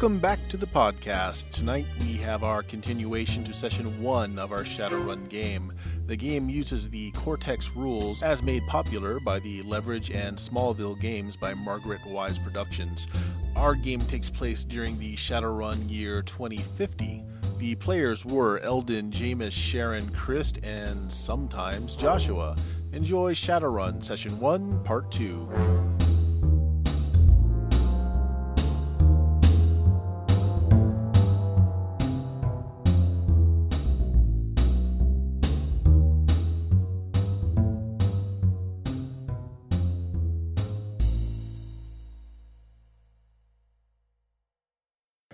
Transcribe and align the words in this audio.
Welcome 0.00 0.18
back 0.18 0.48
to 0.48 0.56
the 0.56 0.66
podcast. 0.66 1.50
Tonight 1.50 1.84
we 2.00 2.14
have 2.14 2.42
our 2.42 2.62
continuation 2.62 3.44
to 3.44 3.52
session 3.52 4.02
one 4.02 4.38
of 4.38 4.50
our 4.50 4.64
Shadowrun 4.64 5.28
game. 5.28 5.74
The 6.06 6.16
game 6.16 6.48
uses 6.48 6.88
the 6.88 7.10
Cortex 7.10 7.76
rules 7.76 8.22
as 8.22 8.42
made 8.42 8.66
popular 8.66 9.20
by 9.20 9.40
the 9.40 9.60
Leverage 9.60 10.10
and 10.10 10.38
Smallville 10.38 10.98
games 10.98 11.36
by 11.36 11.52
Margaret 11.52 12.00
Weis 12.06 12.42
Productions. 12.42 13.08
Our 13.54 13.74
game 13.74 14.00
takes 14.00 14.30
place 14.30 14.64
during 14.64 14.98
the 14.98 15.16
Shadowrun 15.16 15.90
year 15.90 16.22
2050. 16.22 17.22
The 17.58 17.74
players 17.74 18.24
were 18.24 18.58
Eldon, 18.60 19.10
Jameis, 19.10 19.52
Sharon, 19.52 20.08
Christ, 20.14 20.60
and 20.62 21.12
sometimes 21.12 21.94
Joshua. 21.94 22.56
Enjoy 22.94 23.34
Shadowrun 23.34 24.02
Session 24.02 24.40
1, 24.40 24.82
Part 24.82 25.12
2. 25.12 26.09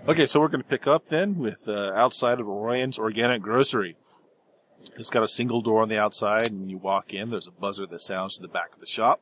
Okay, 0.07 0.25
so 0.25 0.39
we're 0.39 0.47
going 0.47 0.63
to 0.63 0.69
pick 0.69 0.87
up 0.87 1.07
then 1.07 1.37
with 1.37 1.67
uh, 1.67 1.91
outside 1.93 2.39
of 2.39 2.47
Orion's 2.47 2.97
Organic 2.97 3.41
Grocery. 3.41 3.97
It's 4.95 5.09
got 5.09 5.21
a 5.21 5.27
single 5.27 5.61
door 5.61 5.81
on 5.81 5.89
the 5.89 5.99
outside, 5.99 6.49
and 6.49 6.71
you 6.71 6.77
walk 6.77 7.13
in, 7.13 7.29
there's 7.29 7.45
a 7.45 7.51
buzzer 7.51 7.85
that 7.85 7.99
sounds 7.99 8.35
to 8.35 8.41
the 8.41 8.47
back 8.47 8.73
of 8.73 8.79
the 8.79 8.87
shop. 8.87 9.21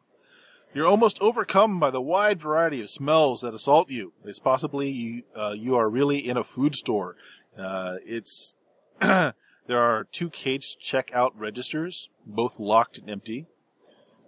You're 0.75 0.85
almost 0.85 1.17
overcome 1.21 1.79
by 1.79 1.89
the 1.89 2.03
wide 2.03 2.39
variety 2.39 2.81
of 2.81 2.91
smells 2.91 3.41
that 3.41 3.55
assault 3.55 3.89
you. 3.89 4.13
It's 4.25 4.37
possibly 4.37 4.91
you, 4.91 5.23
uh, 5.35 5.55
you 5.57 5.75
are 5.75 5.89
really 5.89 6.19
in 6.19 6.37
a 6.37 6.43
food 6.43 6.75
store. 6.75 7.15
Uh, 7.57 7.95
it's 8.05 8.55
there 8.99 9.33
are 9.71 10.03
two 10.11 10.29
caged 10.29 10.79
checkout 10.83 11.31
registers, 11.33 12.11
both 12.27 12.59
locked 12.59 12.99
and 12.99 13.09
empty. 13.09 13.47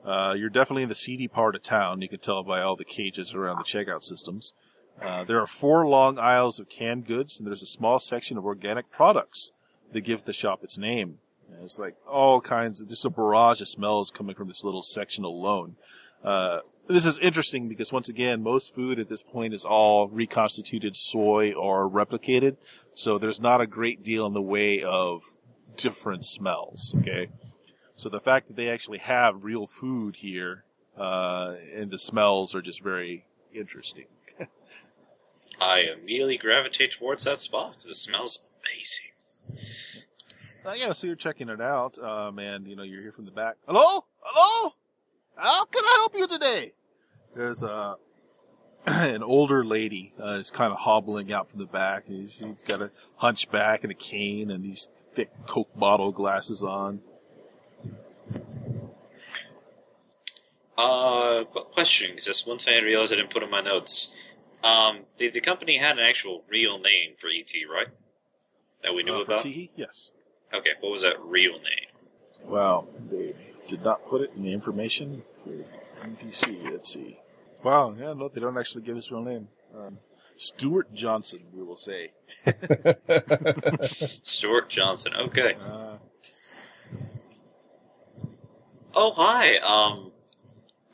Uh, 0.03 0.33
you're 0.35 0.49
definitely 0.49 0.83
in 0.83 0.89
the 0.89 0.95
seedy 0.95 1.27
part 1.27 1.55
of 1.55 1.61
town. 1.61 2.01
You 2.01 2.09
can 2.09 2.19
tell 2.19 2.41
by 2.41 2.63
all 2.63 2.75
the 2.75 2.83
cages 2.83 3.35
around 3.35 3.59
the 3.59 3.63
checkout 3.63 4.01
systems. 4.01 4.53
Uh, 5.01 5.23
there 5.23 5.39
are 5.39 5.47
four 5.47 5.87
long 5.87 6.17
aisles 6.17 6.59
of 6.59 6.69
canned 6.69 7.05
goods, 7.05 7.37
and 7.37 7.47
there's 7.47 7.63
a 7.63 7.67
small 7.67 7.99
section 7.99 8.37
of 8.37 8.45
organic 8.45 8.89
products 8.91 9.51
that 9.91 10.01
give 10.01 10.25
the 10.25 10.33
shop 10.33 10.63
its 10.63 10.77
name. 10.77 11.19
And 11.51 11.63
it's 11.63 11.79
like 11.79 11.95
all 12.07 12.41
kinds 12.41 12.81
of 12.81 12.89
just 12.89 13.05
a 13.05 13.09
barrage 13.09 13.61
of 13.61 13.67
smells 13.67 14.11
coming 14.11 14.35
from 14.35 14.47
this 14.47 14.63
little 14.63 14.83
section 14.83 15.23
alone. 15.23 15.75
Uh, 16.23 16.59
this 16.87 17.05
is 17.05 17.19
interesting 17.19 17.67
because 17.67 17.91
once 17.91 18.09
again, 18.09 18.41
most 18.41 18.73
food 18.73 18.99
at 18.99 19.07
this 19.07 19.21
point 19.21 19.53
is 19.53 19.65
all 19.65 20.07
reconstituted 20.07 20.95
soy 20.95 21.53
or 21.53 21.89
replicated, 21.89 22.57
so 22.93 23.17
there's 23.17 23.41
not 23.41 23.61
a 23.61 23.67
great 23.67 24.03
deal 24.03 24.25
in 24.25 24.33
the 24.33 24.41
way 24.41 24.81
of 24.83 25.21
different 25.75 26.25
smells. 26.25 26.95
Okay, 26.97 27.29
so 27.95 28.09
the 28.09 28.19
fact 28.19 28.47
that 28.47 28.55
they 28.55 28.69
actually 28.69 28.99
have 28.99 29.43
real 29.43 29.67
food 29.67 30.17
here 30.17 30.63
uh, 30.97 31.55
and 31.75 31.91
the 31.91 31.99
smells 31.99 32.55
are 32.55 32.61
just 32.61 32.81
very 32.81 33.25
interesting. 33.53 34.05
I 35.59 35.79
immediately 35.79 36.37
gravitate 36.37 36.91
towards 36.91 37.23
that 37.23 37.39
spot 37.39 37.75
because 37.75 37.91
it 37.91 37.95
smells 37.95 38.45
amazing. 38.61 39.11
Uh, 40.65 40.73
yeah, 40.73 40.91
so 40.91 41.07
you're 41.07 41.15
checking 41.15 41.49
it 41.49 41.61
out, 41.61 41.97
um, 41.99 42.39
and 42.39 42.67
you 42.67 42.75
know 42.75 42.83
you're 42.83 43.01
here 43.01 43.11
from 43.11 43.25
the 43.25 43.31
back. 43.31 43.55
Hello, 43.65 44.03
hello. 44.19 44.73
How 45.35 45.65
can 45.65 45.83
I 45.83 45.95
help 45.99 46.15
you 46.15 46.27
today? 46.27 46.73
There's 47.35 47.63
a 47.63 47.95
an 48.85 49.23
older 49.23 49.65
lady 49.65 50.13
uh, 50.21 50.33
is 50.33 50.51
kind 50.51 50.71
of 50.71 50.79
hobbling 50.79 51.31
out 51.31 51.49
from 51.49 51.59
the 51.59 51.65
back. 51.65 52.05
She's 52.07 52.41
got 52.67 52.81
a 52.81 52.91
hunchback 53.17 53.83
and 53.83 53.91
a 53.91 53.95
cane 53.95 54.51
and 54.51 54.63
these 54.63 54.87
thick 55.13 55.29
Coke 55.45 55.69
bottle 55.75 56.11
glasses 56.11 56.63
on. 56.63 57.01
Uh, 60.77 61.43
question, 61.45 62.11
because 62.11 62.25
that's 62.25 62.45
one 62.45 62.59
thing 62.59 62.77
I 62.77 62.85
realized 62.85 63.11
I 63.11 63.15
didn't 63.15 63.31
put 63.31 63.41
in 63.41 63.49
my 63.49 63.61
notes. 63.61 64.13
Um, 64.63 65.01
the, 65.17 65.29
the 65.29 65.41
company 65.41 65.77
had 65.77 65.97
an 65.97 66.05
actual 66.05 66.43
real 66.49 66.79
name 66.79 67.11
for 67.17 67.27
ET, 67.27 67.51
right? 67.71 67.87
That 68.83 68.93
we 68.93 69.03
knew 69.03 69.15
uh, 69.15 69.21
about? 69.21 69.39
Teehee? 69.39 69.69
Yes. 69.75 70.11
Okay, 70.53 70.71
what 70.79 70.91
was 70.91 71.01
that 71.03 71.19
real 71.21 71.53
name? 71.53 71.87
Well, 72.43 72.87
they 73.11 73.33
did 73.67 73.83
not 73.83 74.05
put 74.07 74.21
it 74.21 74.31
in 74.35 74.43
the 74.43 74.53
information 74.53 75.23
for 75.43 75.51
NPC. 76.05 76.71
Let's 76.71 76.93
see. 76.93 77.19
Wow, 77.63 77.95
yeah, 77.97 78.13
no, 78.13 78.29
they 78.29 78.39
don't 78.39 78.57
actually 78.57 78.83
give 78.83 78.95
his 78.95 79.11
real 79.11 79.23
name. 79.23 79.49
Um, 79.77 79.99
Stuart 80.37 80.93
Johnson, 80.93 81.39
we 81.51 81.63
will 81.63 81.77
say. 81.77 82.13
Stuart 83.81 84.69
Johnson, 84.69 85.13
okay. 85.15 85.55
Uh, 85.55 85.97
Oh, 88.99 89.11
hi. 89.11 89.57
Um, 89.57 90.11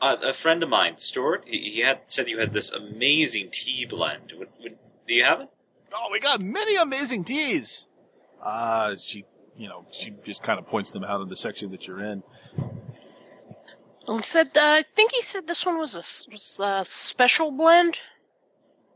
uh, 0.04 0.18
a 0.22 0.34
friend 0.34 0.62
of 0.62 0.70
mine, 0.70 0.98
Stuart, 0.98 1.46
he, 1.46 1.58
he 1.70 1.80
had 1.80 2.02
said 2.08 2.30
you 2.30 2.38
had 2.40 2.52
this 2.54 2.72
amazing 2.74 3.50
tea 3.52 3.86
blend. 3.86 4.34
Would, 4.38 4.50
would, 4.62 4.78
do 5.08 5.14
you 5.14 5.24
have 5.24 5.40
it? 5.42 5.50
oh, 5.96 6.10
we 6.12 6.20
got 6.20 6.42
many 6.42 6.76
amazing 6.76 7.24
teas. 7.24 7.88
Uh, 8.42 8.96
she, 8.98 9.26
you 9.56 9.68
know, 9.70 9.86
she 9.92 10.14
just 10.26 10.44
kind 10.44 10.60
of 10.60 10.68
points 10.68 10.92
them 10.92 11.04
out 11.04 11.22
in 11.22 11.30
the 11.30 11.36
section 11.36 11.72
that 11.72 11.88
you're 11.88 12.04
in. 12.04 12.24
Well, 14.08 14.18
he 14.18 14.24
said, 14.24 14.48
uh, 14.58 14.62
I 14.62 14.84
think 14.96 15.12
he 15.14 15.22
said 15.22 15.48
this 15.48 15.66
one 15.66 15.78
was 15.78 15.96
a, 15.96 16.00
s- 16.00 16.26
was 16.30 16.60
a 16.62 16.84
special 16.86 17.52
blend. 17.52 18.00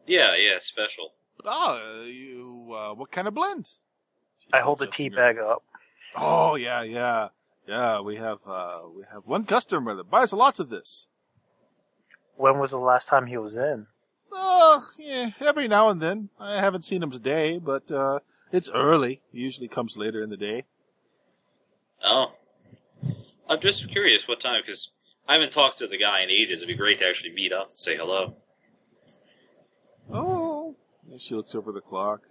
Yeah, 0.05 0.35
yeah, 0.35 0.57
special. 0.59 1.11
Oh, 1.45 2.03
you, 2.05 2.73
uh, 2.75 2.93
what 2.93 3.11
kind 3.11 3.27
of 3.27 3.33
blend? 3.33 3.69
I 4.51 4.59
hold 4.59 4.79
the 4.79 4.87
tea 4.87 5.09
bag 5.09 5.37
up. 5.37 5.63
Oh, 6.15 6.55
yeah, 6.55 6.81
yeah. 6.81 7.29
Yeah, 7.67 7.99
we 7.99 8.15
have, 8.15 8.39
uh, 8.47 8.79
we 8.95 9.03
have 9.11 9.23
one 9.25 9.43
customer 9.43 9.93
that 9.95 10.09
buys 10.09 10.31
lots 10.31 10.59
of 10.59 10.69
this. 10.69 11.07
When 12.37 12.59
was 12.59 12.71
the 12.71 12.77
last 12.77 13.09
time 13.09 13.25
he 13.25 13.37
was 13.37 13.57
in? 13.57 13.87
Oh, 14.31 14.87
yeah, 14.97 15.31
every 15.41 15.67
now 15.67 15.89
and 15.89 16.01
then. 16.01 16.29
I 16.39 16.59
haven't 16.61 16.83
seen 16.83 17.03
him 17.03 17.11
today, 17.11 17.57
but, 17.57 17.91
uh, 17.91 18.19
it's 18.51 18.69
early. 18.69 19.21
He 19.33 19.39
usually 19.39 19.67
comes 19.67 19.97
later 19.97 20.23
in 20.23 20.29
the 20.29 20.37
day. 20.37 20.63
Oh. 22.03 22.33
I'm 23.49 23.59
just 23.59 23.89
curious 23.89 24.27
what 24.27 24.39
time, 24.39 24.61
because 24.61 24.91
I 25.27 25.33
haven't 25.33 25.51
talked 25.51 25.77
to 25.79 25.87
the 25.87 25.97
guy 25.97 26.21
in 26.21 26.29
ages. 26.29 26.61
It'd 26.61 26.73
be 26.73 26.77
great 26.77 26.99
to 26.99 27.07
actually 27.07 27.33
meet 27.33 27.51
up 27.51 27.69
and 27.69 27.77
say 27.77 27.97
hello. 27.97 28.37
Oh, 30.11 30.75
she 31.17 31.35
looks 31.35 31.53
over 31.53 31.73
the 31.73 31.81
clock. 31.81 32.21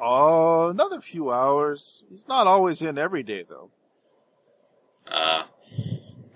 Oh, 0.00 0.70
another 0.70 1.00
few 1.00 1.32
hours. 1.32 2.04
He's 2.08 2.28
not 2.28 2.46
always 2.46 2.80
in 2.80 2.96
every 2.96 3.22
day, 3.24 3.44
though. 3.48 3.70
Uh, 5.06 5.44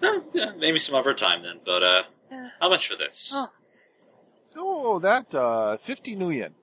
well, 0.00 0.24
yeah, 0.34 0.52
maybe 0.56 0.78
some 0.78 0.94
other 0.94 1.14
time 1.14 1.42
then, 1.42 1.60
but, 1.64 1.82
uh, 1.82 2.02
how 2.60 2.68
much 2.68 2.88
for 2.88 2.96
this? 2.96 3.32
Oh. 3.34 3.48
Oh, 4.56 4.98
that, 5.00 5.34
uh, 5.34 5.76
50 5.76 6.14
new 6.16 6.30
yen. 6.30 6.54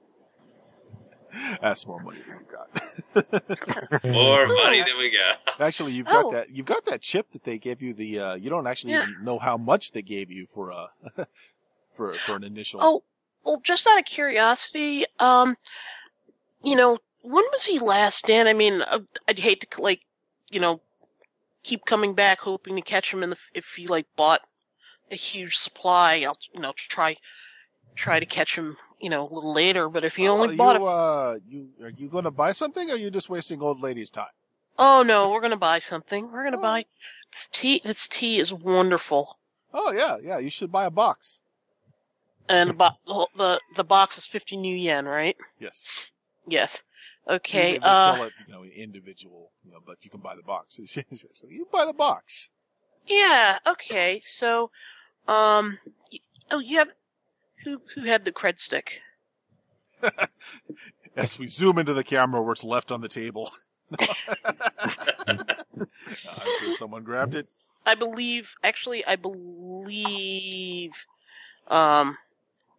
That's 1.61 1.85
more 1.87 1.99
money 1.99 2.19
than 2.27 2.39
you 2.39 2.45
got. 2.51 4.03
More 4.07 4.47
money 4.63 4.79
than 4.83 4.97
we 4.99 5.11
got. 5.11 5.39
actually, 5.59 5.93
you've 5.93 6.07
got 6.07 6.25
Oh. 6.25 6.31
that, 6.31 6.49
you've 6.51 6.65
got 6.65 6.85
that 6.85 7.01
chip 7.01 7.31
that 7.31 7.43
they 7.43 7.57
gave 7.57 7.81
you 7.81 7.93
the, 7.93 8.19
uh, 8.19 8.33
you 8.35 8.49
don't 8.51 8.67
actually 8.67 8.93
Yeah. 8.93 9.03
even 9.03 9.23
know 9.23 9.39
how 9.39 9.57
much 9.57 9.91
they 9.91 10.01
gave 10.03 10.29
you 10.29 10.45
for, 10.53 10.71
uh, 10.71 10.87
for, 11.95 12.13
for 12.17 12.35
an 12.35 12.43
initial. 12.43 12.79
Oh, 12.83 13.03
well, 13.43 13.61
just 13.63 13.87
out 13.87 13.97
of 13.99 14.05
curiosity, 14.05 15.05
um, 15.19 15.57
you 16.63 16.75
know, 16.75 16.99
when 17.21 17.43
was 17.51 17.65
he 17.65 17.79
last 17.79 18.29
in? 18.29 18.47
I 18.47 18.53
mean, 18.53 18.81
uh, 18.81 18.99
I'd 19.27 19.39
hate 19.39 19.69
to 19.69 19.81
like, 19.81 20.01
you 20.49 20.59
know, 20.59 20.81
keep 21.63 21.85
coming 21.85 22.13
back 22.13 22.39
hoping 22.41 22.75
to 22.75 22.81
catch 22.81 23.13
him 23.13 23.23
in 23.23 23.31
the 23.31 23.37
if 23.53 23.65
he 23.75 23.87
like 23.87 24.05
bought 24.15 24.41
a 25.11 25.15
huge 25.15 25.57
supply. 25.57 26.23
I'll 26.25 26.37
you 26.53 26.59
know 26.59 26.73
try 26.75 27.17
try 27.95 28.19
to 28.19 28.25
catch 28.25 28.55
him, 28.57 28.77
you 28.99 29.09
know, 29.09 29.23
a 29.23 29.31
little 29.33 29.53
later. 29.53 29.87
But 29.89 30.03
if 30.03 30.15
he 30.15 30.27
Oh, 30.27 30.33
only 30.41 30.55
bought 30.55 30.79
you, 30.79 30.87
it, 30.87 30.91
uh, 30.91 31.39
you, 31.47 31.69
are 31.83 31.89
you 31.89 32.07
going 32.07 32.23
to 32.23 32.31
buy 32.31 32.51
something 32.51 32.89
or 32.89 32.93
are 32.93 32.97
you 32.97 33.11
just 33.11 33.29
wasting 33.29 33.61
old 33.61 33.81
lady's 33.81 34.09
time? 34.09 34.33
oh 34.79 35.03
no, 35.03 35.29
we're 35.29 35.39
gonna 35.41 35.55
buy 35.55 35.77
something. 35.77 36.31
We're 36.31 36.43
gonna 36.43 36.57
Oh. 36.57 36.61
buy 36.61 36.85
this 37.31 37.47
tea. 37.51 37.79
This 37.85 38.07
tea 38.07 38.39
is 38.39 38.51
wonderful, 38.51 39.37
Oh, 39.71 39.91
yeah, 39.91 40.17
yeah, 40.23 40.39
you 40.39 40.49
should 40.49 40.71
buy 40.71 40.85
a 40.85 40.89
box. 40.91 41.41
and 42.49 42.71
the 42.71 42.73
bo- 42.73 43.27
the 43.37 43.59
the 43.75 43.83
box 43.83 44.17
is 44.17 44.25
fifty 44.25 44.57
new 44.57 44.75
yen, 44.75 45.05
right? 45.05 45.37
Yes. 45.59 46.09
Yes. 46.47 46.81
Okay. 47.29 47.59
Usually 47.71 47.79
they 47.79 47.85
Uh, 47.85 48.15
sell 48.15 48.23
it, 48.23 48.33
you 48.47 48.53
know, 48.53 48.63
individual, 48.63 49.51
you 49.63 49.71
know, 49.71 49.79
but 49.85 49.97
you 50.01 50.09
can 50.09 50.19
buy 50.19 50.35
the 50.35 50.41
box. 50.43 50.79
so 50.87 51.47
you 51.47 51.67
buy 51.71 51.85
the 51.85 51.93
box. 51.93 52.49
Yeah. 53.07 53.59
Okay. 53.65 54.19
So, 54.23 54.71
um, 55.27 55.79
y- 56.11 56.19
oh, 56.51 56.59
you 56.59 56.77
have 56.79 56.89
who 57.63 57.81
who 57.95 58.03
had 58.05 58.25
the 58.25 58.31
cred 58.31 58.59
stick? 58.59 58.99
As 61.15 61.37
we 61.39 61.47
zoom 61.47 61.77
into 61.77 61.93
the 61.93 62.03
camera 62.03 62.41
where 62.41 62.51
it's 62.53 62.63
left 62.63 62.91
on 62.91 63.01
the 63.01 63.07
table. 63.07 63.51
I'm 63.99 65.47
sure 66.59 66.73
someone 66.73 67.03
grabbed 67.03 67.35
it. 67.35 67.47
I 67.85 67.95
believe. 67.95 68.49
Actually, 68.63 69.05
I 69.05 69.15
believe, 69.15 70.91
um, 71.67 72.17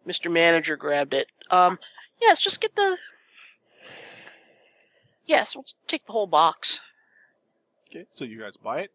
Mr. 0.07 0.31
Manager 0.31 0.75
grabbed 0.75 1.13
it. 1.13 1.27
Um, 1.49 1.79
Yes, 2.21 2.41
just 2.41 2.61
get 2.61 2.75
the. 2.75 2.97
Yes, 5.25 5.55
we'll 5.55 5.65
take 5.87 6.05
the 6.05 6.11
whole 6.11 6.27
box. 6.27 6.79
Okay, 7.89 8.05
so 8.13 8.25
you 8.25 8.39
guys 8.39 8.57
buy 8.57 8.81
it. 8.81 8.91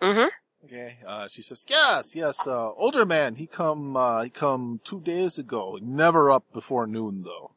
Mm-hmm. 0.00 0.28
Okay. 0.64 0.98
Uh, 1.06 1.28
she 1.28 1.42
says, 1.42 1.64
yes, 1.68 2.14
yes. 2.14 2.46
Uh, 2.46 2.72
older 2.72 3.06
man. 3.06 3.36
He 3.36 3.46
come. 3.46 3.96
Uh, 3.96 4.24
he 4.24 4.30
come 4.30 4.80
two 4.84 5.00
days 5.00 5.38
ago. 5.38 5.78
Never 5.80 6.30
up 6.30 6.44
before 6.52 6.86
noon 6.86 7.22
though. 7.22 7.52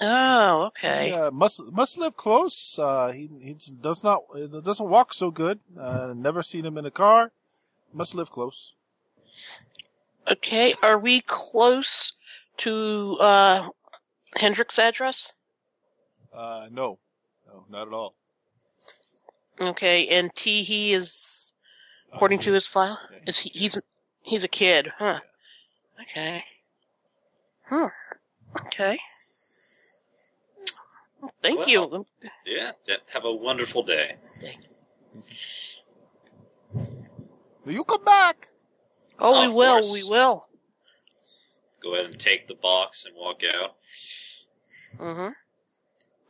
Oh, 0.00 0.64
okay. 0.66 1.08
He, 1.08 1.12
uh, 1.12 1.30
must 1.30 1.62
must 1.72 1.98
live 1.98 2.16
close. 2.16 2.78
Uh, 2.78 3.12
he 3.12 3.28
he 3.40 3.54
does 3.80 4.02
not 4.02 4.22
doesn't 4.64 4.88
walk 4.88 5.12
so 5.14 5.30
good. 5.30 5.60
Uh, 5.78 6.12
never 6.16 6.42
seen 6.42 6.64
him 6.64 6.78
in 6.78 6.86
a 6.86 6.90
car. 6.90 7.32
Must 7.92 8.14
live 8.14 8.30
close. 8.30 8.74
Okay, 10.30 10.74
are 10.82 10.98
we 10.98 11.20
close 11.20 12.12
to 12.58 13.16
uh 13.20 13.70
Hendrick's 14.36 14.78
address? 14.78 15.32
Uh, 16.32 16.68
no, 16.70 16.98
no, 17.46 17.64
not 17.68 17.88
at 17.88 17.94
all. 17.94 18.14
Okay, 19.60 20.06
and 20.08 20.34
T 20.34 20.62
he 20.62 20.92
is 20.92 21.52
according 22.12 22.38
to 22.40 22.52
his 22.52 22.66
file? 22.66 22.98
Yeah, 23.12 23.18
Is 23.26 23.38
he 23.38 23.50
he's 23.50 23.78
he's 24.22 24.44
a 24.44 24.48
kid, 24.48 24.92
huh? 24.98 25.20
Okay. 26.00 26.44
Hmm. 27.66 27.86
Okay. 28.66 28.98
Thank 31.42 31.68
you. 31.68 32.06
Yeah, 32.46 32.72
th- 32.86 33.00
have 33.12 33.24
a 33.24 33.32
wonderful 33.32 33.82
day. 33.82 34.16
Thank 34.40 34.56
you 34.64 35.22
Will 37.64 37.72
you 37.74 37.84
come 37.84 38.04
back. 38.04 38.48
Oh, 39.18 39.40
we 39.40 39.46
Of 39.48 39.52
will, 39.52 39.74
course. 39.82 39.92
we 39.92 40.08
will. 40.10 40.46
Go 41.82 41.94
ahead 41.94 42.06
and 42.06 42.18
take 42.18 42.48
the 42.48 42.54
box 42.54 43.04
and 43.04 43.14
walk 43.16 43.42
out. 43.44 43.76
Mm-hmm. 44.98 45.28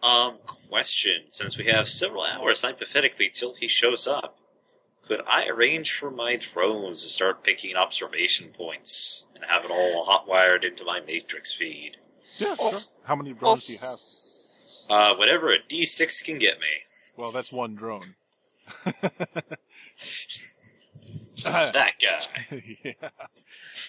Um, 0.03 0.39
question. 0.69 1.25
Since 1.29 1.59
we 1.59 1.67
have 1.67 1.89
several 1.89 2.25
hours 2.25 2.63
hypothetically 2.63 3.31
till 3.33 3.55
he 3.55 3.69
shows 3.69 4.07
up, 4.07 4.39
could 5.07 5.21
I 5.29 5.47
arrange 5.47 5.93
for 5.93 6.11
my 6.11 6.37
drones 6.37 7.03
to 7.03 7.09
start 7.09 7.45
picking 7.45 7.77
observation 7.77 8.53
points 8.57 9.27
and 9.35 9.45
have 9.45 9.65
it 9.65 9.71
all 9.71 10.05
hot 10.05 10.27
wired 10.27 10.65
into 10.65 10.85
my 10.85 11.01
matrix 11.01 11.53
feed? 11.53 11.99
Yeah, 12.39 12.55
sure. 12.55 12.81
How 13.05 13.17
many 13.17 13.33
drones 13.33 13.67
do 13.67 13.73
you 13.75 13.79
have? 13.81 13.99
Uh, 14.89 15.15
whatever 15.17 15.53
a 15.53 15.59
D6 15.59 16.25
can 16.25 16.39
get 16.39 16.61
me. 16.61 16.67
Well, 17.17 17.33
that's 17.33 17.53
one 17.53 17.75
drone. 17.75 18.15
That 21.45 21.93
guy. 22.01 22.63
yeah. 22.85 23.09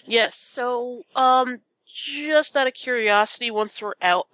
Yes, 0.06 0.36
so 0.36 1.02
um 1.14 1.60
just 1.86 2.56
out 2.56 2.66
of 2.66 2.74
curiosity, 2.74 3.50
once 3.50 3.82
we're 3.82 3.94
out 4.00 4.26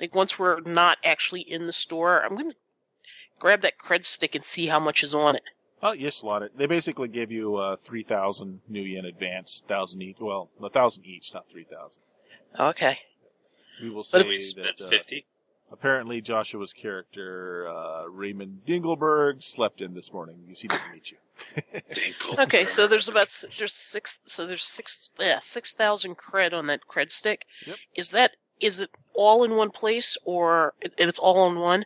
like 0.00 0.14
once 0.14 0.38
we're 0.38 0.60
not 0.60 0.98
actually 1.04 1.40
in 1.42 1.66
the 1.66 1.72
store, 1.72 2.20
I'm 2.24 2.36
gonna 2.36 2.54
grab 3.38 3.62
that 3.62 3.74
cred 3.78 4.04
stick 4.04 4.34
and 4.34 4.44
see 4.44 4.66
how 4.66 4.80
much 4.80 5.02
is 5.02 5.14
on 5.14 5.36
it. 5.36 5.42
Oh, 5.82 5.92
you 5.92 6.10
slot 6.10 6.42
it. 6.42 6.56
They 6.56 6.66
basically 6.66 7.08
give 7.08 7.30
you 7.30 7.56
uh, 7.56 7.76
three 7.76 8.02
thousand 8.02 8.60
new 8.68 8.80
yen 8.82 9.04
advance, 9.04 9.62
thousand 9.66 10.02
each. 10.02 10.16
Well, 10.20 10.50
a 10.62 10.70
thousand 10.70 11.04
each, 11.06 11.32
not 11.34 11.48
three 11.50 11.66
thousand. 11.70 12.00
Okay. 12.58 12.98
We 13.82 13.90
will 13.90 13.96
But 13.98 14.06
say 14.06 14.22
So 14.22 14.28
we 14.28 14.36
spent 14.38 14.76
that 14.78 14.86
uh, 14.86 14.88
50. 14.88 15.26
apparently 15.70 16.22
Joshua's 16.22 16.72
character 16.72 17.68
uh, 17.68 18.06
Raymond 18.06 18.62
Dingleberg 18.66 19.42
slept 19.44 19.82
in 19.82 19.92
this 19.92 20.10
morning. 20.14 20.38
You 20.48 20.54
see, 20.54 20.68
didn't 20.68 20.92
meet 20.94 21.10
you. 21.12 21.18
Okay, 22.38 22.64
so 22.64 22.86
there's 22.86 23.08
about 23.10 23.26
s- 23.26 23.44
there's 23.58 23.74
six 23.74 24.18
so 24.24 24.46
there's 24.46 24.64
six 24.64 25.12
yeah, 25.18 25.40
six 25.40 25.74
thousand 25.74 26.16
cred 26.16 26.54
on 26.54 26.66
that 26.68 26.80
cred 26.90 27.10
stick. 27.10 27.44
Yep. 27.66 27.76
Is 27.94 28.08
that 28.10 28.30
is 28.58 28.80
it 28.80 28.88
all 29.16 29.44
in 29.44 29.56
one 29.56 29.70
place 29.70 30.16
or 30.24 30.74
it, 30.80 30.94
it's 30.98 31.18
all 31.18 31.50
in 31.50 31.58
one? 31.58 31.84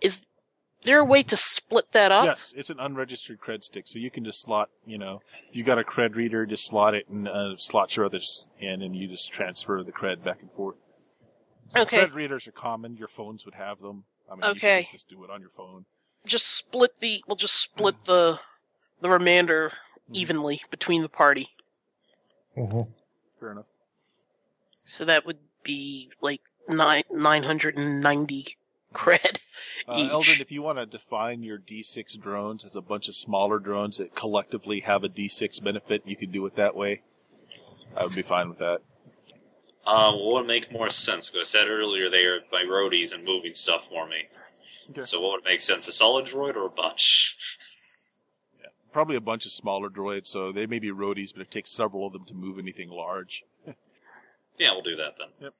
Is 0.00 0.22
there 0.84 1.00
a 1.00 1.04
way 1.04 1.22
to 1.24 1.36
split 1.36 1.92
that 1.92 2.10
up? 2.10 2.24
Yes, 2.24 2.54
it's 2.56 2.70
an 2.70 2.80
unregistered 2.80 3.40
cred 3.40 3.62
stick, 3.62 3.86
so 3.86 3.98
you 3.98 4.10
can 4.10 4.24
just 4.24 4.40
slot. 4.40 4.70
You 4.86 4.98
know, 4.98 5.20
if 5.48 5.56
you 5.56 5.62
got 5.62 5.78
a 5.78 5.84
cred 5.84 6.14
reader, 6.14 6.46
just 6.46 6.66
slot 6.66 6.94
it 6.94 7.08
and 7.08 7.28
uh, 7.28 7.56
slot 7.56 7.96
your 7.96 8.06
others 8.06 8.48
in, 8.58 8.82
and 8.82 8.96
you 8.96 9.08
just 9.08 9.30
transfer 9.30 9.82
the 9.82 9.92
cred 9.92 10.22
back 10.24 10.40
and 10.40 10.50
forth. 10.50 10.76
So 11.70 11.82
Okay. 11.82 11.98
Cred 11.98 12.14
readers 12.14 12.46
are 12.48 12.52
common. 12.52 12.96
Your 12.96 13.08
phones 13.08 13.44
would 13.44 13.54
have 13.54 13.80
them. 13.80 14.04
I 14.30 14.34
mean, 14.34 14.42
you 14.42 14.50
Okay. 14.50 14.58
can 14.76 14.82
just, 14.82 14.92
just 14.92 15.08
do 15.08 15.22
it 15.24 15.30
on 15.30 15.40
your 15.40 15.50
phone. 15.50 15.84
Just 16.26 16.48
split 16.48 16.92
the 17.00 17.22
we'll 17.26 17.36
just 17.36 17.56
split 17.56 18.04
the 18.04 18.40
the 19.00 19.08
remainder 19.08 19.72
evenly 20.12 20.62
between 20.70 21.02
the 21.02 21.08
party. 21.08 21.50
Mm-hmm. 22.56 22.90
Fair 23.38 23.52
enough. 23.52 23.66
So 24.84 25.04
that 25.04 25.24
would 25.24 25.38
be 25.62 26.10
like 26.20 26.40
nine 26.68 27.02
nine 27.10 27.42
hundred 27.44 27.76
and 27.76 28.00
ninety 28.00 28.56
cred. 28.94 29.38
Uh, 29.88 29.96
each. 29.98 30.10
Eldon, 30.10 30.40
if 30.40 30.52
you 30.52 30.62
want 30.62 30.78
to 30.78 30.86
define 30.86 31.42
your 31.42 31.58
D6 31.58 32.20
drones 32.20 32.64
as 32.64 32.76
a 32.76 32.80
bunch 32.80 33.08
of 33.08 33.14
smaller 33.14 33.58
drones 33.58 33.98
that 33.98 34.14
collectively 34.14 34.80
have 34.80 35.04
a 35.04 35.08
D6 35.08 35.62
benefit, 35.62 36.02
you 36.04 36.16
could 36.16 36.32
do 36.32 36.44
it 36.46 36.56
that 36.56 36.74
way. 36.74 37.02
I 37.96 38.04
would 38.04 38.14
be 38.14 38.22
fine 38.22 38.48
with 38.48 38.58
that. 38.58 38.80
Uh, 39.86 40.12
what 40.12 40.34
would 40.42 40.46
make 40.46 40.70
more 40.72 40.90
sense? 40.90 41.30
Because 41.30 41.48
I 41.48 41.58
said 41.58 41.68
earlier 41.68 42.10
they 42.10 42.24
are 42.24 42.40
my 42.52 42.62
roadies 42.62 43.14
and 43.14 43.24
moving 43.24 43.54
stuff 43.54 43.88
for 43.88 44.06
me. 44.06 44.28
Okay. 44.90 45.00
So 45.00 45.20
what 45.20 45.32
would 45.32 45.44
make 45.44 45.60
sense? 45.60 45.88
A 45.88 45.92
solid 45.92 46.26
droid 46.26 46.56
or 46.56 46.66
a 46.66 46.70
bunch? 46.70 47.58
Probably 48.92 49.16
a 49.16 49.20
bunch 49.20 49.46
of 49.46 49.52
smaller 49.52 49.88
droids, 49.88 50.26
so 50.26 50.50
they 50.50 50.66
may 50.66 50.80
be 50.80 50.90
roadies, 50.90 51.32
but 51.32 51.42
it 51.42 51.50
takes 51.50 51.70
several 51.70 52.06
of 52.06 52.12
them 52.12 52.24
to 52.26 52.34
move 52.34 52.58
anything 52.58 52.90
large. 52.90 53.44
Yeah, 54.58 54.72
we'll 54.72 54.82
do 54.82 54.96
that 54.96 55.14
then. 55.18 55.50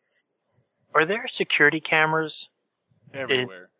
Are 0.95 1.05
there 1.05 1.27
security 1.27 1.81
cameras 1.81 2.49
Everywhere. 3.15 3.71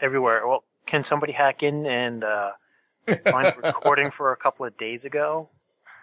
everywhere? 0.00 0.46
Well, 0.46 0.62
can 0.86 1.04
somebody 1.04 1.32
hack 1.32 1.62
in 1.62 1.86
and 1.86 2.22
uh, 2.24 2.50
find 3.26 3.48
a 3.48 3.54
recording 3.64 4.10
for 4.10 4.32
a 4.32 4.36
couple 4.36 4.64
of 4.66 4.76
days 4.78 5.04
ago? 5.04 5.48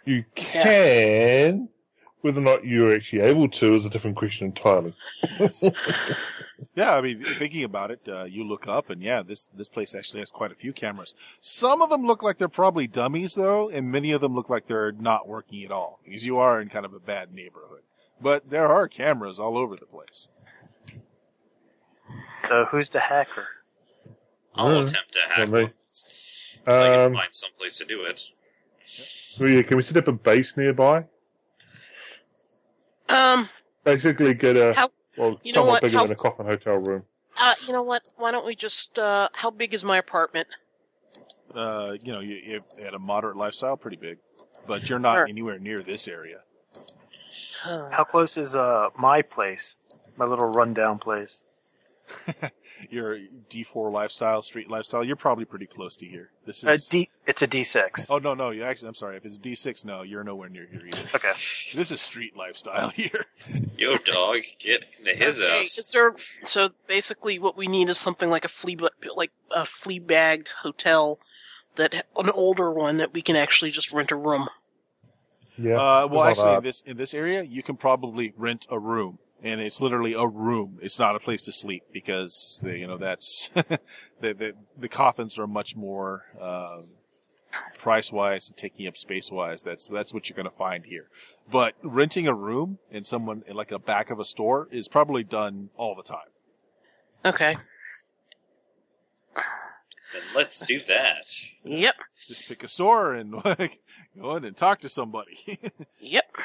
You 0.06 0.26
can. 0.36 1.70
Whether 2.22 2.40
or 2.40 2.44
not 2.44 2.66
you're 2.66 2.96
actually 2.96 3.22
able 3.22 3.50
to 3.50 3.76
is 3.76 3.86
a 3.86 3.90
different 3.90 4.18
question 4.18 4.48
entirely. 4.48 4.94
Yeah, 6.76 6.96
I 6.96 7.02
mean, 7.02 7.26
thinking 7.38 7.64
about 7.66 7.92
it, 7.92 8.00
uh, 8.08 8.24
you 8.24 8.44
look 8.48 8.68
up 8.68 8.90
and 8.90 9.02
yeah, 9.02 9.22
this, 9.22 9.50
this 9.54 9.68
place 9.68 9.94
actually 9.94 10.22
has 10.22 10.32
quite 10.32 10.52
a 10.52 10.56
few 10.56 10.72
cameras. 10.72 11.14
Some 11.42 11.82
of 11.82 11.90
them 11.90 12.06
look 12.06 12.24
like 12.24 12.38
they're 12.38 12.48
probably 12.48 12.88
dummies 12.88 13.36
though, 13.36 13.70
and 13.70 13.92
many 13.92 14.12
of 14.12 14.22
them 14.22 14.34
look 14.34 14.50
like 14.50 14.68
they're 14.68 14.94
not 14.94 15.28
working 15.28 15.64
at 15.66 15.72
all, 15.72 16.00
because 16.06 16.26
you 16.26 16.38
are 16.38 16.62
in 16.62 16.70
kind 16.70 16.86
of 16.86 16.94
a 16.94 17.00
bad 17.00 17.34
neighborhood. 17.34 17.82
But 18.22 18.50
there 18.50 18.68
are 18.70 18.88
cameras 18.88 19.40
all 19.40 19.58
over 19.58 19.76
the 19.76 19.86
place. 19.86 20.30
So 22.48 22.66
who's 22.66 22.90
the 22.90 23.00
hacker? 23.00 23.48
I'll 24.56 24.70
Mm. 24.82 24.88
attempt 24.88 25.14
to 25.14 25.20
hack 25.28 25.40
Not 25.40 25.50
me. 25.50 25.62
one. 25.64 25.74
If 25.74 26.68
I 26.68 26.70
can 26.96 27.06
Um, 27.08 27.14
find 27.14 27.34
someplace 27.34 27.78
to 27.80 27.86
do 27.86 28.04
it. 28.06 28.22
well, 29.40 29.50
yeah, 29.50 29.62
can 29.64 29.78
we 29.78 29.84
set 29.84 29.98
up 29.98 30.08
a 30.08 30.12
base 30.12 30.56
nearby? 30.56 31.06
Um, 33.10 33.48
Basically, 33.84 34.34
get 34.34 34.56
a 34.56 34.74
How- 34.74 34.92
well, 35.18 35.40
you 35.44 35.52
know 35.54 35.60
somewhat 35.60 35.72
what, 35.74 35.82
bigger 35.82 35.98
how- 35.98 36.04
than 36.04 36.12
a 36.12 36.16
coffin 36.16 36.46
hotel 36.46 36.78
room. 36.78 37.06
uh, 37.38 37.56
you 37.66 37.74
know 37.74 37.82
what? 37.84 38.08
Why 38.18 38.32
don't 38.32 38.46
we 38.46 38.56
just 38.56 38.98
uh, 38.98 39.28
how 39.34 39.50
big 39.50 39.74
is 39.74 39.84
my 39.84 39.98
apartment? 39.98 40.48
Uh, 41.54 41.98
you 42.04 42.14
know, 42.14 42.20
you, 42.22 42.36
you 42.36 42.84
had 42.84 42.94
a 42.94 43.00
moderate 43.00 43.36
lifestyle, 43.38 43.76
pretty 43.78 43.98
big, 43.98 44.18
but 44.66 44.90
you're 44.90 45.00
not 45.00 45.16
Sure. 45.18 45.28
anywhere 45.28 45.60
near 45.60 45.78
this 45.80 46.08
area. 46.08 46.42
How 47.64 48.04
close 48.04 48.38
is 48.38 48.56
uh 48.56 48.90
my 48.98 49.22
place? 49.22 49.78
My 50.16 50.26
little 50.26 50.48
rundown 50.48 51.00
place. 51.00 51.44
Your 52.90 53.18
D4 53.50 53.92
lifestyle, 53.92 54.42
street 54.42 54.70
lifestyle, 54.70 55.04
you're 55.04 55.16
probably 55.16 55.46
pretty 55.46 55.66
close 55.66 55.96
to 55.98 56.06
here. 56.06 56.32
This 56.46 56.64
is. 56.64 56.88
D, 56.88 57.10
it's 57.26 57.42
a 57.42 57.48
D6. 57.48 58.08
oh 58.10 58.18
no, 58.18 58.34
no, 58.34 58.50
you 58.50 58.64
actually, 58.64 58.90
I'm 58.90 58.94
sorry. 58.94 59.18
If 59.18 59.26
it's 59.26 59.38
D6, 59.38 59.86
no, 59.86 60.02
you're 60.04 60.24
nowhere 60.24 60.50
near 60.50 60.68
here 60.70 60.82
either. 60.86 61.10
Okay. 61.16 61.32
This 61.74 61.92
is 61.92 62.02
street 62.02 62.36
lifestyle 62.36 62.90
here. 62.96 63.26
Yo, 63.78 63.98
dog, 63.98 64.38
get 64.60 64.84
into 65.00 65.14
his 65.14 65.42
okay, 65.42 65.60
ass. 65.60 65.78
Is 65.78 65.90
there, 65.92 66.14
so 66.46 66.70
basically, 66.88 67.40
what 67.40 67.56
we 67.56 67.68
need 67.68 67.90
is 67.90 67.98
something 67.98 68.30
like 68.30 68.46
a 68.46 68.50
flea, 68.50 68.76
ba- 68.76 68.92
like 69.16 69.32
a 69.56 69.66
flea 69.66 70.00
bagged 70.00 70.50
hotel, 70.62 71.20
that 71.76 72.06
an 72.18 72.30
older 72.32 72.72
one 72.72 72.98
that 72.98 73.14
we 73.14 73.22
can 73.22 73.36
actually 73.36 73.72
just 73.72 73.92
rent 73.92 74.12
a 74.12 74.16
room. 74.16 74.50
Yeah. 75.58 75.76
Uh, 75.76 76.08
well, 76.10 76.24
not 76.24 76.30
actually, 76.30 76.44
in 76.44 76.50
hard. 76.50 76.64
this 76.64 76.82
in 76.82 76.98
this 76.98 77.14
area, 77.14 77.44
you 77.44 77.64
can 77.64 77.78
probably 77.78 78.34
rent 78.36 78.66
a 78.70 78.80
room, 78.80 79.20
and 79.44 79.60
it's 79.60 79.82
literally 79.82 80.14
a 80.14 80.26
room. 80.26 80.80
It's 80.82 80.98
not 80.98 81.16
a 81.16 81.20
place 81.20 81.44
to 81.44 81.52
sleep 81.52 81.84
because 81.92 82.60
the, 82.64 82.78
you 82.78 82.88
know 82.88 82.98
that's 82.98 83.50
the, 83.54 83.80
the 84.22 84.54
the 84.78 84.90
coffins 84.90 85.38
are 85.38 85.48
much 85.48 85.76
more 85.76 86.24
um, 86.42 86.86
price 87.78 88.12
wise 88.12 88.48
and 88.50 88.58
taking 88.58 88.88
up 88.88 88.98
space 88.98 89.30
wise. 89.30 89.62
That's 89.62 89.86
that's 89.88 90.14
what 90.14 90.30
you're 90.30 90.36
going 90.36 90.50
to 90.50 90.58
find 90.58 90.86
here. 90.86 91.10
But 91.52 91.74
renting 91.84 92.28
a 92.28 92.34
room 92.34 92.80
in 92.90 93.04
someone 93.04 93.44
in 93.46 93.56
like 93.56 93.72
a 93.72 93.80
back 93.80 94.10
of 94.10 94.20
a 94.20 94.26
store 94.26 94.70
is 94.72 94.88
probably 94.88 95.24
done 95.24 95.70
all 95.76 95.94
the 95.94 96.04
time. 96.04 96.32
Okay. 97.26 97.58
Then 100.14 100.22
let's 100.36 100.60
do 100.60 100.80
that. 100.80 101.26
Yep. 101.64 101.96
Just 102.28 102.48
pick 102.48 102.64
a 102.64 102.68
store 102.68 103.14
and 103.14 103.34
like, 103.46 103.82
go 104.20 104.36
in 104.36 104.46
and 104.46 104.56
talk 104.56 104.80
to 104.80 104.90
somebody. 104.90 105.60
Yep. 106.00 106.38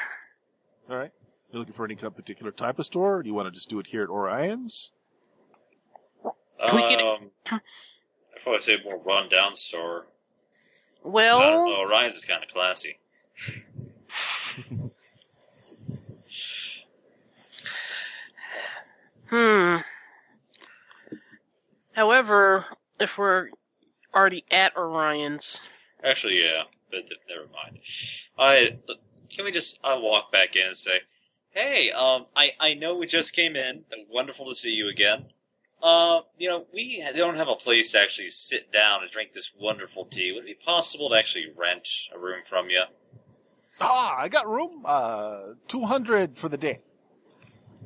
all 0.89 0.97
right. 0.97 1.11
You 1.51 1.59
looking 1.59 1.73
for 1.73 1.85
any 1.85 1.95
kind 1.95 2.05
of 2.07 2.15
particular 2.15 2.51
type 2.51 2.77
of 2.79 2.85
store? 2.85 3.17
Or 3.17 3.23
do 3.23 3.27
you 3.29 3.33
want 3.33 3.47
to 3.47 3.51
just 3.51 3.69
do 3.69 3.79
it 3.79 3.87
here 3.87 4.03
at 4.03 4.09
Orion's? 4.09 4.91
We 6.23 6.81
could- 6.83 7.01
Um, 7.01 7.31
I'd 7.51 7.61
probably 8.43 8.61
say 8.61 8.77
more 8.83 8.97
run 8.97 9.29
down 9.29 9.55
store. 9.55 10.05
I 10.99 11.03
don't 11.03 11.11
Well, 11.13 11.39
know, 11.69 11.79
Orion's 11.79 12.17
is 12.17 12.25
kind 12.25 12.43
of 12.43 12.49
classy. 12.49 12.99
hmm. 19.29 19.77
However, 21.93 22.65
if 22.99 23.17
we're 23.17 23.49
already 24.13 24.43
at 24.51 24.75
Orion's, 24.75 25.61
Actually, 26.01 26.41
yeah, 26.41 26.63
but 26.89 27.01
never 27.27 27.45
mind. 27.51 27.79
I 28.37 28.77
can 29.29 29.43
we 29.43 29.51
just 29.51 29.79
I 29.83 29.95
walk 29.95 30.31
back 30.31 30.55
in 30.55 30.67
and 30.67 30.77
say, 30.77 31.01
"Hey, 31.59 31.91
um, 31.91 32.25
I 32.35 32.53
I 32.59 32.73
know 32.73 32.95
we 32.95 33.05
just 33.05 33.33
came 33.33 33.55
in. 33.55 33.83
Wonderful 34.09 34.45
to 34.47 34.55
see 34.55 34.71
you 34.71 34.87
again. 34.87 35.25
Uh, 35.83 36.21
you 36.37 36.47
know, 36.49 36.65
we 36.73 37.03
don't 37.15 37.35
have 37.35 37.49
a 37.49 37.55
place 37.55 37.91
to 37.91 37.99
actually 37.99 38.29
sit 38.29 38.71
down 38.71 39.01
and 39.01 39.11
drink 39.11 39.33
this 39.33 39.53
wonderful 39.59 40.05
tea. 40.05 40.31
Would 40.31 40.43
it 40.43 40.45
be 40.45 40.53
possible 40.53 41.09
to 41.09 41.15
actually 41.15 41.47
rent 41.55 41.87
a 42.13 42.19
room 42.19 42.43
from 42.43 42.69
you? 42.69 42.83
Ah, 43.81 44.17
I 44.17 44.27
got 44.27 44.49
room. 44.49 44.83
Uh, 44.85 45.53
200 45.67 46.37
for 46.37 46.49
the 46.49 46.57
day. 46.57 46.79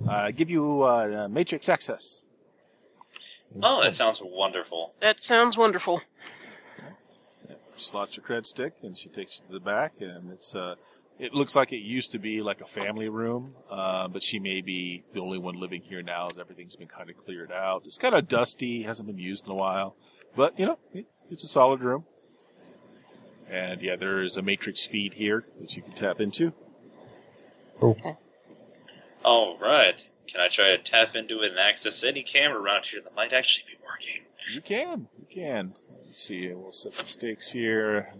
Uh, 0.07 0.31
give 0.31 0.49
you, 0.49 0.81
uh, 0.81 1.27
matrix 1.29 1.69
access. 1.69 2.25
Oh, 3.61 3.83
that 3.83 3.93
sounds 3.93 4.21
wonderful. 4.23 4.95
that 4.99 5.21
sounds 5.21 5.55
wonderful. 5.55 6.01
Slots 7.77 8.17
your 8.17 8.25
cred 8.25 8.45
stick 8.45 8.73
and 8.81 8.97
she 8.97 9.09
takes 9.09 9.39
you 9.39 9.45
to 9.47 9.53
the 9.53 9.59
back 9.59 9.93
and 9.99 10.31
it's, 10.31 10.55
uh, 10.55 10.75
it 11.19 11.33
looks 11.33 11.55
like 11.55 11.71
it 11.71 11.77
used 11.77 12.11
to 12.11 12.19
be 12.19 12.41
like 12.41 12.61
a 12.61 12.65
family 12.65 13.09
room, 13.09 13.55
uh, 13.69 14.07
but 14.07 14.23
she 14.23 14.39
may 14.39 14.61
be 14.61 15.03
the 15.13 15.21
only 15.21 15.37
one 15.37 15.59
living 15.59 15.81
here 15.81 16.01
now 16.01 16.27
as 16.27 16.39
everything's 16.39 16.75
been 16.75 16.87
kind 16.87 17.09
of 17.09 17.17
cleared 17.17 17.51
out. 17.51 17.83
It's 17.85 17.97
kind 17.97 18.15
of 18.15 18.27
dusty, 18.27 18.83
hasn't 18.83 19.07
been 19.07 19.19
used 19.19 19.45
in 19.45 19.51
a 19.51 19.55
while, 19.55 19.95
but 20.35 20.57
you 20.59 20.65
know, 20.65 20.79
it, 20.93 21.05
it's 21.29 21.43
a 21.43 21.47
solid 21.47 21.81
room. 21.81 22.05
And 23.49 23.81
yeah, 23.81 23.95
there 23.95 24.21
is 24.21 24.37
a 24.37 24.41
matrix 24.41 24.85
feed 24.85 25.13
here 25.13 25.43
that 25.61 25.75
you 25.75 25.81
can 25.81 25.91
tap 25.93 26.19
into. 26.19 26.53
Okay. 27.81 28.15
All 29.23 29.57
right. 29.59 30.03
Can 30.27 30.41
I 30.41 30.47
try 30.47 30.69
to 30.69 30.77
tap 30.77 31.15
into 31.15 31.41
it 31.41 31.51
and 31.51 31.59
access 31.59 32.03
any 32.03 32.23
camera 32.23 32.59
around 32.59 32.85
here 32.85 33.01
that 33.01 33.13
might 33.15 33.33
actually 33.33 33.65
be 33.71 33.77
working? 33.85 34.23
You 34.51 34.61
can. 34.61 35.07
You 35.19 35.27
can. 35.29 35.73
Let's 36.07 36.23
see. 36.23 36.51
We'll 36.53 36.71
set 36.71 36.93
the 36.93 37.05
stakes 37.05 37.51
here. 37.51 38.13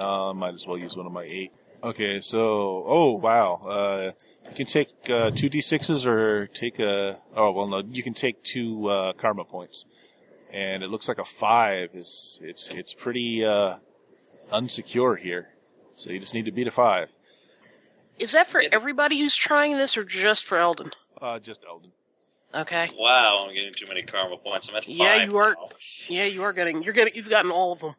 Uh, 0.00 0.32
might 0.34 0.54
as 0.54 0.66
well 0.66 0.78
use 0.78 0.96
one 0.96 1.06
of 1.06 1.12
my 1.12 1.26
eight. 1.30 1.52
Okay, 1.82 2.20
so 2.20 2.40
oh 2.86 3.12
wow, 3.12 3.60
uh, 3.68 4.08
you 4.48 4.54
can 4.54 4.66
take 4.66 4.88
uh, 5.08 5.30
two 5.30 5.48
d6s 5.48 6.06
or 6.06 6.40
take 6.48 6.78
a 6.78 7.18
oh 7.36 7.52
well 7.52 7.66
no, 7.66 7.78
you 7.80 8.02
can 8.02 8.14
take 8.14 8.42
two 8.42 8.88
uh, 8.88 9.12
karma 9.12 9.44
points, 9.44 9.84
and 10.52 10.82
it 10.82 10.88
looks 10.88 11.06
like 11.08 11.18
a 11.18 11.24
five 11.24 11.90
is 11.94 12.40
it's 12.42 12.68
it's 12.74 12.92
pretty 12.94 13.44
uh, 13.44 13.76
unsecure 14.52 15.18
here, 15.18 15.48
so 15.96 16.10
you 16.10 16.18
just 16.18 16.34
need 16.34 16.46
to 16.46 16.52
beat 16.52 16.66
a 16.66 16.70
five. 16.72 17.08
Is 18.18 18.32
that 18.32 18.48
for 18.48 18.62
everybody 18.72 19.18
who's 19.20 19.36
trying 19.36 19.76
this, 19.76 19.96
or 19.96 20.04
just 20.04 20.44
for 20.44 20.58
Eldon? 20.58 20.90
Uh, 21.20 21.38
just 21.38 21.62
Eldon. 21.68 21.92
Okay. 22.54 22.90
Wow, 22.98 23.44
I'm 23.46 23.54
getting 23.54 23.74
too 23.74 23.86
many 23.86 24.02
karma 24.02 24.38
points. 24.38 24.70
I'm 24.70 24.76
at 24.76 24.84
five. 24.86 24.96
Yeah, 24.96 25.24
you 25.24 25.36
are- 25.36 25.50
now. 25.50 25.68
Yeah, 26.08 26.24
you 26.24 26.42
are 26.42 26.52
getting. 26.54 26.82
You're 26.82 26.94
getting. 26.94 27.14
You've 27.14 27.28
gotten 27.28 27.50
all 27.50 27.72
of 27.72 27.80
them. 27.80 27.94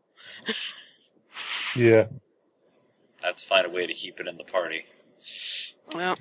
Yeah. 1.75 2.05
Have 3.27 3.35
to 3.35 3.45
find 3.45 3.65
a 3.65 3.69
way 3.69 3.85
to 3.85 3.93
keep 3.93 4.21
it 4.21 4.27
in 4.27 4.37
the 4.37 4.45
party. 4.45 4.85
Well. 5.93 6.15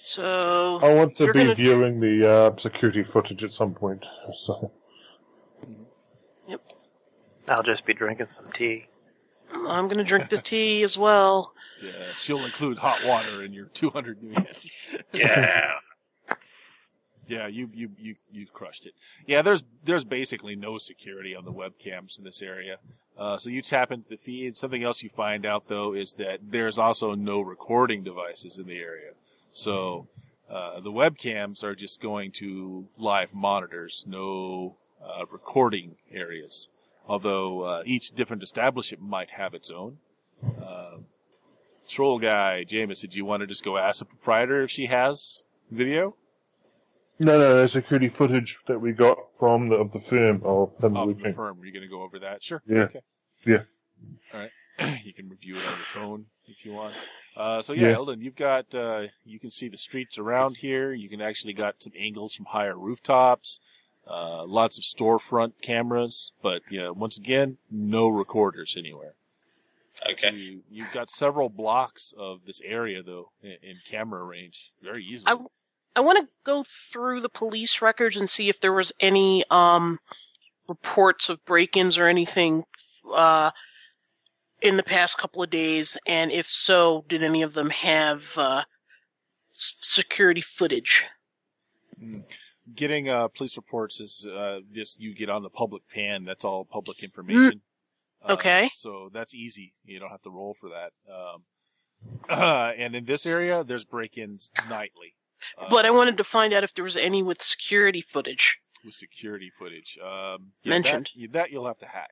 So 0.00 0.78
I 0.82 0.94
want 0.94 1.14
to 1.18 1.26
be 1.26 1.40
gonna- 1.40 1.54
viewing 1.54 2.00
the 2.00 2.26
uh, 2.26 2.58
security 2.58 3.04
footage 3.12 3.44
at 3.44 3.52
some 3.52 3.74
point. 3.74 4.02
So. 4.46 4.72
Yep. 6.48 6.62
I'll 7.50 7.62
just 7.62 7.84
be 7.84 7.92
drinking 7.92 8.28
some 8.28 8.46
tea. 8.46 8.86
I'm 9.52 9.88
gonna 9.88 10.04
drink 10.04 10.30
this 10.30 10.40
tea 10.40 10.82
as 10.84 10.96
well. 10.96 11.52
Yeah, 11.82 12.14
she'll 12.14 12.46
include 12.46 12.78
hot 12.78 13.04
water 13.04 13.42
in 13.42 13.52
your 13.52 13.66
200 13.66 14.22
new 14.22 14.32
yen. 14.32 14.46
Yeah. 15.12 15.70
Yeah, 17.28 17.46
you, 17.46 17.70
you, 17.74 17.90
you, 17.98 18.16
you 18.32 18.46
crushed 18.46 18.86
it. 18.86 18.94
Yeah, 19.26 19.42
there's, 19.42 19.62
there's 19.84 20.04
basically 20.04 20.56
no 20.56 20.78
security 20.78 21.36
on 21.36 21.44
the 21.44 21.52
webcams 21.52 22.18
in 22.18 22.24
this 22.24 22.42
area. 22.42 22.78
Uh, 23.18 23.36
so 23.36 23.50
you 23.50 23.62
tap 23.62 23.92
into 23.92 24.08
the 24.08 24.16
feed. 24.16 24.56
Something 24.56 24.82
else 24.82 25.02
you 25.02 25.10
find 25.10 25.44
out 25.44 25.68
though 25.68 25.92
is 25.94 26.14
that 26.14 26.38
there's 26.50 26.78
also 26.78 27.14
no 27.14 27.40
recording 27.40 28.02
devices 28.02 28.56
in 28.56 28.66
the 28.66 28.78
area. 28.78 29.12
So, 29.52 30.08
uh, 30.48 30.80
the 30.80 30.92
webcams 30.92 31.62
are 31.62 31.74
just 31.74 32.00
going 32.00 32.32
to 32.32 32.88
live 32.96 33.34
monitors, 33.34 34.04
no, 34.06 34.76
uh, 35.04 35.26
recording 35.30 35.96
areas. 36.10 36.68
Although, 37.06 37.62
uh, 37.62 37.82
each 37.84 38.12
different 38.12 38.42
establishment 38.42 39.02
might 39.02 39.30
have 39.30 39.52
its 39.52 39.70
own. 39.70 39.98
Uh, 40.42 40.98
troll 41.88 42.18
guy, 42.18 42.64
Jameis, 42.66 43.00
did 43.00 43.14
you 43.14 43.24
want 43.24 43.40
to 43.40 43.46
just 43.46 43.64
go 43.64 43.76
ask 43.76 43.98
the 43.98 44.04
proprietor 44.04 44.62
if 44.62 44.70
she 44.70 44.86
has 44.86 45.44
video? 45.70 46.14
No, 47.20 47.38
no, 47.38 47.54
no 47.56 47.66
security 47.66 48.08
footage 48.08 48.58
that 48.68 48.80
we 48.80 48.92
got 48.92 49.18
from 49.38 49.68
the, 49.70 49.76
of 49.76 49.92
the 49.92 50.00
firm 50.00 50.36
of 50.44 50.72
the 50.80 50.86
Off 50.88 50.92
the 51.08 51.14
weekend. 51.14 51.34
firm. 51.34 51.60
Are 51.60 51.64
you 51.66 51.72
going 51.72 51.82
to 51.82 51.88
go 51.88 52.02
over 52.02 52.18
that? 52.20 52.42
Sure. 52.42 52.62
Yeah. 52.66 52.82
Okay. 52.82 53.00
Yeah. 53.44 53.62
All 54.32 54.40
right. 54.40 54.50
you 55.04 55.12
can 55.12 55.28
review 55.28 55.56
it 55.56 55.64
on 55.66 55.76
your 55.76 55.86
phone 55.92 56.26
if 56.46 56.64
you 56.64 56.72
want. 56.72 56.94
Uh, 57.36 57.60
so 57.62 57.72
yeah, 57.72 57.88
Yeah. 57.88 57.94
Eldon, 57.94 58.20
you've 58.20 58.36
got, 58.36 58.72
uh, 58.74 59.08
you 59.24 59.40
can 59.40 59.50
see 59.50 59.68
the 59.68 59.76
streets 59.76 60.18
around 60.18 60.58
here. 60.58 60.92
You 60.92 61.08
can 61.08 61.20
actually 61.20 61.52
got 61.54 61.82
some 61.82 61.92
angles 61.98 62.34
from 62.34 62.46
higher 62.46 62.76
rooftops, 62.76 63.58
uh, 64.08 64.44
lots 64.44 64.78
of 64.78 64.84
storefront 64.84 65.60
cameras, 65.60 66.32
but 66.42 66.62
yeah, 66.70 66.90
once 66.90 67.18
again, 67.18 67.58
no 67.70 68.08
recorders 68.08 68.74
anywhere. 68.78 69.14
Okay. 70.12 70.30
You, 70.32 70.60
you've 70.70 70.92
got 70.92 71.10
several 71.10 71.48
blocks 71.48 72.14
of 72.16 72.40
this 72.46 72.60
area 72.64 73.02
though 73.02 73.30
in, 73.42 73.56
in 73.62 73.76
camera 73.90 74.22
range 74.24 74.70
very 74.82 75.04
easily. 75.04 75.32
I- 75.32 75.44
I 75.98 76.00
want 76.00 76.18
to 76.18 76.28
go 76.44 76.64
through 76.92 77.20
the 77.20 77.28
police 77.28 77.82
records 77.82 78.16
and 78.16 78.30
see 78.30 78.48
if 78.48 78.60
there 78.60 78.72
was 78.72 78.92
any 79.00 79.44
um 79.50 79.98
reports 80.68 81.28
of 81.28 81.44
break-ins 81.44 81.98
or 81.98 82.06
anything 82.06 82.64
uh 83.12 83.50
in 84.60 84.76
the 84.76 84.82
past 84.82 85.18
couple 85.18 85.42
of 85.42 85.50
days, 85.50 85.96
and 86.06 86.30
if 86.32 86.48
so, 86.48 87.04
did 87.08 87.22
any 87.22 87.42
of 87.42 87.54
them 87.54 87.70
have 87.70 88.36
uh, 88.36 88.64
s- 89.52 89.76
security 89.80 90.40
footage? 90.40 91.04
getting 92.74 93.08
uh, 93.08 93.28
police 93.28 93.56
reports 93.56 94.00
is 94.00 94.26
uh, 94.26 94.60
just 94.72 95.00
you 95.00 95.14
get 95.14 95.30
on 95.30 95.42
the 95.42 95.50
public 95.50 95.82
pan. 95.88 96.24
That's 96.24 96.44
all 96.44 96.64
public 96.64 97.02
information. 97.02 97.62
Uh, 98.22 98.32
okay. 98.32 98.70
so 98.74 99.10
that's 99.12 99.34
easy. 99.34 99.74
You 99.84 100.00
don't 100.00 100.10
have 100.10 100.22
to 100.22 100.30
roll 100.30 100.54
for 100.54 100.70
that. 100.70 100.92
Um, 101.08 101.42
and 102.78 102.94
in 102.94 103.04
this 103.04 103.26
area, 103.26 103.64
there's 103.64 103.84
break-ins 103.84 104.50
nightly. 104.68 105.14
Uh, 105.58 105.66
But 105.70 105.84
I 105.86 105.90
wanted 105.90 106.16
to 106.18 106.24
find 106.24 106.52
out 106.52 106.64
if 106.64 106.74
there 106.74 106.84
was 106.84 106.96
any 106.96 107.22
with 107.22 107.42
security 107.42 108.02
footage. 108.02 108.58
with 108.84 108.94
security 108.94 109.50
footage 109.50 109.98
um, 110.02 110.52
yeah, 110.62 110.70
Mentioned. 110.70 111.10
that, 111.20 111.32
that 111.32 111.50
you'll 111.50 111.66
have 111.66 111.78
to 111.78 111.86
hack. 111.86 112.10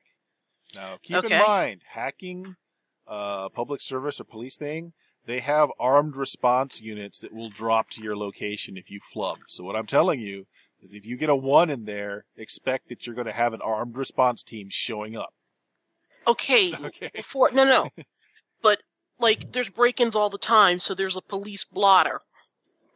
Now, 0.75 0.97
keep 1.01 1.17
Okay. 1.17 1.33
in 1.33 1.39
mind, 1.41 1.81
hacking 1.93 2.55
uh, 3.07 3.47
public 3.49 3.79
service 3.81 4.19
or 4.19 4.25
police 4.25 4.57
thing, 4.57 4.91
they 5.25 5.39
have 5.39 5.69
armed 5.79 6.15
response 6.15 6.81
units 6.81 7.19
that 7.19 7.33
will 7.33 7.49
drop 7.49 7.89
to 7.91 8.01
your 8.01 8.17
location 8.17 8.75
if 8.77 8.91
you 8.91 8.99
flub. 8.99 9.37
So 9.47 9.63
what 9.63 9.75
I'm 9.77 9.85
telling 9.85 10.19
you 10.21 10.45
is 10.81 10.93
if 10.93 11.05
you 11.05 11.15
get 11.17 11.29
a 11.29 11.35
one 11.35 11.69
in 11.69 11.85
there, 11.85 12.25
expect 12.35 12.89
that 12.89 13.05
you're 13.07 13.15
going 13.15 13.27
to 13.27 13.33
have 13.33 13.53
an 13.53 13.61
armed 13.61 13.95
response 13.97 14.43
team 14.43 14.67
showing 14.69 15.15
up. 15.15 15.33
Okay, 16.25 16.73
Okay. 16.85 17.09
before 17.13 17.49
no 17.53 17.63
no, 17.63 17.89
but 18.61 18.79
like 19.19 19.51
there's 19.53 19.69
break-ins 19.69 20.15
all 20.15 20.29
the 20.29 20.37
time, 20.37 20.79
so 20.79 20.93
there's 20.93 21.15
a 21.15 21.21
police 21.21 21.63
blotter. 21.63 22.21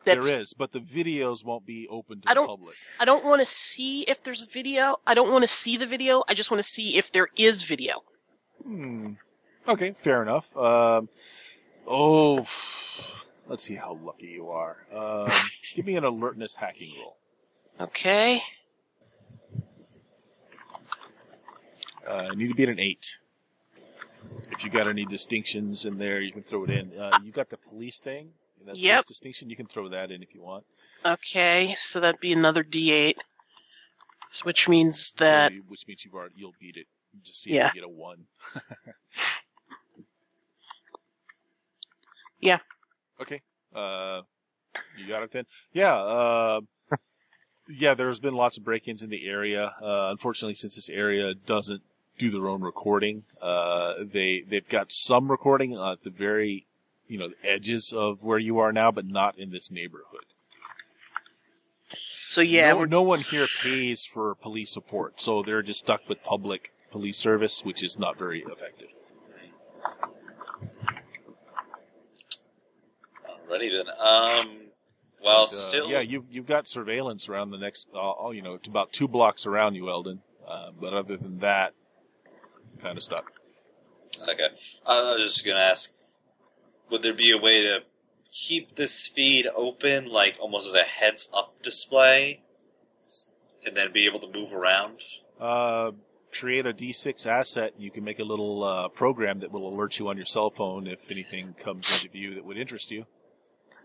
That's 0.04 0.26
there 0.26 0.40
is, 0.42 0.54
but 0.54 0.72
the 0.72 0.80
videos 0.80 1.44
won't 1.46 1.66
be 1.66 1.88
open 1.90 2.22
to 2.22 2.30
I 2.30 2.32
the 2.32 2.36
don't- 2.36 2.48
public. 2.48 2.76
I 3.00 3.06
don't 3.06 3.24
want 3.26 3.42
to 3.42 3.46
see 3.46 4.02
if 4.04 4.24
there's 4.24 4.42
a 4.42 4.48
video. 4.48 4.96
I 5.06 5.14
don't 5.14 5.32
want 5.32 5.44
to 5.44 5.48
see 5.48 5.78
the 5.78 5.86
video. 5.86 6.24
I 6.28 6.34
just 6.34 6.50
want 6.50 6.64
to 6.64 6.70
see 6.70 6.98
if 6.98 7.12
there 7.12 7.28
is 7.36 7.64
video. 7.64 8.04
Hmm. 8.64 9.14
Okay, 9.68 9.92
fair 9.92 10.22
enough. 10.24 10.56
Um, 10.58 11.10
oh, 11.88 12.46
let's 13.48 13.64
see 13.64 13.76
how 13.76 13.94
lucky 14.04 14.28
you 14.28 14.50
are. 14.50 14.86
Um, 14.94 15.32
give 15.76 15.86
me 15.86 15.96
an 15.96 16.04
alertness 16.04 16.56
hacking 16.56 16.94
roll. 17.00 17.18
Okay. 17.80 18.42
Uh, 22.08 22.30
you 22.32 22.36
need 22.38 22.48
to 22.50 22.56
be 22.56 22.64
at 22.64 22.70
an 22.70 22.80
eight. 22.80 23.18
If 24.52 24.64
you 24.64 24.70
got 24.70 24.88
any 24.88 25.06
distinctions 25.06 25.86
in 25.86 25.98
there, 25.98 26.20
you 26.20 26.32
can 26.32 26.44
throw 26.44 26.64
it 26.64 26.70
in. 26.72 26.98
Uh, 27.00 27.20
you 27.24 27.32
got 27.32 27.50
the 27.50 27.58
police 27.58 28.00
thing. 28.00 28.32
And 28.62 28.70
That's 28.70 28.80
Yep. 28.80 29.06
distinction. 29.08 29.50
You 29.50 29.56
can 29.56 29.66
throw 29.66 29.90
that 29.90 30.12
in 30.12 30.22
if 30.24 30.34
you 30.34 30.42
want. 30.42 30.66
Okay, 31.06 31.74
so 31.78 32.00
that'd 32.00 32.22
be 32.22 32.32
another 32.32 32.64
D8, 32.64 33.16
which 34.44 34.70
means 34.70 35.08
So 35.08 35.26
that 35.26 35.52
you- 35.52 35.64
which 35.68 35.88
means 35.88 36.06
you've 36.06 36.14
already 36.14 36.36
you'll 36.38 36.54
beat 36.60 36.78
it. 36.78 36.88
You 37.14 37.20
just 37.24 37.42
see 37.42 37.52
Yeah. 37.54 37.68
if 37.70 37.74
you 37.76 37.82
get 37.82 37.86
a 37.88 37.90
one. 37.92 38.28
Yeah. 42.40 42.58
Okay. 43.22 43.42
Uh, 43.76 44.22
you 44.98 45.08
got 45.08 45.22
it 45.24 45.32
then? 45.32 45.46
Yeah, 45.74 45.94
uh, 45.96 46.62
yeah, 47.70 47.94
there's 47.94 48.20
been 48.20 48.34
lots 48.34 48.58
of 48.58 48.64
break-ins 48.64 49.04
in 49.04 49.12
the 49.12 49.28
area. 49.28 49.76
Uh, 49.82 50.10
unfortunately, 50.10 50.56
since 50.56 50.74
this 50.76 50.90
area 50.90 51.36
doesn't 51.36 51.84
do 52.18 52.32
their 52.32 52.48
own 52.48 52.62
recording, 52.62 53.24
uh, 53.42 53.94
they, 54.02 54.42
they've 54.42 54.68
got 54.68 54.88
some 54.92 55.30
recording 55.30 55.74
at 55.78 56.02
the 56.04 56.10
very, 56.10 56.66
you 57.12 57.18
know, 57.18 57.28
the 57.28 57.50
edges 57.50 57.92
of 57.92 58.24
where 58.24 58.40
you 58.40 58.60
are 58.60 58.72
now, 58.72 58.90
but 58.90 59.06
not 59.06 59.38
in 59.38 59.52
this 59.52 59.70
neighborhood. 59.70 60.26
So 62.30 62.40
yeah, 62.40 62.72
no, 62.72 62.86
no 62.86 63.02
one 63.02 63.20
here 63.20 63.48
pays 63.62 64.06
for 64.06 64.34
police 64.36 64.72
support, 64.72 65.20
so 65.20 65.44
they're 65.44 65.62
just 65.62 65.82
stuck 65.82 66.08
with 66.08 66.24
public 66.24 66.72
police 66.90 67.18
service, 67.18 67.66
which 67.66 67.84
is 67.84 68.00
not 68.00 68.18
very 68.18 68.42
effective. 68.44 68.88
Alrighty 73.50 73.70
then. 73.72 73.90
Um, 74.00 74.58
well, 75.22 75.44
Uh, 75.44 75.48
still, 75.48 75.90
yeah, 75.90 76.00
you've 76.00 76.26
you've 76.32 76.48
got 76.48 76.68
surveillance 76.68 77.28
around 77.28 77.52
the 77.52 77.58
next, 77.58 77.90
uh, 77.94 78.00
oh, 78.00 78.32
you 78.32 78.42
know, 78.42 78.56
to 78.58 78.70
about 78.70 78.94
two 78.94 79.10
blocks 79.10 79.46
around 79.46 79.76
you, 79.76 79.90
Eldon. 79.90 80.22
Uh, 80.48 80.72
but 80.80 80.94
other 80.94 81.18
than 81.18 81.40
that, 81.40 81.74
kind 82.82 82.98
of 82.98 83.04
stuck. 83.04 83.32
Okay. 84.24 84.48
I 84.86 85.02
was 85.16 85.34
just 85.34 85.46
gonna 85.46 85.60
ask, 85.60 85.94
would 86.92 87.02
there 87.04 87.14
be 87.14 87.32
a 87.32 87.38
way 87.38 87.64
to 87.64 87.80
keep 88.32 88.76
this 88.76 89.08
feed 89.08 89.48
open, 89.56 90.10
like 90.10 90.38
almost 90.40 90.68
as 90.68 90.76
a 90.76 90.84
heads-up 90.84 91.62
display, 91.64 92.42
and 93.66 93.76
then 93.76 93.92
be 93.92 94.06
able 94.06 94.20
to 94.20 94.32
move 94.40 94.54
around? 94.54 95.00
Uh, 95.40 95.92
create 96.32 96.66
a 96.66 96.74
D6 96.74 97.26
asset. 97.26 97.74
You 97.78 97.92
can 97.92 98.04
make 98.04 98.20
a 98.20 98.24
little 98.24 98.64
uh, 98.64 98.88
program 98.90 99.40
that 99.40 99.52
will 99.52 99.68
alert 99.68 100.00
you 100.00 100.08
on 100.08 100.18
your 100.18 100.26
cell 100.26 100.50
phone 100.50 100.88
if 100.88 101.10
anything 101.12 101.56
comes 101.62 101.92
into 101.94 102.10
view 102.10 102.36
that 102.36 102.46
would 102.46 102.58
interest 102.58 102.92
you. 102.92 103.06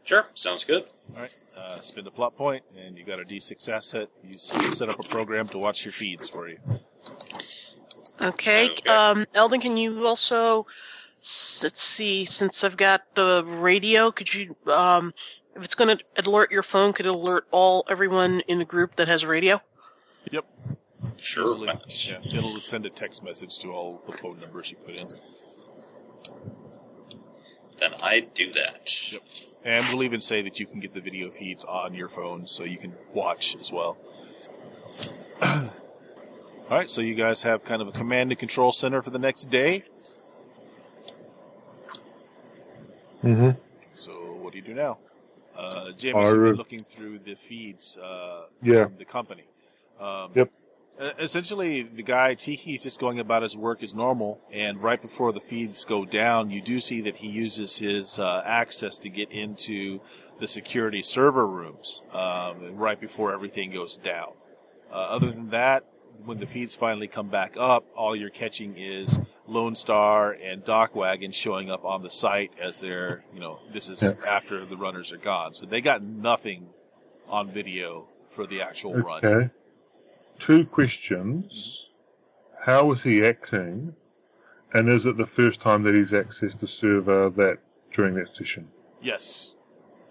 Sure, 0.04 0.26
sounds 0.34 0.62
good. 0.62 0.84
All 1.16 1.22
right, 1.22 1.36
uh, 1.56 1.80
spend 1.80 2.06
a 2.06 2.12
plot 2.12 2.36
point, 2.36 2.62
and 2.78 2.96
you 2.96 3.04
got 3.04 3.18
a 3.18 3.25
D6 3.25 3.68
asset. 3.68 4.08
You 4.22 4.38
set 4.72 4.88
up 4.88 5.00
a 5.00 5.08
program 5.08 5.46
to 5.46 5.58
watch 5.58 5.84
your 5.84 5.90
feeds 5.92 6.28
for 6.28 6.48
you. 6.48 6.58
okay. 8.20 8.70
Okay. 8.70 8.88
Um, 8.88 9.26
Eldon, 9.34 9.60
can 9.60 9.76
you 9.76 10.06
also 10.06 10.60
s- 10.60 10.66
let's 11.62 11.83
see? 11.83 12.25
Since 12.25 12.64
I've 12.64 12.76
got 12.76 13.14
the 13.14 13.45
radio, 13.45 14.11
could 14.11 14.33
you 14.33 14.56
um, 14.66 15.14
if 15.56 15.64
it's 15.64 15.75
going 15.75 15.97
to 15.97 16.04
alert 16.25 16.52
your 16.52 16.62
phone, 16.62 16.92
could 16.92 17.06
it 17.06 17.14
alert 17.14 17.47
all 17.50 17.85
everyone 17.88 18.40
in 18.40 18.59
the 18.59 18.64
group 18.64 18.97
that 18.97 19.09
has 19.09 19.23
a 19.23 19.26
radio? 19.26 19.61
Yep. 20.30 20.45
Sure. 21.16 21.47
Easily. 21.47 21.68
Yeah, 21.88 22.38
it'll 22.38 22.61
send 22.61 22.85
a 22.85 22.90
text 22.90 23.25
message 23.25 23.59
to 23.61 23.73
all 23.73 24.02
the 24.06 24.12
phone 24.12 24.38
numbers 24.38 24.71
you 24.71 24.76
put 24.76 25.00
in. 25.00 25.09
Then 27.78 27.95
I 28.02 28.21
do 28.21 28.50
that. 28.52 29.12
Yep. 29.12 29.23
And 29.64 29.87
we'll 29.88 30.02
even 30.02 30.21
say 30.21 30.42
that 30.42 30.61
you 30.61 30.66
can 30.66 30.80
get 30.80 30.95
the 30.95 31.00
video 31.00 31.30
feeds 31.30 31.64
on 31.64 31.95
your 31.95 32.09
phone 32.09 32.47
so 32.47 32.64
you 32.64 32.78
can 32.78 32.95
watch 33.12 33.56
as 33.61 33.73
well. 33.73 33.97
All 35.42 36.76
right, 36.76 36.90
so 36.90 37.00
you 37.00 37.14
guys 37.14 37.42
have 37.42 37.64
kind 37.64 37.80
of 37.80 37.88
a 37.88 37.92
command 37.92 38.30
and 38.30 38.38
control 38.38 38.73
center 38.73 39.02
for 39.02 39.11
the 39.11 39.18
next 39.18 39.50
day. 39.50 39.85
Mm-hmm. 43.26 43.50
So 43.95 44.12
what 44.40 44.52
do 44.52 44.59
you 44.59 44.64
do 44.64 44.75
now? 44.75 44.99
Uh, 45.56 45.90
James, 45.97 46.14
you've 46.14 46.45
been 46.45 46.56
looking 46.56 46.80
through 46.80 47.18
the 47.21 47.35
feeds 47.35 47.97
uh, 47.97 48.47
Yeah. 48.62 48.85
from 48.85 48.97
the 48.99 49.04
company. 49.04 49.45
Um, 50.00 50.30
Yep. 50.35 50.50
Essentially, 51.18 51.83
the 51.83 52.02
guy 52.02 52.33
Tiki 52.33 52.73
is 52.73 52.83
just 52.83 52.99
going 52.99 53.21
about 53.21 53.43
his 53.43 53.54
work 53.54 53.82
as 53.82 53.95
normal, 53.95 54.41
and 54.50 54.82
right 54.82 55.00
before 55.00 55.30
the 55.30 55.41
feeds 55.41 55.84
go 55.84 56.06
down, 56.06 56.50
you 56.50 56.62
do 56.62 56.80
see 56.80 57.02
that 57.02 57.17
he 57.17 57.26
uses 57.26 57.76
his 57.76 58.19
uh, 58.19 58.43
access 58.47 58.99
to 59.00 59.10
get 59.10 59.30
into 59.30 60.00
the 60.41 60.47
security 60.47 61.02
server 61.02 61.47
rooms 61.47 62.00
um, 62.15 62.76
right 62.76 62.99
before 62.99 63.34
everything 63.34 63.73
goes 63.73 63.99
down. 63.99 64.32
Uh, 64.91 64.95
other 64.95 65.30
than 65.30 65.50
that, 65.50 65.84
when 66.25 66.39
the 66.39 66.47
feeds 66.47 66.75
finally 66.75 67.08
come 67.08 67.28
back 67.28 67.56
up, 67.58 67.84
all 67.95 68.17
you're 68.17 68.30
catching 68.30 68.78
is 68.78 69.19
Lone 69.49 69.75
Star 69.76 70.32
and 70.32 70.65
DocWagon 70.65 71.32
showing 71.32 71.71
up 71.71 71.85
on 71.85 72.02
the 72.02 72.11
site 72.11 72.52
as 72.61 72.80
they're, 72.80 73.25
you 73.32 73.41
know, 73.41 73.61
this 73.73 73.89
is 73.89 74.02
Yeah. 74.02 74.13
after 74.26 74.65
the 74.65 74.76
runners 74.76 75.13
are 75.13 75.17
gone. 75.19 75.54
So 75.54 75.67
they 75.67 75.80
got 75.80 76.02
nothing 76.02 76.71
on 77.28 77.49
video 77.49 78.09
for 78.28 78.47
the 78.47 78.61
actual 78.61 78.95
run. 78.95 79.25
Okay. 79.25 79.50
Two 80.41 80.67
questions. 80.67 81.87
How 82.63 82.93
is 82.93 83.02
he 83.02 83.25
acting? 83.25 83.95
And 84.75 84.89
is 84.89 85.06
it 85.06 85.17
the 85.17 85.26
first 85.26 85.61
time 85.61 85.82
that 85.85 85.95
he's 85.95 86.11
accessed 86.11 86.61
the 86.61 86.67
server 86.69 87.30
that 87.30 87.59
during 87.93 88.15
that 88.15 88.28
session? 88.37 88.69
Yes. 89.00 89.54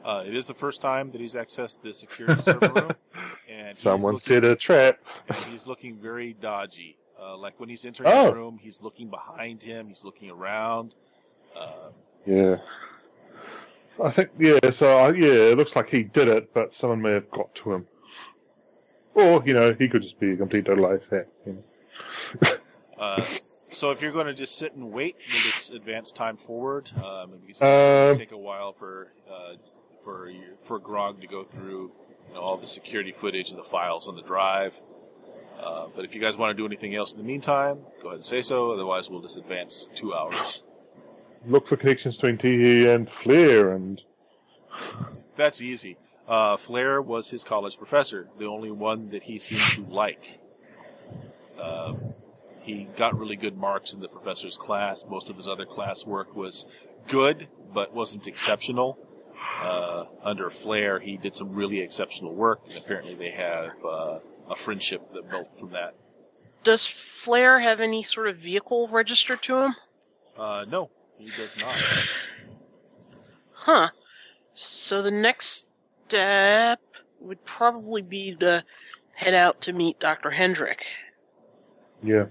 Uh, 0.04 0.24
it 0.26 0.36
is 0.36 0.48
the 0.48 0.54
first 0.54 0.82
time 0.82 1.12
that 1.12 1.20
he's 1.20 1.34
accessed 1.34 1.82
the 1.82 1.94
security 1.94 2.42
server 2.42 2.72
room, 2.74 2.92
and 3.50 3.78
Someone 3.78 4.14
looking, 4.14 4.34
set 4.36 4.46
a 4.46 4.56
trap. 4.56 5.00
and 5.28 5.38
he's 5.46 5.68
looking 5.68 5.98
very 5.98 6.34
dodgy. 6.34 6.98
Uh, 7.22 7.38
like 7.38 7.60
when 7.60 7.70
he's 7.70 7.86
entering 7.86 8.10
Oh. 8.12 8.26
the 8.30 8.36
room, 8.36 8.60
he's 8.62 8.82
looking 8.82 9.10
behind 9.10 9.64
him, 9.64 9.88
he's 9.88 10.04
looking 10.04 10.30
around. 10.30 10.94
Uh, 11.56 11.90
Yeah. 12.26 12.58
I 14.04 14.12
think, 14.12 14.32
yeah, 14.38 14.60
so, 14.72 15.06
uh, 15.06 15.14
yeah, 15.14 15.52
it 15.52 15.58
looks 15.58 15.74
like 15.76 15.90
he 15.90 16.04
did 16.04 16.28
it, 16.28 16.54
but 16.54 16.74
someone 16.74 17.02
may 17.02 17.12
have 17.12 17.32
got 17.32 17.54
to 17.56 17.74
him. 17.74 17.88
Or, 19.14 19.42
you 19.46 19.54
know, 19.54 19.74
he 19.74 19.88
could 19.88 20.02
just 20.02 20.20
be 20.20 20.32
a 20.34 20.36
complete 20.36 20.66
total 20.66 20.86
asshat. 20.86 21.28
You 21.46 21.64
know. 22.42 22.52
uh, 23.00 23.26
so 23.38 23.92
if 23.92 24.02
you're 24.02 24.12
going 24.12 24.26
to 24.28 24.34
just 24.34 24.58
sit 24.58 24.74
and 24.74 24.92
wait, 24.92 25.16
we'll 25.32 25.42
just 25.44 25.72
advance 25.72 26.12
time 26.12 26.36
forward. 26.36 26.92
Um, 26.98 27.36
it's 27.48 27.60
going 27.60 28.10
Um, 28.10 28.14
to 28.16 28.20
take 28.20 28.34
a 28.34 28.38
while 28.38 28.74
for 28.74 29.14
uh, 29.32 29.54
for 30.04 30.30
for 30.62 30.80
Grog 30.80 31.22
to 31.22 31.28
go 31.28 31.46
through 31.46 31.92
you 32.28 32.34
know, 32.34 32.42
all 32.42 32.58
the 32.58 32.68
security 32.68 33.14
footage 33.14 33.50
and 33.50 33.58
the 33.58 33.64
files 33.64 34.08
on 34.10 34.16
the 34.18 34.22
drive. 34.22 34.78
Uh, 35.66 35.88
but 35.96 36.06
if 36.06 36.14
you 36.14 36.22
guys 36.22 36.38
want 36.38 36.52
to 36.52 36.54
do 36.54 36.66
anything 36.66 36.96
else 36.96 37.14
in 37.14 37.20
the 37.20 37.26
meantime, 37.26 37.80
go 38.02 38.10
ahead 38.10 38.18
and 38.18 38.26
say 38.26 38.42
so. 38.42 38.72
Otherwise, 38.72 39.10
we'll 39.10 39.22
just 39.22 39.38
advance 39.38 39.90
two 39.96 40.14
hours. 40.14 40.62
Look 41.46 41.68
for 41.68 41.78
connections 41.78 42.16
between 42.16 42.38
Teehee 42.38 42.94
and 42.94 43.10
Flair, 43.24 43.72
and 43.72 44.02
That's 45.36 45.62
easy. 45.62 45.98
Uh, 46.28 46.58
Flair 46.58 47.02
was 47.02 47.30
his 47.30 47.44
college 47.44 47.78
professor, 47.78 48.28
the 48.40 48.46
only 48.46 48.72
one 48.72 49.10
that 49.10 49.24
he 49.24 49.38
seemed 49.38 49.62
to 49.74 49.94
like. 49.94 50.40
Um, 51.62 52.14
he 52.64 52.88
got 52.98 53.18
really 53.18 53.36
good 53.36 53.56
marks 53.56 53.94
in 53.94 54.00
the 54.00 54.08
professor's 54.08 54.58
class. 54.58 55.06
Most 55.08 55.30
of 55.30 55.38
his 55.38 55.48
other 55.48 55.66
class 55.66 56.06
work 56.06 56.36
was 56.36 56.66
good, 57.08 57.48
but 57.74 57.94
wasn't 57.94 58.26
exceptional. 58.28 58.98
Uh, 59.62 60.06
under 60.24 60.50
Flair, 60.50 61.00
he 61.00 61.18
did 61.18 61.36
some 61.36 61.54
really 61.54 61.80
exceptional 61.82 62.34
work, 62.34 62.62
and 62.68 62.78
apparently 62.78 63.14
they 63.14 63.30
have 63.30 63.72
uh, 63.88 64.20
a 64.50 64.56
friendship 64.56 65.14
that 65.14 65.30
built 65.30 65.58
from 65.58 65.72
that. 65.72 65.96
Does 66.64 66.86
Flair 66.86 67.60
have 67.60 67.80
any 67.80 68.04
sort 68.04 68.28
of 68.28 68.38
vehicle 68.38 68.88
registered 68.88 69.42
to 69.44 69.58
him? 69.58 69.76
Uh, 70.38 70.66
no, 70.70 70.90
he 71.18 71.26
does 71.26 71.62
not. 71.62 71.76
Huh. 73.54 73.90
So 74.54 75.02
the 75.02 75.12
next 75.12 75.66
step 76.08 76.80
would 77.20 77.44
probably 77.46 78.02
be 78.02 78.36
to 78.36 78.64
head 79.14 79.34
out 79.34 79.62
to 79.62 79.74
meet 79.74 80.00
Dr. 80.00 80.32
Hendrick. 80.32 80.86
yeah. 82.04 82.26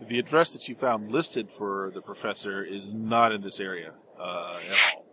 The 0.00 0.18
address 0.18 0.52
that 0.52 0.68
you 0.68 0.74
found 0.74 1.10
listed 1.10 1.50
for 1.50 1.90
the 1.92 2.00
professor 2.00 2.62
is 2.62 2.92
not 2.92 3.32
in 3.32 3.42
this 3.42 3.58
area 3.58 3.92
uh, 4.18 4.58
at 4.64 4.94
all. 4.94 5.04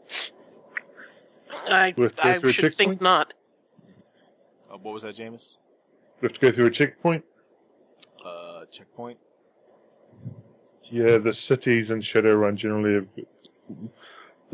I, 1.67 1.93
I 2.19 2.51
should 2.51 2.75
think 2.75 3.01
not. 3.01 3.33
Uh, 4.75 4.77
what 4.81 4.93
was 4.93 5.03
that, 5.03 5.15
Jameis? 5.15 5.55
We 6.21 6.27
have 6.27 6.33
to 6.33 6.39
go 6.39 6.51
through 6.51 6.65
a 6.67 6.71
checkpoint. 6.71 7.23
Uh, 8.25 8.65
checkpoint. 8.71 9.17
Yeah, 10.91 11.17
the 11.17 11.33
cities 11.33 11.89
in 11.89 12.01
Shadowrun 12.01 12.55
generally 12.55 12.95
have 12.95 13.07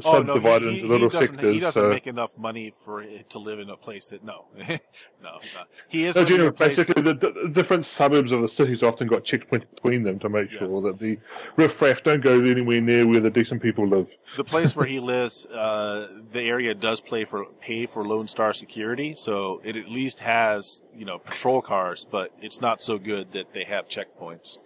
Oh 0.05 0.21
no, 0.21 0.33
subdivided 0.33 0.69
he, 0.69 0.75
into 0.79 0.87
little 0.91 1.09
he 1.09 1.13
doesn't. 1.13 1.35
sectors. 1.35 1.53
He 1.53 1.59
doesn't 1.59 1.81
so. 1.83 1.89
make 1.89 2.07
enough 2.07 2.37
money 2.37 2.73
for 2.83 3.01
it 3.01 3.29
to 3.31 3.39
live 3.39 3.59
in 3.59 3.69
a 3.69 3.77
place 3.77 4.09
that 4.09 4.23
no, 4.23 4.45
no, 4.57 4.77
no. 5.21 5.39
He 5.87 6.05
is 6.05 6.15
No, 6.15 6.21
living 6.21 6.33
in 6.35 6.39
generally, 6.39 6.47
a 6.49 6.51
place. 6.53 6.75
basically, 6.77 7.01
the, 7.03 7.13
the 7.13 7.49
different 7.51 7.85
suburbs 7.85 8.31
of 8.31 8.41
the 8.41 8.47
cities 8.47 8.83
often 8.83 9.07
got 9.07 9.23
checkpoints 9.23 9.65
between 9.75 10.03
them 10.03 10.19
to 10.19 10.29
make 10.29 10.51
Yeah. 10.51 10.59
sure 10.59 10.81
that 10.81 10.99
the 10.99 11.17
riffraff 11.57 12.03
don't 12.03 12.21
go 12.23 12.39
anywhere 12.43 12.81
near 12.81 13.07
where 13.07 13.19
the 13.19 13.29
decent 13.29 13.61
people 13.61 13.87
live. 13.87 14.07
the 14.37 14.43
place 14.43 14.75
where 14.75 14.85
he 14.85 14.99
lives, 15.13 15.45
uh, 15.47 16.07
the 16.31 16.41
area 16.41 16.73
does 16.73 17.01
play 17.01 17.25
for 17.25 17.45
pay 17.61 17.85
for 17.85 18.05
Lone 18.05 18.27
Star 18.27 18.53
security, 18.53 19.13
so 19.13 19.61
it 19.63 19.75
at 19.75 19.89
least 19.89 20.21
has 20.21 20.81
you 20.95 21.05
know 21.05 21.19
patrol 21.19 21.61
cars, 21.61 22.05
but 22.09 22.31
it's 22.41 22.61
not 22.61 22.81
so 22.81 22.97
good 22.97 23.33
that 23.33 23.53
they 23.53 23.63
have 23.63 23.87
checkpoints. 23.87 24.57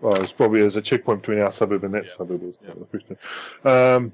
Well, 0.00 0.14
it's 0.22 0.32
probably 0.32 0.60
there's 0.60 0.76
a 0.76 0.80
checkpoint 0.80 1.20
between 1.20 1.40
our 1.40 1.52
suburb 1.52 1.84
and 1.84 1.92
that 1.92 2.04
Yeah. 2.06 2.10
suburb. 2.16 2.42
Is 2.42 2.56
Yeah. 2.66 2.72
the 2.74 2.84
question. 2.86 3.16
Um, 3.64 4.12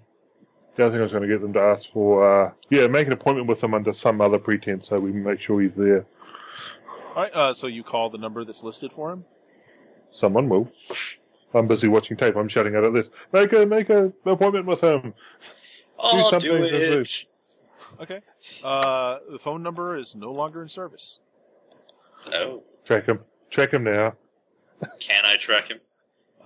the 0.76 0.84
other 0.84 0.92
thing 0.92 1.00
I 1.00 1.04
was 1.04 1.12
going 1.12 1.22
to 1.22 1.28
get 1.28 1.40
them 1.40 1.52
to 1.54 1.60
ask 1.60 1.84
for, 1.92 2.46
uh, 2.46 2.52
yeah, 2.70 2.86
make 2.86 3.06
an 3.06 3.12
appointment 3.12 3.48
with 3.48 3.60
them 3.60 3.74
under 3.74 3.94
some 3.94 4.20
other 4.20 4.38
pretense 4.38 4.88
so 4.88 5.00
we 5.00 5.10
can 5.10 5.22
make 5.22 5.40
sure 5.40 5.60
he's 5.60 5.72
there. 5.76 6.04
All 7.14 7.22
right, 7.22 7.32
uh, 7.34 7.54
so 7.54 7.66
you 7.66 7.82
call 7.82 8.10
the 8.10 8.18
number 8.18 8.44
that's 8.44 8.62
listed 8.62 8.92
for 8.92 9.10
him. 9.10 9.24
Someone 10.20 10.48
will. 10.48 10.70
I'm 11.54 11.66
busy 11.66 11.88
watching 11.88 12.16
tape. 12.16 12.36
I'm 12.36 12.48
shouting 12.48 12.76
out 12.76 12.84
at 12.84 12.92
this. 12.92 13.06
Make 13.32 13.52
a 13.54 13.64
make 13.64 13.88
a 13.88 14.12
appointment 14.26 14.66
with 14.66 14.82
him. 14.82 15.14
I'll 15.98 16.28
something 16.30 16.50
do 16.50 16.58
to 16.58 16.68
do. 16.68 16.98
it. 17.00 17.24
Okay. 18.00 18.20
Uh, 18.62 19.18
the 19.30 19.38
phone 19.38 19.62
number 19.62 19.96
is 19.96 20.14
no 20.14 20.30
longer 20.32 20.62
in 20.62 20.68
service. 20.68 21.20
Oh, 22.34 22.62
Track 22.84 23.06
him. 23.06 23.20
Track 23.50 23.72
him 23.72 23.84
now. 23.84 24.14
can 25.00 25.24
I 25.24 25.36
track 25.36 25.68
him? 25.68 25.78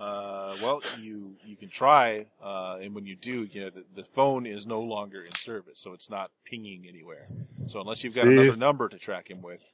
Uh, 0.01 0.55
well, 0.63 0.81
you 0.99 1.35
you 1.45 1.55
can 1.55 1.69
try, 1.69 2.25
uh, 2.43 2.79
and 2.81 2.95
when 2.95 3.05
you 3.05 3.15
do, 3.15 3.47
you 3.51 3.61
know 3.61 3.69
the, 3.69 3.83
the 3.95 4.03
phone 4.03 4.47
is 4.47 4.65
no 4.65 4.81
longer 4.81 5.21
in 5.21 5.31
service, 5.35 5.79
so 5.79 5.93
it's 5.93 6.09
not 6.09 6.31
pinging 6.43 6.87
anywhere. 6.89 7.27
So 7.67 7.81
unless 7.81 8.03
you've 8.03 8.15
got 8.15 8.25
See? 8.25 8.33
another 8.33 8.55
number 8.55 8.89
to 8.89 8.97
track 8.97 9.29
him 9.29 9.43
with, 9.43 9.71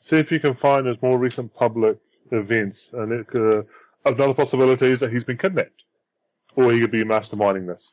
See 0.00 0.16
if 0.16 0.32
you 0.32 0.40
can 0.40 0.54
find 0.54 0.86
his 0.86 0.96
more 1.02 1.18
recent 1.18 1.52
public 1.54 1.98
events, 2.32 2.90
and 2.94 3.12
it, 3.12 3.26
uh, 3.34 3.62
another 4.06 4.34
possibility 4.34 4.86
is 4.86 5.00
that 5.00 5.12
he's 5.12 5.24
been 5.24 5.36
kidnapped, 5.36 5.84
or 6.56 6.72
he 6.72 6.80
could 6.80 6.90
be 6.90 7.04
masterminding 7.04 7.66
this. 7.66 7.86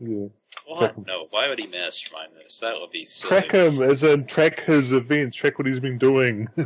Yeah. 0.00 0.28
What? 0.66 1.06
No, 1.06 1.26
why 1.30 1.48
would 1.48 1.58
he 1.58 1.66
mastermind 1.66 2.30
this? 2.40 2.60
That 2.60 2.80
would 2.80 2.92
be 2.92 3.04
silly. 3.04 3.40
Track 3.40 3.52
him, 3.52 3.82
as 3.82 4.04
in 4.04 4.24
track 4.26 4.60
his 4.60 4.92
events, 4.92 5.36
track 5.36 5.58
what 5.58 5.66
he's 5.66 5.80
been 5.80 5.98
doing. 5.98 6.46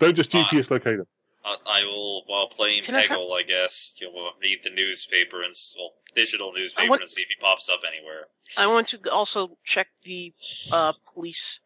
Don't 0.00 0.16
just. 0.16 0.32
GPS 0.32 0.70
locate 0.70 0.98
him. 0.98 1.06
I, 1.44 1.56
I 1.80 1.84
will, 1.84 2.22
while 2.26 2.48
playing 2.48 2.84
Can 2.84 2.94
I 2.94 3.06
Peggle, 3.06 3.32
I 3.38 3.42
guess, 3.42 3.94
you 4.00 4.12
know, 4.12 4.30
read 4.40 4.60
the 4.64 4.70
newspaper 4.70 5.42
and 5.42 5.52
well, 5.78 5.92
digital 6.14 6.52
newspaper 6.52 6.88
want- 6.88 7.02
and 7.02 7.10
see 7.10 7.22
if 7.22 7.28
he 7.28 7.34
pops 7.40 7.68
up 7.68 7.80
anywhere. 7.86 8.28
I 8.56 8.66
want 8.66 8.88
to 8.88 9.10
also 9.10 9.58
check 9.64 9.88
the 10.04 10.32
uh, 10.72 10.92
police 11.12 11.60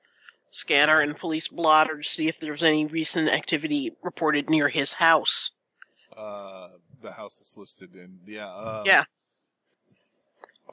scanner 0.50 1.00
and 1.00 1.16
police 1.16 1.48
blotter 1.48 1.98
to 1.98 2.08
see 2.08 2.26
if 2.28 2.40
there's 2.40 2.62
any 2.62 2.86
recent 2.86 3.28
activity 3.28 3.92
reported 4.02 4.48
near 4.50 4.68
his 4.68 4.94
house. 4.94 5.50
uh, 6.16 6.68
the 7.00 7.12
house 7.12 7.36
that's 7.38 7.56
listed 7.56 7.94
in 7.94 8.18
yeah, 8.26 8.52
um, 8.52 8.82
Yeah. 8.84 9.04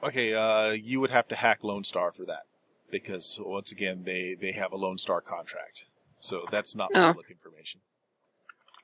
Okay, 0.02 0.34
uh, 0.34 0.70
you 0.72 1.00
would 1.00 1.10
have 1.10 1.28
to 1.28 1.36
hack 1.36 1.62
Lone 1.62 1.84
Star 1.84 2.10
for 2.12 2.24
that 2.26 2.42
because 2.90 3.38
once 3.40 3.70
again 3.72 4.02
they 4.04 4.34
they 4.38 4.52
have 4.52 4.72
a 4.72 4.76
Lone 4.76 4.98
Star 4.98 5.20
contract, 5.20 5.84
so 6.20 6.44
that's 6.50 6.74
not 6.74 6.90
Oh. 6.94 7.08
public 7.08 7.30
information. 7.30 7.80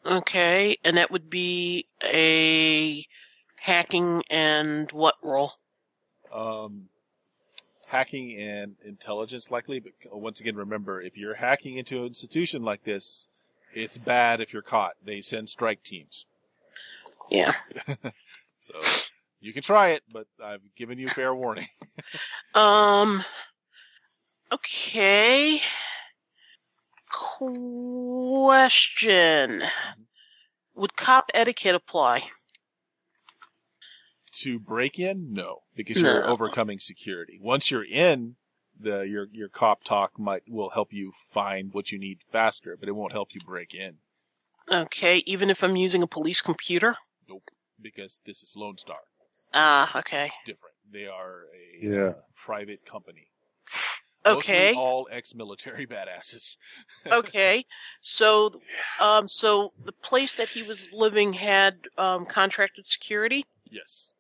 Okay, 0.05 0.77
and 0.85 0.97
that 0.97 1.11
would 1.11 1.31
be 1.31 1.87
a 2.05 3.07
hacking 3.61 4.23
and 4.31 4.91
what 4.93 5.15
role? 5.23 5.53
um, 6.33 6.89
hacking 7.89 8.41
and 8.41 8.77
intelligence 8.85 9.51
likely. 9.51 9.79
But 9.81 9.93
once 10.11 10.41
again, 10.41 10.57
remember, 10.57 11.01
if 11.01 11.17
you're 11.17 11.35
hacking 11.37 11.77
into 11.77 11.99
an 11.99 12.07
institution 12.07 12.63
like 12.63 12.85
this, 12.85 13.27
it's 13.75 13.99
bad 13.99 14.41
if 14.41 14.53
you're 14.53 14.63
caught. 14.63 14.95
They 15.05 15.21
send 15.21 15.49
strike 15.49 15.83
teams. 15.83 16.27
Yeah. 17.31 17.55
So 18.61 18.75
you 19.41 19.53
can 19.53 19.63
try 19.63 19.89
it, 19.89 20.05
but 20.13 20.29
I've 20.41 20.61
given 20.77 20.97
you 20.97 21.09
fair 21.09 21.35
warning. 21.35 21.67
Um. 22.55 23.25
Okay. 24.53 25.61
Question: 28.77 29.63
Would 30.75 30.97
cop 30.97 31.31
etiquette 31.35 31.75
apply? 31.75 32.25
to 34.41 34.59
break 34.59 34.99
in, 34.99 35.35
no, 35.35 35.59
because 35.77 36.01
you're 36.01 36.27
overcoming 36.27 36.79
security. 36.81 37.39
Once 37.39 37.71
you're 37.71 37.85
in, 37.85 38.37
the 38.81 39.01
your 39.03 39.29
your 39.31 39.51
cop 39.51 39.85
talk 39.85 40.19
might 40.19 40.45
will 40.49 40.71
help 40.71 40.91
you 40.91 41.13
find 41.13 41.75
what 41.75 41.93
you 41.93 41.99
need 41.99 42.21
faster, 42.31 42.75
but 42.81 42.89
it 42.89 42.93
won't 42.93 43.13
help 43.13 43.29
you 43.35 43.41
break 43.45 43.75
in 43.75 43.97
Okay, 44.71 45.19
even 45.27 45.51
if 45.51 45.63
I'm 45.63 45.77
using 45.77 46.03
a 46.03 46.07
police 46.07 46.41
computer. 46.41 46.97
Nope, 47.29 47.51
because 47.79 48.23
this 48.25 48.43
is 48.43 48.55
Lone 48.57 48.79
Star. 48.79 49.01
Ah, 49.53 49.99
okay. 49.99 50.27
It's 50.27 50.37
different. 50.47 50.77
They 50.91 51.07
are 51.07 51.43
a 51.55 51.87
Yeah. 51.87 52.09
uh, 52.09 52.15
private 52.35 52.87
company. 52.87 53.32
Okay. 54.25 54.69
Mostly 54.73 54.79
all 54.79 55.09
ex-military 55.11 55.87
badasses. 55.95 56.57
okay. 57.07 57.65
So, 58.01 58.61
um, 59.01 59.27
so 59.29 59.73
the 59.85 59.93
place 59.93 60.35
that 60.35 60.51
he 60.51 60.63
was 60.63 60.93
living 60.93 61.33
had 61.35 61.79
um, 61.99 62.27
contracted 62.27 62.87
security, 62.87 63.45
Yes. 63.71 64.13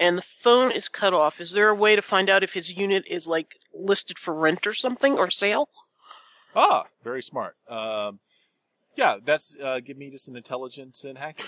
and 0.00 0.18
the 0.18 0.24
phone 0.40 0.72
is 0.72 0.88
cut 0.88 1.14
off. 1.14 1.40
Is 1.40 1.52
there 1.52 1.68
a 1.68 1.74
way 1.74 1.94
to 1.94 2.02
find 2.02 2.28
out 2.28 2.42
if 2.42 2.52
his 2.54 2.70
unit 2.76 3.04
is 3.08 3.26
like 3.28 3.56
listed 3.72 4.18
for 4.18 4.34
rent 4.34 4.66
or 4.66 4.74
something 4.74 5.14
or 5.16 5.30
sale? 5.30 5.68
Ah, 6.56 6.86
very 7.04 7.22
smart. 7.22 7.54
Um, 7.68 8.18
yeah, 8.96 9.18
that's 9.24 9.56
uh, 9.62 9.78
give 9.78 9.96
me 9.96 10.10
just 10.10 10.26
an 10.26 10.36
intelligence 10.36 11.04
and 11.04 11.16
hacking. 11.18 11.46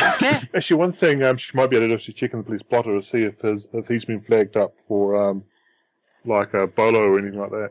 Okay. 0.00 0.40
Actually, 0.54 0.76
one 0.78 0.92
thing 0.92 1.24
um, 1.24 1.36
she 1.36 1.56
might 1.56 1.68
be 1.70 1.76
able 1.76 1.86
to 1.86 1.94
do 1.94 1.98
is 1.98 2.04
to 2.04 2.12
check 2.12 2.32
in 2.32 2.38
the 2.38 2.44
police 2.44 2.62
blotter 2.62 3.00
to 3.00 3.04
see 3.04 3.22
if 3.22 3.40
his 3.40 3.66
if 3.72 3.88
he's 3.88 4.04
been 4.04 4.20
flagged 4.20 4.56
up 4.56 4.74
for 4.86 5.30
um, 5.30 5.42
like 6.28 6.54
a 6.54 6.66
bolo 6.66 7.00
or 7.00 7.18
anything 7.18 7.40
like 7.40 7.50
that. 7.50 7.70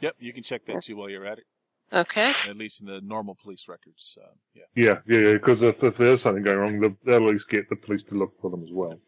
Yep, 0.00 0.16
you 0.18 0.32
can 0.32 0.42
check 0.42 0.64
that 0.66 0.82
too 0.82 0.96
while 0.96 1.10
you're 1.10 1.26
at 1.26 1.38
it. 1.38 1.44
Okay. 1.92 2.32
At 2.48 2.56
least 2.56 2.80
in 2.80 2.86
the 2.86 3.00
normal 3.00 3.34
police 3.34 3.66
records. 3.68 4.18
Uh, 4.20 4.34
yeah. 4.54 4.62
Yeah, 4.74 4.98
yeah, 5.06 5.28
yeah. 5.28 5.32
Because 5.34 5.62
if, 5.62 5.82
if 5.82 5.96
there's 5.96 6.22
something 6.22 6.42
going 6.42 6.58
wrong, 6.58 6.80
they'll, 6.80 6.96
they'll 7.04 7.28
at 7.28 7.32
least 7.32 7.48
get 7.48 7.68
the 7.70 7.76
police 7.76 8.02
to 8.04 8.14
look 8.14 8.38
for 8.40 8.50
them 8.50 8.62
as 8.62 8.70
well. 8.70 9.00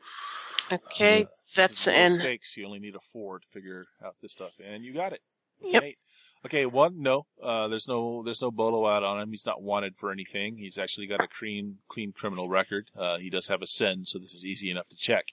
Okay. 0.72 1.26
This 1.54 1.54
That's 1.54 1.86
is 1.86 2.16
low 2.16 2.22
stakes. 2.22 2.56
You 2.56 2.66
only 2.66 2.78
need 2.78 2.94
a 2.94 3.00
four 3.00 3.38
to 3.38 3.46
figure 3.48 3.86
out 4.04 4.14
this 4.22 4.32
stuff, 4.32 4.52
and 4.64 4.84
you 4.84 4.94
got 4.94 5.12
it. 5.12 5.20
Yep. 5.62 5.82
Great. 5.82 5.98
Okay, 6.42 6.64
one, 6.64 7.02
no, 7.02 7.26
uh, 7.42 7.68
there's 7.68 7.86
no, 7.86 8.22
there's 8.24 8.40
no 8.40 8.50
bolo 8.50 8.88
out 8.88 9.02
on 9.02 9.20
him. 9.20 9.28
He's 9.28 9.44
not 9.44 9.60
wanted 9.60 9.96
for 9.98 10.10
anything. 10.10 10.56
He's 10.56 10.78
actually 10.78 11.06
got 11.06 11.22
a 11.22 11.28
clean, 11.28 11.80
clean 11.86 12.12
criminal 12.12 12.48
record. 12.48 12.88
Uh, 12.96 13.18
he 13.18 13.28
does 13.28 13.48
have 13.48 13.60
a 13.60 13.66
sin, 13.66 14.06
so 14.06 14.18
this 14.18 14.32
is 14.32 14.46
easy 14.46 14.70
enough 14.70 14.88
to 14.88 14.96
check. 14.96 15.26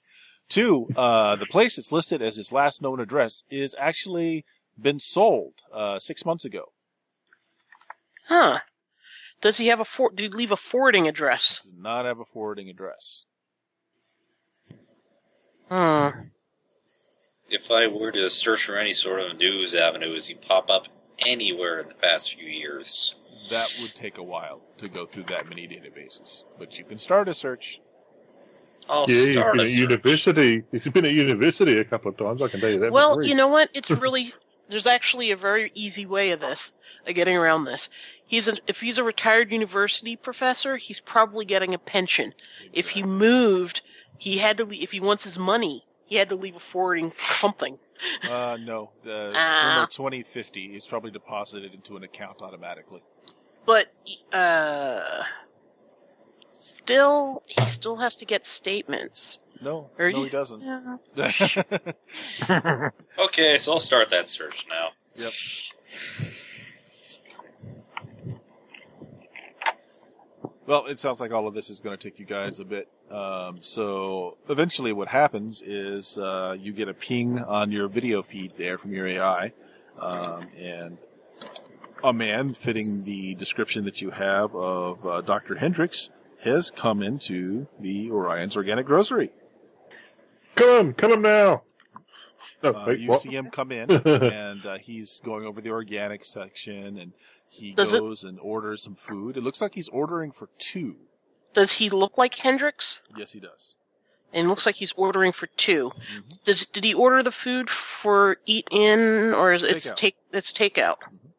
Two, 0.49 0.87
uh, 0.95 1.35
the 1.35 1.45
place 1.45 1.75
that's 1.75 1.91
listed 1.91 2.21
as 2.21 2.37
his 2.37 2.51
last 2.51 2.81
known 2.81 2.99
address 2.99 3.43
is 3.49 3.75
actually 3.77 4.45
been 4.79 4.99
sold, 4.99 5.53
uh, 5.73 5.99
six 5.99 6.25
months 6.25 6.45
ago. 6.45 6.71
huh? 8.27 8.59
Does 9.41 9.57
he 9.57 9.67
have 9.67 9.79
a 9.79 9.85
for? 9.85 10.11
Did 10.11 10.31
he 10.31 10.37
leave 10.37 10.51
a 10.51 10.57
forwarding 10.57 11.07
address? 11.07 11.59
Does 11.63 11.71
not 11.77 12.05
have 12.05 12.19
a 12.19 12.25
forwarding 12.25 12.69
address. 12.69 13.25
Hmm. 15.69 16.07
If 17.49 17.69
I 17.69 17.87
were 17.87 18.11
to 18.11 18.29
search 18.29 18.65
for 18.65 18.77
any 18.77 18.93
sort 18.93 19.21
of 19.21 19.37
news 19.37 19.75
avenue, 19.75 20.13
does 20.13 20.27
he 20.27 20.33
pop 20.33 20.69
up 20.69 20.87
anywhere 21.19 21.77
in 21.79 21.87
the 21.87 21.95
past 21.95 22.35
few 22.35 22.47
years? 22.47 23.15
That 23.49 23.77
would 23.81 23.95
take 23.95 24.17
a 24.17 24.23
while 24.23 24.61
to 24.79 24.89
go 24.89 25.05
through 25.05 25.23
that 25.23 25.47
many 25.47 25.67
databases, 25.67 26.43
but 26.59 26.77
you 26.77 26.83
can 26.83 26.97
start 26.97 27.29
a 27.29 27.33
search. 27.33 27.79
I'll 28.89 29.05
yeah, 29.09 29.25
he's 29.25 29.35
start 29.35 29.53
been 29.53 29.59
a 29.61 29.63
at 29.63 29.69
search. 29.69 29.77
university. 29.79 30.63
He's 30.71 30.83
been 30.83 31.05
at 31.05 31.11
university 31.13 31.77
a 31.77 31.85
couple 31.85 32.11
of 32.11 32.17
times. 32.17 32.41
I 32.41 32.47
can 32.47 32.59
tell 32.59 32.69
you 32.69 32.79
that. 32.79 32.91
Well, 32.91 33.21
you 33.23 33.35
know 33.35 33.47
what? 33.47 33.69
It's 33.73 33.89
really 33.91 34.33
there's 34.69 34.87
actually 34.87 35.31
a 35.31 35.37
very 35.37 35.71
easy 35.75 36.05
way 36.05 36.31
of 36.31 36.39
this, 36.39 36.73
of 37.05 37.15
getting 37.15 37.37
around 37.37 37.65
this. 37.65 37.89
He's 38.25 38.47
a, 38.47 38.57
if 38.67 38.81
he's 38.81 38.97
a 38.97 39.03
retired 39.03 39.51
university 39.51 40.15
professor, 40.15 40.77
he's 40.77 40.99
probably 40.99 41.45
getting 41.45 41.73
a 41.73 41.77
pension. 41.77 42.33
If 42.73 42.89
he 42.89 43.03
moved, 43.03 43.81
he 44.17 44.39
had 44.39 44.57
to 44.57 44.65
leave, 44.65 44.83
if 44.83 44.91
he 44.91 44.99
wants 44.99 45.23
his 45.23 45.39
money, 45.39 45.85
he 46.05 46.17
had 46.17 46.27
to 46.29 46.35
leave 46.35 46.55
a 46.55 46.59
forwarding 46.59 47.13
something. 47.17 47.79
Uh, 48.29 48.57
no, 48.61 48.91
the 49.03 49.31
Ah. 49.35 49.75
number 49.77 49.89
2050 49.91 50.75
is 50.75 50.85
probably 50.85 51.11
deposited 51.11 51.73
into 51.73 51.95
an 51.95 52.03
account 52.03 52.41
automatically. 52.41 53.01
But 53.65 53.91
uh 54.33 55.23
still 56.59 57.43
he 57.45 57.65
still 57.67 57.97
has 57.97 58.15
to 58.17 58.25
get 58.25 58.45
statements. 58.45 59.39
No, 59.61 59.89
Or 59.97 60.11
no, 60.11 60.19
you- 60.19 60.23
he 60.25 60.29
doesn't. 60.29 60.61
Yeah. 60.61 60.97
Okay, 63.19 63.57
so 63.57 63.73
I'll 63.73 63.79
start 63.79 64.09
that 64.11 64.27
search 64.27 64.67
now. 64.69 64.89
yep. 65.15 65.31
Well, 70.65 70.85
it 70.87 70.99
sounds 70.99 71.19
like 71.21 71.31
all 71.31 71.47
of 71.47 71.53
this 71.53 71.69
is 71.69 71.79
going 71.79 71.97
to 71.97 72.09
take 72.09 72.19
you 72.19 72.25
guys 72.25 72.59
a 72.59 72.65
bit. 72.65 72.89
Um, 73.09 73.59
so 73.61 74.37
eventually, 74.49 74.91
what 74.91 75.07
happens 75.07 75.61
is 75.65 76.17
uh, 76.17 76.57
you 76.59 76.73
get 76.73 76.89
a 76.89 76.93
ping 76.93 77.39
on 77.39 77.71
your 77.71 77.87
video 77.87 78.21
feed 78.21 78.51
there 78.57 78.77
from 78.77 78.91
your 78.93 79.07
AI, 79.07 79.53
um, 79.97 80.45
and 80.57 80.97
a 82.03 82.11
man 82.11 82.53
fitting 82.53 83.05
the 83.05 83.33
description 83.35 83.85
that 83.85 84.01
you 84.01 84.09
have 84.11 84.53
of 84.55 85.05
uh, 85.07 85.21
Dr. 85.21 85.55
Hendricks 85.55 86.09
has 86.43 86.71
come 86.71 87.01
into 87.01 87.67
the 87.79 88.09
Orion's 88.11 88.55
Organic 88.55 88.85
Grocery. 88.85 89.31
Come, 90.55 90.87
him, 90.87 90.93
kill 90.93 91.13
him 91.13 91.21
now. 91.21 91.63
No, 92.63 92.71
Uh, 92.73 92.85
wait, 92.87 92.99
you 92.99 93.09
what? 93.09 93.21
see 93.21 93.29
him 93.29 93.49
come 93.51 93.71
in, 93.71 93.91
and 94.07 94.65
uh, 94.65 94.77
he's 94.77 95.19
going 95.23 95.45
over 95.45 95.61
the 95.61 95.69
organic 95.69 96.25
section, 96.25 96.97
and 96.97 97.13
he 97.49 97.73
Does 97.73 97.93
it- 97.93 97.99
goes 97.99 98.23
and 98.23 98.39
orders 98.39 98.81
some 98.83 98.95
food. 98.95 99.37
It 99.37 99.41
looks 99.43 99.61
like 99.61 99.75
he's 99.75 99.89
ordering 99.89 100.31
for 100.31 100.49
two. 100.57 100.95
Does 101.53 101.73
he 101.73 101.89
look 101.89 102.17
like 102.17 102.35
Hendrix? 102.35 103.01
Yes, 103.17 103.31
he 103.33 103.39
does. 103.39 103.73
And 104.33 104.49
looks 104.49 104.65
like 104.65 104.75
he's 104.75 104.91
ordering 104.97 105.31
for 105.31 105.47
2 105.47 105.89
Mhm. 105.89 106.43
Does 106.43 106.65
did 106.65 106.83
he 106.83 106.93
order 106.93 107.23
the 107.23 107.31
food 107.31 107.69
for 107.69 108.37
eat 108.45 108.67
in 108.69 109.33
or 109.33 109.53
is 109.53 109.63
it 109.63 109.81
take 109.95 110.17
it's 110.33 110.51
takeout? 110.51 110.97
Mhm. 110.99 111.31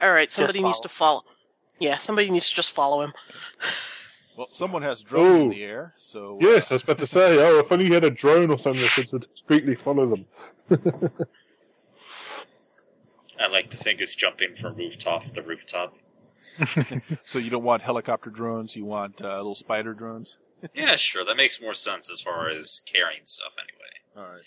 All 0.00 0.12
right, 0.12 0.30
somebody 0.30 0.62
needs 0.62 0.80
to 0.80 0.88
follow. 0.88 1.22
Yeah, 1.78 1.98
somebody 1.98 2.30
needs 2.30 2.48
to 2.48 2.54
just 2.56 2.70
follow 2.70 3.02
him. 3.02 3.12
Well, 4.36 4.48
someone 4.52 4.82
has 4.82 5.02
drones 5.02 5.42
in 5.42 5.48
the 5.50 5.62
air, 5.64 5.94
so 5.98 6.36
uh, 6.36 6.38
Yes, 6.40 6.66
I 6.70 6.74
was 6.74 6.82
about 6.82 6.98
to 6.98 7.06
say, 7.06 7.38
oh, 7.38 7.58
if 7.58 7.70
only 7.70 7.86
you 7.86 7.94
had 7.94 8.04
a 8.04 8.10
drone 8.10 8.50
or 8.50 8.58
something 8.58 8.80
that 8.82 9.08
could 9.10 9.26
discreetly 9.34 9.74
follow 9.74 10.14
them. 10.14 10.26
I 13.40 13.48
like 13.48 13.70
to 13.70 13.76
think 13.76 14.00
it's 14.00 14.14
jumping 14.14 14.56
from 14.56 14.76
rooftop 14.76 15.24
to 15.34 15.42
rooftop. 15.42 15.94
so 17.20 17.38
you 17.38 17.50
don't 17.50 17.64
want 17.64 17.82
helicopter 17.82 18.30
drones. 18.30 18.76
You 18.76 18.84
want 18.84 19.20
uh, 19.22 19.36
little 19.36 19.54
spider 19.54 19.94
drones. 19.94 20.38
yeah, 20.74 20.96
sure. 20.96 21.24
That 21.24 21.36
makes 21.36 21.60
more 21.60 21.74
sense 21.74 22.10
as 22.10 22.20
far 22.20 22.48
as 22.48 22.80
carrying 22.86 23.24
stuff 23.24 23.52
anyway. 23.58 23.80
All 24.16 24.32
right. 24.32 24.42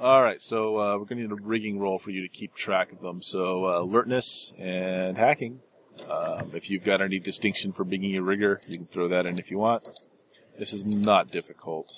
All 0.00 0.22
right. 0.22 0.40
So 0.40 0.78
uh, 0.78 0.92
we're 0.98 1.04
going 1.04 1.18
to 1.18 1.28
need 1.28 1.32
a 1.32 1.42
rigging 1.42 1.78
roll 1.78 1.98
for 1.98 2.10
you 2.10 2.22
to 2.22 2.28
keep 2.28 2.54
track 2.54 2.92
of 2.92 3.00
them. 3.00 3.20
So 3.22 3.66
uh, 3.66 3.80
alertness 3.80 4.52
and 4.58 5.16
hacking. 5.16 5.60
Um, 6.08 6.50
if 6.54 6.70
you've 6.70 6.84
got 6.84 7.00
any 7.02 7.18
distinction 7.18 7.72
for 7.72 7.84
being 7.84 8.16
a 8.16 8.22
rigger, 8.22 8.60
you 8.68 8.76
can 8.76 8.86
throw 8.86 9.08
that 9.08 9.28
in 9.30 9.38
if 9.38 9.50
you 9.50 9.58
want. 9.58 9.88
This 10.58 10.72
is 10.72 10.84
not 10.84 11.30
difficult. 11.30 11.92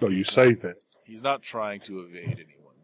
No, 0.00 0.08
you 0.08 0.24
save 0.24 0.64
it. 0.64 0.82
He's 1.04 1.22
not 1.22 1.42
trying 1.42 1.80
to 1.82 2.00
evade 2.00 2.32
anyone. 2.46 2.74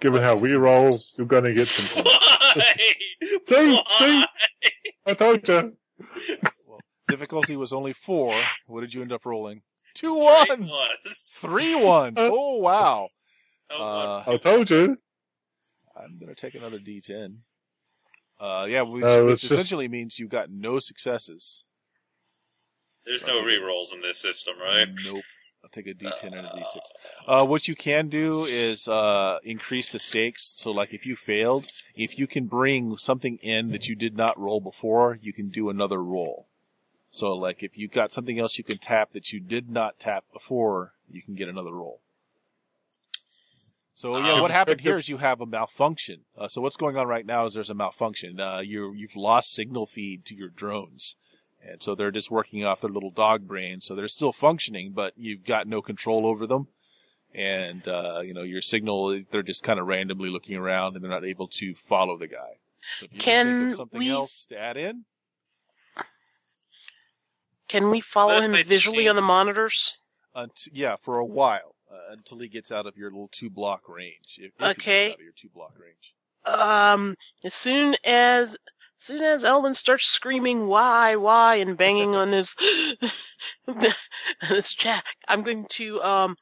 Given 0.00 0.22
how 0.22 0.36
we 0.36 0.52
roll, 0.54 1.00
you're 1.16 1.26
going 1.26 1.44
to 1.44 1.52
get 1.54 1.68
some. 1.68 2.04
Why? 2.04 2.20
See, 2.54 3.42
see, 3.48 3.74
Why? 3.74 4.24
I 5.06 5.14
told 5.14 5.46
you. 5.48 5.76
Difficulty 7.08 7.56
was 7.56 7.72
only 7.72 7.92
four. 7.92 8.32
What 8.66 8.80
did 8.82 8.94
you 8.94 9.02
end 9.02 9.12
up 9.12 9.26
rolling? 9.26 9.62
Two 9.94 10.14
Straight 10.14 10.48
ones. 10.58 10.72
ones. 10.72 11.32
Three 11.36 11.74
ones. 11.74 12.16
Oh 12.18 12.58
wow. 12.58 13.08
Oh, 13.70 13.82
Uh, 13.82 14.24
I 14.26 14.36
told 14.38 14.70
you. 14.70 14.98
I'm 16.04 16.18
gonna 16.18 16.34
take 16.34 16.54
another 16.54 16.78
D10. 16.78 17.38
Uh, 18.40 18.66
yeah, 18.68 18.82
which, 18.82 19.02
No, 19.02 19.26
which 19.26 19.32
it's 19.34 19.42
just- 19.42 19.52
essentially 19.52 19.88
means 19.88 20.18
you 20.18 20.28
got 20.28 20.50
no 20.50 20.78
successes. 20.78 21.64
There's 23.06 23.26
no 23.26 23.36
rerolls 23.38 23.94
in 23.94 24.00
this 24.00 24.18
system, 24.18 24.58
right? 24.58 24.88
Nope. 25.04 25.18
I'll 25.62 25.70
take 25.70 25.86
a 25.86 25.94
D10 25.94 26.34
and 26.36 26.46
a 26.46 26.50
D6. 26.50 26.78
Uh, 27.26 27.46
what 27.46 27.68
you 27.68 27.74
can 27.74 28.08
do 28.08 28.44
is 28.44 28.86
uh, 28.86 29.38
increase 29.42 29.88
the 29.88 29.98
stakes. 29.98 30.54
So, 30.56 30.70
like, 30.70 30.92
if 30.92 31.06
you 31.06 31.16
failed, 31.16 31.66
if 31.96 32.18
you 32.18 32.26
can 32.26 32.46
bring 32.46 32.98
something 32.98 33.38
in 33.38 33.66
that 33.68 33.88
you 33.88 33.94
did 33.94 34.14
not 34.16 34.38
roll 34.38 34.60
before, 34.60 35.18
you 35.22 35.32
can 35.32 35.48
do 35.48 35.70
another 35.70 36.02
roll. 36.02 36.48
So, 37.10 37.32
like, 37.34 37.62
if 37.62 37.78
you've 37.78 37.92
got 37.92 38.12
something 38.12 38.38
else 38.38 38.58
you 38.58 38.64
can 38.64 38.78
tap 38.78 39.12
that 39.12 39.32
you 39.32 39.40
did 39.40 39.70
not 39.70 39.98
tap 39.98 40.24
before, 40.32 40.94
you 41.10 41.22
can 41.22 41.34
get 41.34 41.48
another 41.48 41.72
roll. 41.72 42.00
So, 43.94 44.16
yeah, 44.18 44.32
Uh, 44.34 44.42
what 44.42 44.50
happened 44.50 44.80
here 44.80 44.96
is 44.98 45.08
you 45.08 45.18
have 45.18 45.40
a 45.40 45.46
malfunction. 45.46 46.24
Uh, 46.36 46.48
so, 46.48 46.60
what's 46.60 46.76
going 46.76 46.96
on 46.96 47.06
right 47.06 47.24
now 47.24 47.44
is 47.46 47.54
there's 47.54 47.70
a 47.70 47.74
malfunction. 47.74 48.40
Uh, 48.40 48.58
you 48.58 48.92
you've 48.92 49.14
lost 49.16 49.54
signal 49.54 49.86
feed 49.86 50.24
to 50.26 50.34
your 50.34 50.48
drones. 50.48 51.16
And 51.66 51.82
so 51.82 51.94
they're 51.94 52.10
just 52.10 52.30
working 52.30 52.62
off 52.62 52.82
their 52.82 52.90
little 52.90 53.10
dog 53.10 53.46
brain. 53.48 53.80
So 53.80 53.94
they're 53.94 54.06
still 54.06 54.32
functioning, 54.32 54.92
but 54.92 55.14
you've 55.16 55.46
got 55.46 55.66
no 55.66 55.80
control 55.80 56.26
over 56.26 56.46
them. 56.46 56.68
And, 57.34 57.88
uh, 57.88 58.20
you 58.22 58.34
know, 58.34 58.42
your 58.42 58.60
signal, 58.60 59.22
they're 59.30 59.42
just 59.42 59.62
kind 59.62 59.80
of 59.80 59.86
randomly 59.86 60.28
looking 60.28 60.56
around 60.58 60.94
and 60.94 61.02
they're 61.02 61.10
not 61.10 61.24
able 61.24 61.48
to 61.48 61.72
follow 61.72 62.18
the 62.18 62.26
guy. 62.26 62.58
So 62.98 63.06
if 63.06 63.14
you 63.14 63.18
can, 63.18 63.46
think 63.60 63.70
of 63.70 63.76
something 63.76 63.98
we- 63.98 64.10
else 64.10 64.44
to 64.50 64.58
add 64.58 64.76
in, 64.76 65.06
Can 67.68 67.88
we 67.88 68.02
follow 68.02 68.40
him 68.42 68.54
it 68.54 68.66
visually 68.66 69.08
on 69.08 69.16
the 69.16 69.22
changes? 69.22 69.28
monitors? 69.28 69.96
unt- 70.34 70.68
yeah, 70.70 70.96
for 70.96 71.16
a 71.18 71.24
while, 71.24 71.73
uh, 71.94 72.12
until 72.12 72.38
he 72.38 72.48
gets 72.48 72.72
out 72.72 72.86
of 72.86 72.96
your 72.96 73.10
little 73.10 73.28
two 73.30 73.50
block 73.50 73.88
range. 73.88 74.38
If, 74.38 74.52
if 74.58 74.62
Okay. 74.78 75.04
gets 75.06 75.12
out 75.14 75.18
of 75.20 75.24
your 75.24 75.32
two 75.36 75.48
block 75.54 75.74
range. 75.78 76.14
Um, 76.44 77.16
as 77.44 77.54
soon 77.54 77.96
as, 78.04 78.52
as 78.52 78.58
soon 78.98 79.22
as 79.22 79.44
Eldon 79.44 79.74
starts 79.74 80.06
screaming 80.06 80.66
"Why, 80.66 81.16
why" 81.16 81.56
and 81.56 81.76
banging 81.76 82.14
on 82.14 82.32
his 82.32 82.54
his 84.42 84.72
jack, 84.74 85.04
I'm 85.28 85.42
going 85.42 85.66
to 85.70 86.02
um 86.02 86.36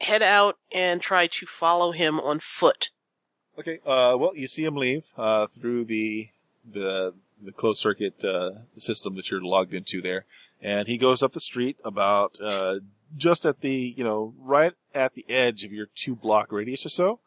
head 0.00 0.22
out 0.22 0.56
and 0.72 1.00
try 1.00 1.26
to 1.26 1.46
follow 1.46 1.92
him 1.92 2.20
on 2.20 2.40
foot. 2.40 2.90
Okay. 3.58 3.78
Uh, 3.86 4.16
well, 4.18 4.32
you 4.36 4.46
see 4.46 4.64
him 4.64 4.76
leave 4.76 5.04
uh, 5.16 5.46
through 5.46 5.84
the 5.84 6.28
the 6.70 7.14
the 7.40 7.52
closed 7.52 7.80
circuit 7.80 8.24
uh, 8.24 8.48
system 8.78 9.14
that 9.16 9.30
you're 9.30 9.42
logged 9.42 9.72
into 9.74 10.02
there, 10.02 10.24
and 10.60 10.88
he 10.88 10.96
goes 10.98 11.22
up 11.22 11.32
the 11.32 11.40
street 11.40 11.76
about 11.84 12.40
uh, 12.40 12.80
just 13.16 13.46
at 13.46 13.60
the 13.60 13.94
you 13.96 14.04
know 14.04 14.34
right 14.38 14.74
at 14.96 15.14
the 15.14 15.24
edge 15.28 15.62
of 15.64 15.72
your 15.72 15.86
two 15.94 16.16
block 16.16 16.50
radius 16.50 16.84
or 16.86 16.88
so, 16.88 17.20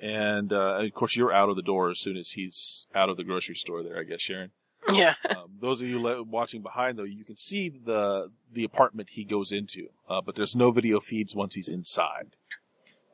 and 0.00 0.52
uh, 0.52 0.78
of 0.80 0.92
course 0.92 1.16
you're 1.16 1.32
out 1.32 1.48
of 1.48 1.56
the 1.56 1.62
door 1.62 1.88
as 1.90 1.98
soon 2.00 2.16
as 2.16 2.32
he's 2.32 2.86
out 2.94 3.08
of 3.08 3.16
the 3.16 3.24
grocery 3.24 3.54
store 3.54 3.82
there. 3.82 3.98
I 3.98 4.02
guess 4.02 4.20
Sharon. 4.20 4.50
Yeah. 4.92 5.14
Um, 5.30 5.52
those 5.60 5.80
of 5.80 5.86
you 5.88 6.00
le- 6.02 6.22
watching 6.24 6.60
behind, 6.62 6.98
though, 6.98 7.04
you 7.04 7.24
can 7.24 7.36
see 7.36 7.68
the 7.70 8.30
the 8.52 8.64
apartment 8.64 9.10
he 9.10 9.24
goes 9.24 9.50
into, 9.52 9.88
uh, 10.08 10.20
but 10.20 10.34
there's 10.34 10.54
no 10.56 10.70
video 10.72 10.98
feeds 11.00 11.34
once 11.34 11.54
he's 11.54 11.68
inside. 11.68 12.36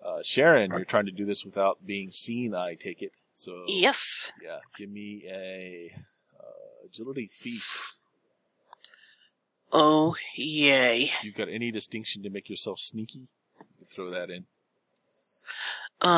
Uh, 0.05 0.23
Sharon, 0.23 0.71
you're 0.71 0.85
trying 0.87 1.05
to 1.07 1.13
do 1.13 1.27
this 1.27 1.45
without 1.45 1.85
being 1.87 2.11
seen, 2.11 2.55
I 2.55 2.75
take 2.75 3.03
it. 3.03 3.13
So 3.35 3.65
Yes. 3.69 4.33
yeah, 4.43 4.59
give 4.79 4.89
me 4.91 5.25
a 5.31 5.93
uh, 6.41 6.87
agility 6.87 7.29
thief. 7.31 7.67
Oh, 9.71 10.17
yay. 10.35 11.13
You've 11.23 11.35
got 11.35 11.49
any 11.49 11.71
distinction 11.71 12.23
to 12.23 12.31
make 12.31 12.49
yourself 12.49 12.79
sneaky? 12.81 13.29
Throw 13.91 14.11
that 14.11 14.31
in. 14.31 14.47
Um, 16.01 16.11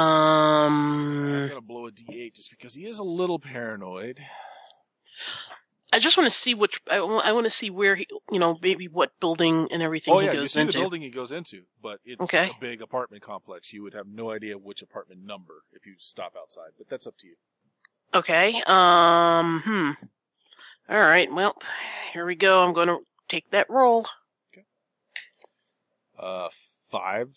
I'm 1.33 1.48
gonna 1.48 1.61
blow 1.61 1.87
a 1.87 1.90
d8 1.90 2.35
just 2.35 2.50
because 2.50 2.74
he 2.74 2.87
is 2.87 2.98
a 2.98 3.04
little 3.04 3.38
paranoid. 3.38 4.20
I 5.92 5.98
just 5.98 6.16
want 6.16 6.30
to 6.30 6.37
see 6.37 6.54
which. 6.54 6.80
I, 6.90 7.00
want 7.00 7.44
to 7.46 7.50
see 7.50 7.68
where 7.70 7.96
he, 7.96 8.06
you 8.30 8.38
know, 8.38 8.59
maybe 8.62 8.87
what 8.87 9.18
building 9.20 9.68
and 9.72 9.83
everything 9.83 10.14
Oh 10.14 10.18
he 10.20 10.26
yeah, 10.26 10.33
you 10.35 10.46
see 10.46 10.61
into. 10.61 10.72
the 10.74 10.78
building 10.78 11.02
he 11.02 11.11
goes 11.11 11.33
into, 11.33 11.62
but 11.83 11.98
it's 12.04 12.20
Okay. 12.22 12.50
a 12.50 12.61
big 12.61 12.80
apartment 12.80 13.22
complex. 13.22 13.72
You 13.72 13.83
would 13.83 13.94
have 13.94 14.06
no 14.06 14.30
idea 14.30 14.56
which 14.56 14.83
apartment 14.83 15.24
number 15.24 15.62
if 15.72 15.87
you 15.87 15.94
stop 15.98 16.35
outside, 16.40 16.72
but 16.78 16.88
that's 16.88 17.06
up 17.06 17.16
to 17.18 17.26
you. 17.26 17.35
Okay. 18.14 18.62
Um. 18.66 19.62
Hmm. 19.64 19.90
All 20.88 21.00
right. 21.00 21.33
Well, 21.33 21.56
here 22.12 22.26
we 22.26 22.35
go. 22.35 22.62
I'm 22.62 22.72
going 22.72 22.88
to 22.88 22.98
take 23.28 23.50
that 23.50 23.68
roll. 23.70 24.06
Okay. 24.52 24.64
Uh, 26.18 26.48
five. 26.90 27.37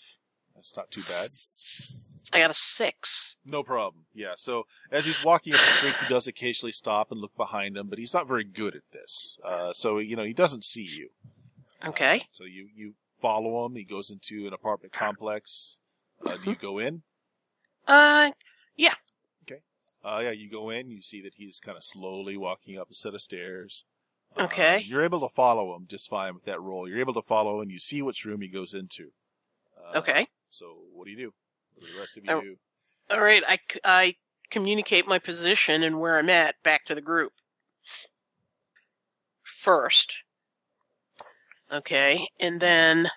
That's 0.63 0.78
not 0.78 0.91
too 0.91 1.02
bad. 1.10 2.39
I 2.39 2.39
got 2.41 2.52
a 2.52 2.58
six. 2.58 3.36
No 3.45 3.63
problem. 3.63 4.06
Yeah. 4.13 4.34
So 4.38 4.65
as 4.89 5.06
he's 5.06 5.21
walking 5.21 5.54
up 5.54 5.60
the 5.60 5.71
street, 5.73 5.95
he 6.02 6.08
does 6.08 6.26
occasionally 6.26 6.71
stop 6.71 7.12
and 7.12 7.19
look 7.19 7.36
behind 7.36 7.76
him, 7.76 7.88
but 7.89 7.99
he's 7.99 8.13
not 8.13 8.30
very 8.30 8.45
good 8.45 8.73
at 8.73 8.84
this. 8.93 9.38
Uh, 9.43 9.73
so 9.73 9.97
you 9.97 10.15
know 10.15 10.23
he 10.23 10.32
doesn't 10.32 10.63
see 10.63 10.84
you. 10.84 11.10
Okay. 11.86 12.19
Uh, 12.21 12.23
so 12.32 12.45
you 12.45 12.69
you 12.73 12.93
follow 13.21 13.65
him. 13.65 13.76
He 13.76 13.84
goes 13.84 14.10
into 14.10 14.47
an 14.47 14.54
apartment 14.54 14.93
complex. 14.93 15.80
Uh, 16.26 16.38
do 16.41 16.52
you 16.52 16.56
go 16.56 16.80
in? 16.80 17.02
Uh. 17.86 18.32
Yeah. 18.78 18.93
Okay. 19.43 19.60
Uh, 20.02 20.21
yeah, 20.23 20.32
you 20.32 20.49
go 20.49 20.69
in. 20.69 20.89
You 20.89 21.02
see 21.02 21.21
that 21.23 21.34
he's 21.36 21.60
kind 21.60 21.76
of 21.76 21.84
slowly 21.84 22.38
walking 22.38 22.80
up 22.80 22.89
a 22.89 22.93
set 22.93 23.13
of 23.13 23.19
stairs. 23.19 23.84
Okay. 24.38 24.78
Um, 24.78 24.84
you're 24.86 25.04
able 25.04 25.19
to 25.19 25.30
follow 25.30 25.76
him 25.76 25.88
just 25.89 26.10
fine 26.10 26.36
with 26.36 26.45
that 26.45 26.62
roll. 26.62 26.88
You're 26.88 27.02
able 27.02 27.13
to 27.15 27.21
follow 27.21 27.60
and 27.60 27.69
you 27.69 27.80
see 27.80 28.02
which 28.02 28.23
room 28.23 28.39
he 28.39 28.47
goes 28.47 28.73
into. 28.73 29.10
Uh, 29.78 29.99
Okay. 29.99 30.28
So 30.54 30.78
what 30.94 31.06
do 31.06 31.12
you 31.12 31.18
do? 31.18 31.34
What 31.74 31.88
do 31.88 31.94
the 31.94 32.00
rest 32.00 32.16
of 32.16 32.26
you 32.26 32.32
Oh. 32.32 32.42
do? 32.42 32.56
All 33.10 33.22
right. 33.22 33.44
I, 33.48 33.58
I 33.84 34.16
communicate 34.52 35.08
my 35.08 35.18
position 35.18 35.82
and 35.82 36.00
where 36.00 36.20
I'm 36.20 36.30
at 36.30 36.62
back 36.63 36.86
to 36.86 36.96
the 36.96 37.02
group. 37.02 37.34
First. 39.60 40.18
Okay, 41.72 42.28
and 42.39 42.62
then 42.62 43.08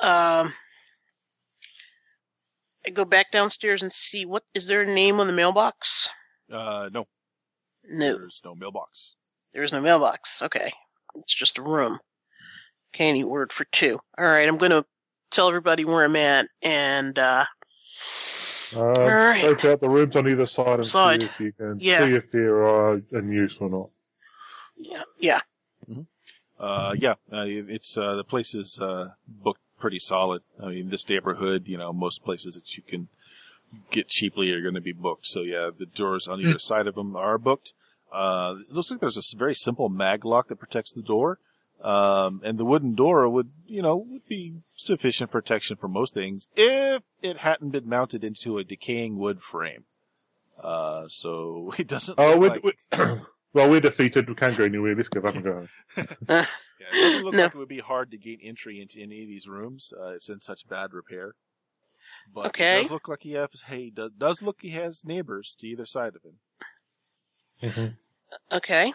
um 0.00 0.54
I 2.86 2.90
go 2.92 3.04
back 3.04 3.30
downstairs 3.30 3.82
and 3.82 3.92
see 3.92 4.24
what 4.24 4.44
is 4.54 4.66
there 4.66 4.80
a 4.80 4.86
name 4.86 5.20
on 5.20 5.26
the 5.26 5.32
mailbox? 5.32 6.08
Uh, 6.50 6.88
no, 6.92 7.06
No, 7.84 8.18
there's 8.18 8.40
no 8.44 8.54
mailbox. 8.54 9.14
there 9.52 9.62
is 9.62 9.72
no 9.74 9.80
mailbox. 9.82 10.40
Okay. 10.40 10.72
It's 11.16 11.34
just 11.34 11.58
a 11.58 11.62
room. 11.62 11.98
Candy 12.92 13.24
word 13.24 13.52
for 13.52 13.64
two. 13.64 14.00
Alright, 14.18 14.48
I'm 14.48 14.58
gonna 14.58 14.84
tell 15.30 15.48
everybody 15.48 15.84
where 15.84 16.04
I'm 16.04 16.16
at 16.16 16.46
and 16.62 17.18
uh 17.18 17.46
Uh, 18.74 18.78
Alright. 18.80 19.40
Scope 19.58 19.64
out 19.64 19.80
the 19.80 19.88
rooms 19.88 20.16
on 20.16 20.28
either 20.28 20.46
side 20.46 20.78
and 20.80 20.86
Side. 20.88 21.20
see 21.22 21.26
if 21.26 21.40
you 21.40 21.52
can 21.52 21.78
Yeah. 21.80 22.06
see 22.06 22.14
if 22.14 22.30
they're 22.30 22.66
uh, 22.94 23.00
in 23.12 23.30
use 23.30 23.54
or 23.60 23.68
not. 23.70 23.88
yeah, 24.78 25.02
yeah. 25.18 25.40
Uh, 26.58 26.94
yeah, 26.96 27.14
uh, 27.32 27.44
it's, 27.46 27.98
uh, 27.98 28.14
the 28.14 28.22
place 28.22 28.54
is, 28.54 28.78
uh, 28.80 29.10
booked 29.26 29.60
pretty 29.80 29.98
solid. 29.98 30.42
I 30.62 30.66
mean, 30.68 30.90
this 30.90 31.08
neighborhood, 31.08 31.66
you 31.66 31.76
know, 31.76 31.92
most 31.92 32.22
places 32.24 32.54
that 32.54 32.76
you 32.76 32.84
can 32.84 33.08
get 33.90 34.08
cheaply 34.08 34.52
are 34.52 34.62
going 34.62 34.74
to 34.76 34.80
be 34.80 34.92
booked. 34.92 35.26
So 35.26 35.40
yeah, 35.40 35.70
the 35.76 35.86
doors 35.86 36.28
on 36.28 36.40
either 36.40 36.60
side 36.60 36.86
of 36.86 36.94
them 36.94 37.16
are 37.16 37.36
booked. 37.36 37.72
Uh, 38.12 38.56
it 38.60 38.72
looks 38.72 38.92
like 38.92 39.00
there's 39.00 39.16
a 39.16 39.36
very 39.36 39.56
simple 39.56 39.88
mag 39.88 40.24
lock 40.24 40.48
that 40.48 40.60
protects 40.60 40.92
the 40.92 41.02
door. 41.02 41.38
Um, 41.82 42.40
and 42.44 42.58
the 42.58 42.64
wooden 42.64 42.94
door 42.94 43.28
would, 43.28 43.50
you 43.66 43.82
know, 43.82 43.96
would 43.96 44.28
be 44.28 44.60
sufficient 44.76 45.30
protection 45.32 45.76
for 45.76 45.88
most 45.88 46.14
things 46.14 46.46
if 46.56 47.02
it 47.22 47.38
hadn't 47.38 47.70
been 47.70 47.88
mounted 47.88 48.22
into 48.22 48.56
a 48.58 48.64
decaying 48.64 49.18
wood 49.18 49.40
frame. 49.42 49.84
Uh, 50.62 51.08
so 51.08 51.74
it 51.78 51.88
doesn't 51.88 52.18
Oh, 52.20 52.36
look 52.36 52.40
we, 52.40 52.48
like 52.48 52.62
we, 52.64 52.72
well, 53.52 53.68
we're 53.68 53.80
defeated. 53.80 54.28
We 54.28 54.34
can't 54.36 54.56
go 54.56 54.64
anywhere. 54.64 54.94
Let's 54.94 55.08
give 55.08 55.24
up 55.26 55.34
and 55.34 55.42
go 55.44 55.52
home. 55.52 55.68
yeah, 56.28 56.46
it 56.92 57.00
doesn't 57.00 57.24
look 57.24 57.34
No. 57.34 57.42
like 57.44 57.54
it 57.54 57.58
would 57.58 57.68
be 57.68 57.80
hard 57.80 58.12
to 58.12 58.16
gain 58.16 58.38
entry 58.44 58.80
into 58.80 59.00
any 59.02 59.22
of 59.22 59.28
these 59.28 59.48
rooms. 59.48 59.92
Uh, 60.00 60.10
it's 60.10 60.28
in 60.30 60.38
such 60.38 60.68
bad 60.68 60.92
repair. 60.92 61.34
But 62.32 62.46
Okay. 62.48 62.78
it 62.78 62.82
does 62.82 62.92
look 62.92 63.08
like 63.08 63.22
he 63.22 63.32
has. 63.32 63.62
Hey, 63.66 63.90
does, 63.90 64.12
does 64.16 64.40
look 64.42 64.58
he 64.60 64.70
has 64.70 65.04
neighbors 65.04 65.56
to 65.60 65.66
either 65.66 65.84
side 65.86 66.12
of 66.14 66.22
him. 67.74 67.96
Okay. 68.52 68.92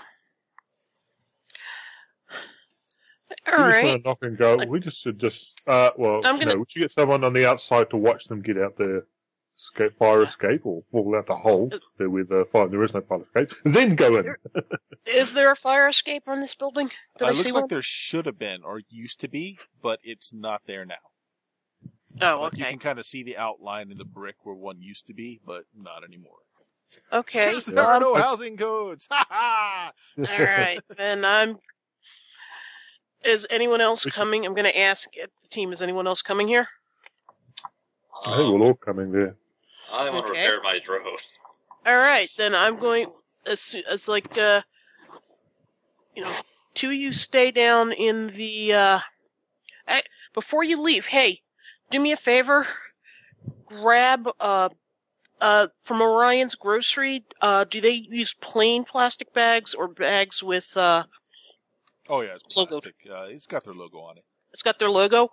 We 3.26 3.26
All 3.45 3.53
just 3.53 3.59
right. 3.59 3.85
want 3.85 4.05
knock 4.05 4.17
and 4.23 4.37
go. 4.37 4.57
We 4.67 4.79
just 4.79 5.01
should 5.01 5.19
just, 5.19 5.61
uh, 5.67 5.91
well, 5.97 6.21
I'm 6.25 6.35
you 6.35 6.41
gonna- 6.41 6.53
know, 6.55 6.59
we 6.59 6.65
should 6.69 6.79
get 6.81 6.91
someone 6.91 7.23
on 7.23 7.33
the 7.33 7.47
outside 7.47 7.89
to 7.91 7.97
watch 7.97 8.25
them 8.25 8.41
get 8.41 8.57
out 8.57 8.77
there, 8.77 9.05
escape, 9.57 9.97
fire 9.97 10.23
escape, 10.23 10.65
or 10.65 10.81
fall 10.91 11.15
out 11.15 11.27
the 11.27 11.35
hole 11.35 11.71
there 11.97 12.09
with 12.09 12.31
uh, 12.31 12.43
fire. 12.51 12.67
There 12.67 12.83
is 12.83 12.93
no 12.93 13.01
fire 13.01 13.21
escape. 13.35 13.57
Then 13.63 13.95
go 13.95 14.17
in. 14.17 14.35
Is 15.05 15.33
there 15.33 15.51
a 15.51 15.55
fire 15.55 15.87
escape 15.87 16.23
on 16.27 16.39
this 16.41 16.55
building? 16.55 16.89
Did 17.17 17.25
Uh, 17.25 17.27
I 17.27 17.31
it 17.31 17.35
see 17.37 17.43
looks 17.43 17.53
one? 17.53 17.61
like 17.63 17.69
there 17.69 17.81
should 17.81 18.25
have 18.25 18.37
been 18.39 18.63
or 18.63 18.81
used 18.89 19.19
to 19.21 19.27
be, 19.29 19.59
but 19.81 19.99
it's 20.03 20.33
not 20.33 20.61
there 20.67 20.85
now. 20.85 20.95
Oh, 22.21 22.41
Like, 22.41 22.57
You 22.57 22.65
can 22.65 22.79
kind 22.79 22.97
of 22.99 23.05
see 23.05 23.21
the 23.23 23.37
outline 23.37 23.91
in 23.91 23.97
the 23.97 24.05
brick 24.05 24.35
where 24.43 24.55
one 24.55 24.81
used 24.81 25.05
to 25.07 25.13
be, 25.13 25.39
but 25.45 25.65
not 25.75 26.03
anymore. 26.03 26.39
Okay. 27.13 27.47
Because 27.49 27.65
there 27.67 27.83
are 27.83 27.95
um, 27.97 28.01
no 28.01 28.15
housing 28.15 28.57
codes. 28.57 29.07
Ha 29.11 29.25
ha! 29.29 29.91
all 30.17 30.23
right. 30.45 30.79
Then 30.97 31.23
I'm. 31.23 31.57
Is 33.23 33.47
anyone 33.49 33.81
else 33.81 34.05
coming? 34.05 34.45
I'm 34.45 34.53
going 34.53 34.65
to 34.65 34.77
ask 34.79 35.07
the 35.13 35.47
team. 35.49 35.71
Is 35.71 35.81
anyone 35.81 36.07
else 36.07 36.21
coming 36.21 36.47
here? 36.47 36.67
I 38.25 38.37
think 38.37 38.47
Um, 38.47 38.59
we're 38.59 38.67
all 38.67 38.73
coming 38.75 39.11
there. 39.11 39.35
I 39.91 40.09
want 40.09 40.25
to 40.25 40.31
Okay. 40.31 40.41
repair 40.41 40.61
my 40.61 40.79
drone. 40.79 41.15
All 41.85 41.97
right. 41.97 42.29
Then 42.37 42.53
I'm 42.55 42.79
going. 42.79 43.11
As 43.45 43.75
as 43.89 44.07
like 44.07 44.37
uh, 44.37 44.61
you 46.15 46.23
know, 46.23 46.33
two 46.73 46.89
of 46.89 46.95
you 46.95 47.11
stay 47.11 47.51
down 47.51 47.91
in 47.93 48.27
the. 48.35 48.73
uh 48.73 48.99
I, 49.87 50.03
Before 50.33 50.63
you 50.63 50.81
leave, 50.81 51.05
hey, 51.05 51.41
do 51.89 51.99
me 51.99 52.11
a 52.11 52.17
favor. 52.17 52.67
Grab 53.65 54.29
uh. 54.39 54.69
Uh, 55.39 55.67
from 55.83 56.01
Orion's 56.01 56.55
grocery, 56.55 57.23
uh, 57.41 57.63
do 57.63 57.79
they 57.79 57.91
use 58.09 58.33
plain 58.41 58.83
plastic 58.83 59.31
bags 59.33 59.75
or 59.75 59.87
bags 59.87 60.41
with, 60.41 60.75
uh, 60.75 61.03
Oh 62.09 62.21
yeah, 62.21 62.31
it's 62.33 62.43
Logo. 62.55 62.79
plastic. 62.79 62.95
Uh, 63.09 63.23
it's 63.23 63.45
got 63.47 63.63
their 63.65 63.73
logo 63.73 63.99
on 63.99 64.17
it. 64.17 64.23
It's 64.53 64.63
got 64.63 64.79
their 64.79 64.89
logo. 64.89 65.29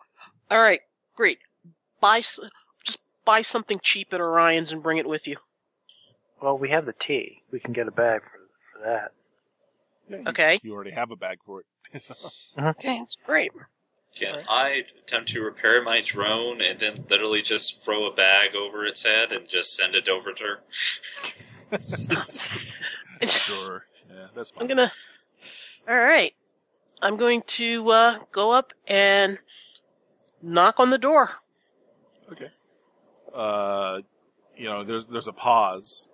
All 0.51 0.61
right, 0.61 0.81
great. 1.17 1.39
Buy 2.01 2.21
just 2.21 2.99
buy 3.25 3.43
something 3.43 3.81
cheap 3.83 4.13
at 4.13 4.21
Orion's 4.21 4.73
and 4.73 4.83
bring 4.83 4.99
it 4.99 5.09
with 5.09 5.27
you. 5.27 5.37
Well, 6.43 6.59
we 6.59 6.71
have 6.71 6.85
the 6.87 6.93
tea. 6.93 7.43
We 7.51 7.61
can 7.61 7.73
get 7.73 7.89
a 7.89 7.93
bag 7.93 8.23
for, 8.23 8.39
for 8.73 8.85
that. 8.85 9.13
Yeah, 10.09 10.17
you- 10.19 10.29
Okay. 10.29 10.61
You 10.63 10.75
already 10.75 10.91
have 10.91 11.11
a 11.11 11.17
bag 11.17 11.39
for 11.47 11.61
it. 11.61 11.67
So- 12.03 12.15
Okay, 12.59 12.99
that's 12.99 13.17
great. 13.25 13.53
Can 14.17 14.45
I 14.49 14.83
attempt 15.07 15.31
to 15.31 15.43
repair 15.43 15.83
my 15.83 16.01
drone 16.01 16.61
and 16.61 16.79
then 16.79 16.95
literally 17.11 17.43
just 17.43 17.83
throw 17.83 18.07
a 18.07 18.15
bag 18.15 18.55
over 18.55 18.85
its 18.85 19.05
head 19.05 19.33
and 19.33 19.49
just 19.49 19.77
send 19.77 19.95
it 19.97 20.09
over 20.09 20.33
to 20.33 20.45
her? 20.45 20.61
sure. 23.27 23.87
Yeah, 24.09 24.27
that's 24.35 24.51
Fine. 24.51 24.63
I'm 24.63 24.69
gonna. 24.69 24.93
All 25.89 25.97
right, 25.97 26.33
I'm 27.03 27.17
going 27.17 27.43
to 27.43 27.91
uh, 27.91 28.19
go 28.33 28.51
up 28.53 28.73
and 28.87 29.39
knock 30.43 30.79
on 30.79 30.91
the 30.91 30.99
door. 30.99 31.31
Okay. 32.33 32.51
Uh, 33.33 34.01
you 34.57 34.65
know, 34.67 34.85
there's 34.85 35.07
there's 35.07 35.29
a 35.29 35.33
pause, 35.33 36.09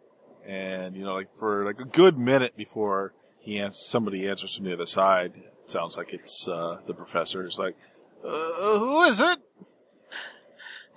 and 0.46 0.96
you 0.96 1.04
know, 1.04 1.14
like 1.14 1.34
for 1.36 1.64
like 1.64 1.78
a 1.78 1.84
good 1.84 2.18
minute 2.18 2.56
before 2.56 3.12
he 3.38 3.58
ans- 3.58 3.78
somebody 3.78 4.28
answers 4.28 4.56
from 4.56 4.64
the 4.66 4.72
other 4.72 4.86
side. 4.86 5.32
It 5.64 5.70
sounds 5.70 5.96
like 5.96 6.12
it's 6.12 6.48
uh, 6.48 6.80
the 6.86 6.94
professor. 6.94 7.44
It's 7.44 7.58
like, 7.58 7.76
uh, 8.24 8.78
who 8.78 9.02
is 9.02 9.20
it? 9.20 9.38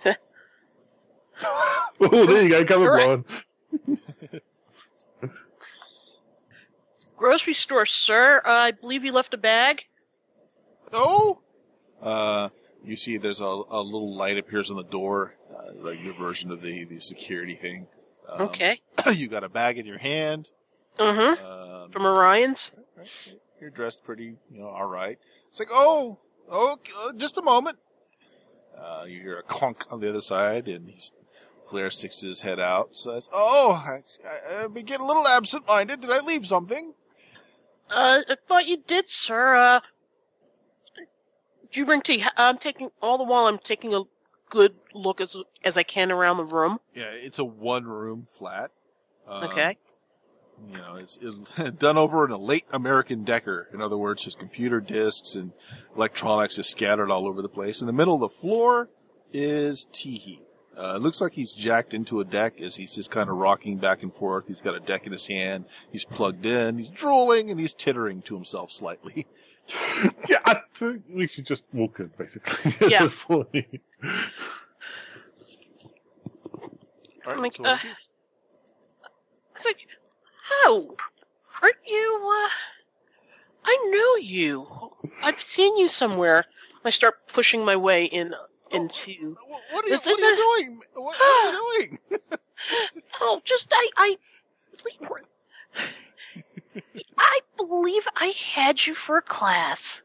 Oh, 1.99 2.25
there 2.25 2.43
you 2.43 2.49
go. 2.49 2.65
Come 2.65 2.85
Correct. 2.85 3.25
on. 3.87 3.97
Grocery 7.17 7.53
store, 7.53 7.85
sir. 7.85 8.41
Uh, 8.45 8.49
I 8.49 8.71
believe 8.71 9.03
you 9.03 9.11
left 9.11 9.33
a 9.33 9.37
bag. 9.37 9.83
Oh. 10.91 11.39
Uh, 12.01 12.49
you 12.83 12.95
see, 12.97 13.17
there's 13.17 13.41
a, 13.41 13.45
a 13.45 13.81
little 13.81 14.15
light 14.15 14.37
appears 14.37 14.69
on 14.69 14.77
the 14.77 14.83
door, 14.83 15.35
uh, 15.55 15.71
like 15.75 16.03
your 16.03 16.13
version 16.13 16.51
of 16.51 16.61
the 16.61 16.83
the 16.83 16.99
security 16.99 17.55
thing. 17.55 17.87
Um, 18.29 18.41
Okay. 18.41 18.81
you 19.13 19.27
got 19.27 19.43
a 19.43 19.49
bag 19.49 19.77
in 19.77 19.85
your 19.85 19.99
hand. 19.99 20.51
Uh 20.99 21.13
huh. 21.37 21.83
Um, 21.83 21.91
From 21.91 22.05
Orion's. 22.05 22.71
Right. 22.97 23.35
You're 23.59 23.69
dressed 23.69 24.03
pretty, 24.03 24.35
you 24.51 24.59
know, 24.59 24.67
all 24.67 24.85
right. 24.85 25.17
It's 25.49 25.59
like, 25.59 25.69
oh, 25.71 26.19
oh, 26.51 26.77
uh, 26.99 27.13
just 27.13 27.37
a 27.37 27.41
moment. 27.41 27.77
Uh, 28.77 29.05
you 29.05 29.21
hear 29.21 29.39
a 29.39 29.43
clunk 29.43 29.85
on 29.89 30.01
the 30.01 30.09
other 30.09 30.19
side, 30.21 30.67
and 30.67 30.89
he's, 30.89 31.13
Flair 31.69 31.89
sticks 31.89 32.21
his 32.21 32.41
head 32.41 32.59
out. 32.59 32.89
Says, 32.97 33.29
"Oh, 33.31 33.71
I, 33.73 34.01
I, 34.27 34.63
I've 34.63 34.73
been 34.73 34.85
getting 34.85 35.05
a 35.05 35.07
little 35.07 35.27
absent-minded. 35.27 36.01
Did 36.01 36.09
I 36.11 36.19
leave 36.19 36.45
something?" 36.45 36.93
Uh, 37.89 38.21
I 38.27 38.35
thought 38.47 38.65
you 38.67 38.77
did, 38.87 39.09
sir. 39.09 39.55
Uh, 39.55 39.79
did 41.63 41.77
you 41.77 41.85
bring 41.85 42.01
tea? 42.01 42.23
I'm 42.37 42.57
taking 42.57 42.89
all 43.01 43.17
the 43.17 43.23
while. 43.23 43.45
I'm 43.45 43.57
taking 43.59 43.93
a 43.93 44.03
good 44.49 44.75
look 44.93 45.19
as 45.19 45.35
as 45.63 45.77
I 45.77 45.83
can 45.83 46.11
around 46.11 46.37
the 46.37 46.45
room. 46.45 46.79
Yeah, 46.95 47.05
it's 47.11 47.39
a 47.39 47.45
one-room 47.45 48.27
flat. 48.29 48.71
Um, 49.27 49.43
Okay. 49.45 49.77
You 50.71 50.77
know, 50.77 50.95
it's, 50.95 51.17
it's 51.21 51.55
done 51.79 51.97
over 51.97 52.23
in 52.25 52.31
a 52.31 52.37
late 52.37 52.65
American 52.71 53.23
Decker. 53.23 53.67
In 53.73 53.81
other 53.81 53.97
words, 53.97 54.23
his 54.23 54.35
computer 54.35 54.79
disks 54.79 55.35
and 55.35 55.51
electronics 55.95 56.57
is 56.59 56.69
scattered 56.69 57.09
all 57.09 57.27
over 57.27 57.41
the 57.41 57.49
place. 57.49 57.81
In 57.81 57.87
the 57.87 57.93
middle 57.93 58.13
of 58.13 58.21
the 58.21 58.29
floor 58.29 58.89
is 59.33 59.87
Teehee. 59.91 60.41
Uh, 60.77 60.95
it 60.95 61.01
looks 61.01 61.21
like 61.21 61.33
he's 61.33 61.53
jacked 61.53 61.93
into 61.93 62.19
a 62.19 62.25
deck 62.25 62.59
as 62.59 62.75
he's 62.77 62.95
just 62.95 63.11
kind 63.11 63.29
of 63.29 63.37
rocking 63.37 63.77
back 63.77 64.01
and 64.01 64.11
forth. 64.11 64.47
He's 64.47 64.61
got 64.61 64.75
a 64.75 64.79
deck 64.79 65.05
in 65.05 65.11
his 65.11 65.27
hand. 65.27 65.65
He's 65.91 66.03
plugged 66.05 66.45
in. 66.45 66.79
He's 66.79 66.89
drooling 66.89 67.51
and 67.51 67.59
he's 67.59 67.73
tittering 67.75 68.23
to 68.23 68.35
himself 68.35 68.71
slightly. 68.71 69.27
Yeah, 70.27 70.39
I 70.43 70.59
think 70.77 71.03
we 71.09 71.25
should 71.25 71.45
just 71.45 71.63
walk 71.71 71.97
in, 72.01 72.11
basically. 72.17 72.75
Yeah. 72.89 73.03
this 73.05 73.13
point. 73.25 73.47
All 77.25 77.33
right, 77.33 77.39
Like, 77.39 77.53
so 77.53 77.63
what 77.63 77.69
uh, 77.69 77.77
do 77.81 77.87
you 77.87 77.93
do? 77.93 77.99
It's 79.55 79.65
like, 79.65 79.77
oh, 80.65 80.95
aren't 81.61 81.75
you? 81.87 82.19
Uh, 82.25 82.49
I 83.63 83.89
know 83.89 84.21
you. 84.27 84.67
I've 85.21 85.41
seen 85.41 85.77
you 85.77 85.87
somewhere. 85.87 86.43
I 86.83 86.89
start 86.89 87.25
pushing 87.27 87.63
my 87.63 87.77
way 87.77 88.03
in 88.03 88.33
into. 88.73 89.35
Wh- 89.35 89.73
what 89.73 89.85
are 89.85 89.87
you, 89.87 89.93
this 89.93 90.05
what 90.05 90.19
are 90.19 90.23
you 90.23 90.33
isn't- 90.33 90.37
doing? 90.67 90.79
What, 90.93 91.15
what 91.17 91.45
are 91.45 91.79
you 91.81 91.87
doing? 92.09 92.39
Oh, 93.21 93.41
just 93.43 93.71
I 93.73 93.89
I. 93.97 94.17
I 97.17 97.39
believe 97.57 98.03
I 98.15 98.33
had 98.53 98.85
you 98.85 98.95
for 98.95 99.17
a 99.17 99.21
class. 99.21 100.01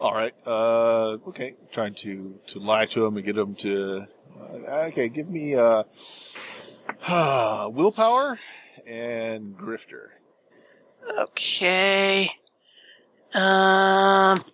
All 0.00 0.12
right. 0.12 0.34
Uh, 0.46 1.18
okay. 1.28 1.54
Trying 1.72 1.94
to 1.96 2.38
to 2.48 2.58
lie 2.58 2.86
to 2.86 3.04
him 3.06 3.16
and 3.16 3.24
get 3.26 3.36
him 3.36 3.54
to. 3.56 4.06
Uh, 4.40 4.70
okay, 4.88 5.08
give 5.08 5.28
me 5.28 5.54
uh, 5.54 5.84
willpower 7.70 8.38
and 8.86 9.56
grifter. 9.56 10.08
Okay. 11.18 12.30
Um. 13.34 14.44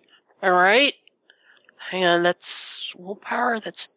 All 0.43 0.51
right. 0.51 0.93
Hang 1.89 2.05
on. 2.05 2.23
That's 2.23 2.93
willpower. 2.95 3.59
That's. 3.59 3.95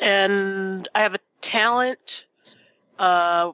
And 0.00 0.88
I 0.94 1.00
have 1.00 1.14
a 1.14 1.20
talent. 1.40 2.24
Uh. 2.98 3.52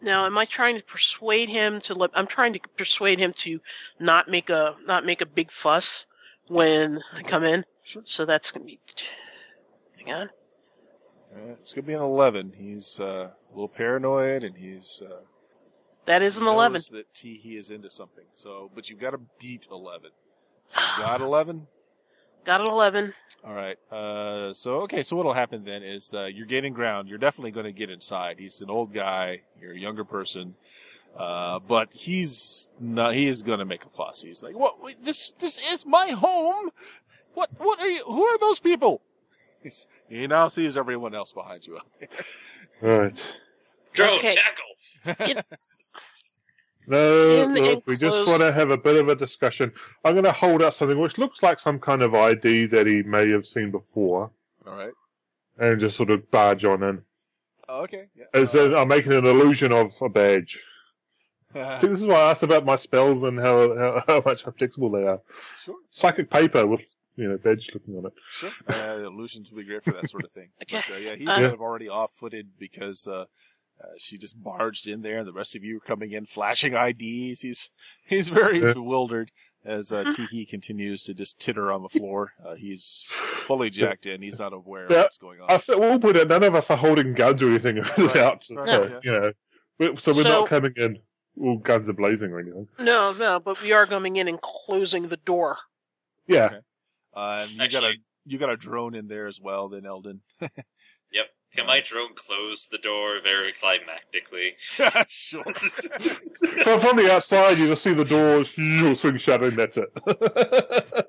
Now, 0.00 0.26
am 0.26 0.38
I 0.38 0.44
trying 0.44 0.76
to 0.76 0.84
persuade 0.84 1.48
him 1.48 1.80
to 1.80 1.94
let? 1.94 2.10
I'm 2.14 2.28
trying 2.28 2.52
to 2.52 2.60
persuade 2.76 3.18
him 3.18 3.32
to 3.38 3.60
not 3.98 4.28
make 4.28 4.48
a 4.48 4.76
not 4.86 5.04
make 5.04 5.20
a 5.20 5.26
big 5.26 5.50
fuss 5.50 6.06
when 6.46 7.00
I 7.12 7.24
come 7.24 7.42
in. 7.42 7.64
Sure. 7.82 8.02
So 8.04 8.24
that's 8.24 8.52
gonna 8.52 8.64
be. 8.64 8.78
Hang 9.96 10.14
on. 10.14 10.30
Uh, 11.34 11.54
it's 11.60 11.72
gonna 11.74 11.86
be 11.86 11.94
an 11.94 12.00
eleven. 12.02 12.52
He's 12.56 13.00
uh, 13.00 13.30
a 13.30 13.50
little 13.50 13.68
paranoid, 13.68 14.44
and 14.44 14.56
he's 14.56 15.02
uh, 15.04 15.22
That 16.06 16.22
is 16.22 16.38
an 16.38 16.46
eleven. 16.46 16.80
That 16.92 17.12
T 17.12 17.38
he 17.42 17.56
is 17.56 17.70
into 17.70 17.90
something. 17.90 18.24
So, 18.34 18.70
but 18.74 18.88
you've 18.88 19.00
got 19.00 19.10
to 19.10 19.20
beat 19.38 19.66
eleven. 19.70 20.10
So 20.68 20.80
you 20.80 21.02
got 21.02 21.20
eleven. 21.20 21.66
Got 22.44 22.60
an 22.62 22.66
eleven. 22.68 23.14
All 23.44 23.52
right. 23.54 23.76
Uh, 23.92 24.52
so 24.52 24.80
okay. 24.82 25.02
So 25.02 25.16
what'll 25.16 25.32
happen 25.34 25.64
then 25.64 25.82
is 25.82 26.12
uh, 26.14 26.24
you're 26.26 26.46
gaining 26.46 26.72
ground. 26.72 27.08
You're 27.08 27.18
definitely 27.18 27.50
going 27.50 27.66
to 27.66 27.72
get 27.72 27.90
inside. 27.90 28.38
He's 28.38 28.60
an 28.60 28.70
old 28.70 28.92
guy. 28.94 29.42
You're 29.60 29.72
a 29.72 29.78
younger 29.78 30.04
person. 30.04 30.54
Uh, 31.16 31.58
but 31.58 31.92
he's 31.92 32.70
not. 32.78 33.14
He 33.14 33.26
is 33.26 33.42
going 33.42 33.58
to 33.58 33.64
make 33.64 33.84
a 33.84 33.88
fuss. 33.88 34.22
He's 34.22 34.42
like, 34.42 34.54
"What? 34.56 34.82
Wait, 34.82 35.04
this 35.04 35.32
this 35.38 35.58
is 35.72 35.84
my 35.84 36.08
home. 36.10 36.70
What? 37.34 37.50
What 37.58 37.80
are 37.80 37.88
you? 37.88 38.04
Who 38.04 38.22
are 38.24 38.38
those 38.38 38.60
people?" 38.60 39.00
He's, 39.62 39.86
he 40.08 40.26
now 40.28 40.48
sees 40.48 40.76
everyone 40.76 41.14
else 41.14 41.32
behind 41.32 41.66
you 41.66 41.76
out 41.78 41.86
there. 41.98 42.08
Right. 42.80 43.20
Drone, 43.92 44.18
Okay. 44.18 44.32
tackle! 45.04 45.42
No, 46.88 47.42
In 47.42 47.54
look, 47.54 47.86
we 47.86 47.96
just 47.96 48.26
want 48.28 48.40
to 48.40 48.52
have 48.52 48.70
a 48.70 48.76
bit 48.78 48.96
of 48.96 49.08
a 49.08 49.14
discussion. 49.14 49.72
I'm 50.04 50.14
going 50.14 50.24
to 50.24 50.32
hold 50.32 50.62
up 50.62 50.74
something 50.74 50.98
which 50.98 51.18
looks 51.18 51.42
like 51.42 51.60
some 51.60 51.78
kind 51.78 52.02
of 52.02 52.14
ID 52.14 52.66
that 52.66 52.86
he 52.86 53.02
may 53.02 53.28
have 53.30 53.46
seen 53.46 53.70
before, 53.70 54.30
All 54.66 54.74
right. 54.76 54.92
and 55.58 55.78
just 55.80 55.96
sort 55.96 56.10
of 56.10 56.28
barge 56.30 56.64
on 56.64 56.82
in. 56.82 57.02
Oh, 57.68 57.82
okay. 57.82 58.06
Yeah. 58.16 58.24
As 58.32 58.54
in, 58.54 58.74
I'm 58.74 58.88
making 58.88 59.12
an 59.12 59.26
illusion 59.26 59.72
of 59.72 59.92
a 60.00 60.08
badge. 60.08 60.58
Uh, 61.54 61.78
See, 61.80 61.86
this 61.88 62.00
is 62.00 62.06
why 62.06 62.14
I 62.14 62.30
asked 62.30 62.42
about 62.42 62.64
my 62.64 62.76
spells 62.76 63.22
and 63.22 63.38
how 63.38 63.74
how, 63.76 64.04
how 64.08 64.22
much 64.24 64.42
how 64.44 64.52
flexible 64.52 64.90
they 64.90 65.02
are. 65.04 65.20
sure. 65.62 65.76
Psychic 65.90 66.30
paper 66.30 66.66
with 66.66 66.80
you 67.16 67.28
know 67.28 67.36
badge 67.36 67.68
looking 67.74 67.96
on 67.98 68.06
it. 68.06 68.12
Sure. 68.30 68.50
Uh, 68.68 69.06
illusions 69.06 69.50
would 69.50 69.58
be 69.58 69.64
great 69.64 69.84
for 69.84 69.92
that 69.92 70.08
sort 70.08 70.24
of 70.24 70.32
thing. 70.32 70.48
Okay. 70.62 70.80
But, 70.88 70.94
uh, 70.94 70.98
yeah, 70.98 71.14
he's 71.16 71.28
Uh, 71.28 71.34
kind 71.34 71.44
of 71.52 71.60
already 71.60 71.88
off-footed 71.88 72.58
because 72.58 73.06
uh, 73.06 73.24
uh, 73.82 73.92
she 73.96 74.18
just 74.18 74.42
barged 74.42 74.86
in 74.86 75.02
there, 75.02 75.18
and 75.18 75.26
the 75.28 75.32
rest 75.32 75.54
of 75.54 75.62
you 75.64 75.76
are 75.76 75.80
coming 75.80 76.12
in 76.12 76.26
flashing 76.26 76.74
IDs. 76.74 77.40
He's 77.42 77.70
he's 78.06 78.28
very 78.28 78.60
bewildered 78.60 79.30
as 79.64 79.92
uh. 79.92 80.04
Teehee 80.06 80.48
continues 80.48 81.02
to 81.04 81.14
just 81.14 81.38
titter 81.38 81.70
on 81.72 81.82
the 81.82 81.88
floor. 81.88 82.32
Uh, 82.44 82.54
he's 82.54 83.04
fully 83.42 83.70
jacked 83.70 84.06
in. 84.06 84.22
He's 84.22 84.38
not 84.38 84.52
aware 84.52 84.84
of 84.86 84.90
what's 84.90 85.18
going 85.18 85.40
on. 85.40 85.46
I 85.50 85.58
think 85.58 85.78
we'll 85.78 85.98
put 86.00 86.16
it. 86.16 86.28
None 86.28 86.42
of 86.44 86.54
us 86.54 86.70
are 86.70 86.76
holding 86.76 87.14
guns 87.14 87.42
or 87.42 87.48
anything 87.50 87.78
Right. 87.98 88.16
out, 88.16 88.44
so, 88.44 88.54
Right, 88.56 88.68
so, 88.68 88.86
yeah. 88.86 89.00
you 89.02 89.10
know. 89.20 89.32
we- 89.92 89.96
So 89.98 90.12
we're 90.12 90.22
So- 90.22 90.28
not 90.40 90.48
coming 90.48 90.72
in 90.76 90.98
all 91.40 91.56
guns 91.58 91.88
are 91.88 91.92
blazing 91.92 92.32
or 92.32 92.40
anything. 92.40 92.66
No, 92.80 93.12
no, 93.12 93.38
but 93.38 93.62
we 93.62 93.70
are 93.72 93.86
coming 93.86 94.16
in 94.16 94.26
and 94.26 94.40
closing 94.40 95.06
the 95.06 95.16
door. 95.18 95.58
Yeah. 96.26 96.46
Okay. 96.46 96.58
Uh, 97.14 97.46
and 97.48 97.50
you 97.52 97.68
got 97.70 97.84
a 97.84 97.92
you 98.26 98.38
got 98.38 98.50
a 98.50 98.56
drone 98.56 98.94
in 98.96 99.06
there 99.08 99.26
as 99.28 99.40
well, 99.40 99.68
then 99.68 99.86
Eldon. 99.86 100.20
Yep. 101.12 101.26
Can 101.54 101.66
my 101.66 101.80
drone 101.80 102.14
close 102.14 102.66
the 102.66 102.78
door 102.78 103.20
very 103.22 103.52
climactically? 103.52 104.52
sure. 105.08 105.42
So 105.42 106.78
from 106.78 106.96
the 106.96 107.10
outside, 107.10 107.58
you 107.58 107.68
just 107.68 107.82
see 107.82 107.94
the 107.94 108.04
door 108.04 108.44
you 108.56 108.94
swing 108.94 109.18
shut, 109.18 109.42
and 109.42 109.56
that's 109.56 109.76
it. 109.76 111.08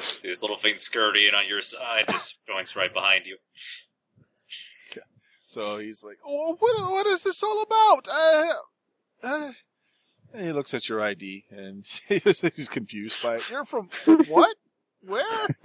See 0.00 0.28
this 0.28 0.42
little 0.42 0.56
thing 0.56 0.78
scurrying 0.78 1.34
on 1.34 1.48
your 1.48 1.62
side, 1.62 2.04
just 2.10 2.38
joints 2.46 2.76
right 2.76 2.92
behind 2.92 3.24
you. 3.26 3.36
So 5.48 5.78
he's 5.78 6.04
like, 6.04 6.18
"Oh, 6.26 6.56
what, 6.58 6.90
what 6.90 7.06
is 7.06 7.24
this 7.24 7.42
all 7.42 7.62
about?" 7.62 8.06
Uh, 8.06 8.52
uh, 9.22 9.52
and 10.32 10.46
he 10.46 10.52
looks 10.52 10.74
at 10.74 10.88
your 10.88 11.00
ID 11.00 11.44
and 11.50 11.86
he's 12.08 12.68
confused 12.68 13.22
by 13.22 13.36
it. 13.36 13.42
You're 13.50 13.64
from 13.64 13.88
what? 14.28 14.56
Where? 15.08 15.48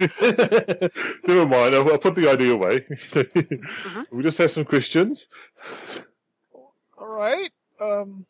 Never 1.26 1.46
mind. 1.46 1.74
I'll, 1.74 1.92
I'll 1.92 1.98
put 1.98 2.14
the 2.14 2.30
idea 2.30 2.52
away. 2.54 2.84
We 4.10 4.22
just 4.22 4.38
have 4.38 4.50
some 4.52 4.64
questions. 4.64 5.26
All 6.96 7.06
right. 7.06 7.50
Um, 7.80 8.24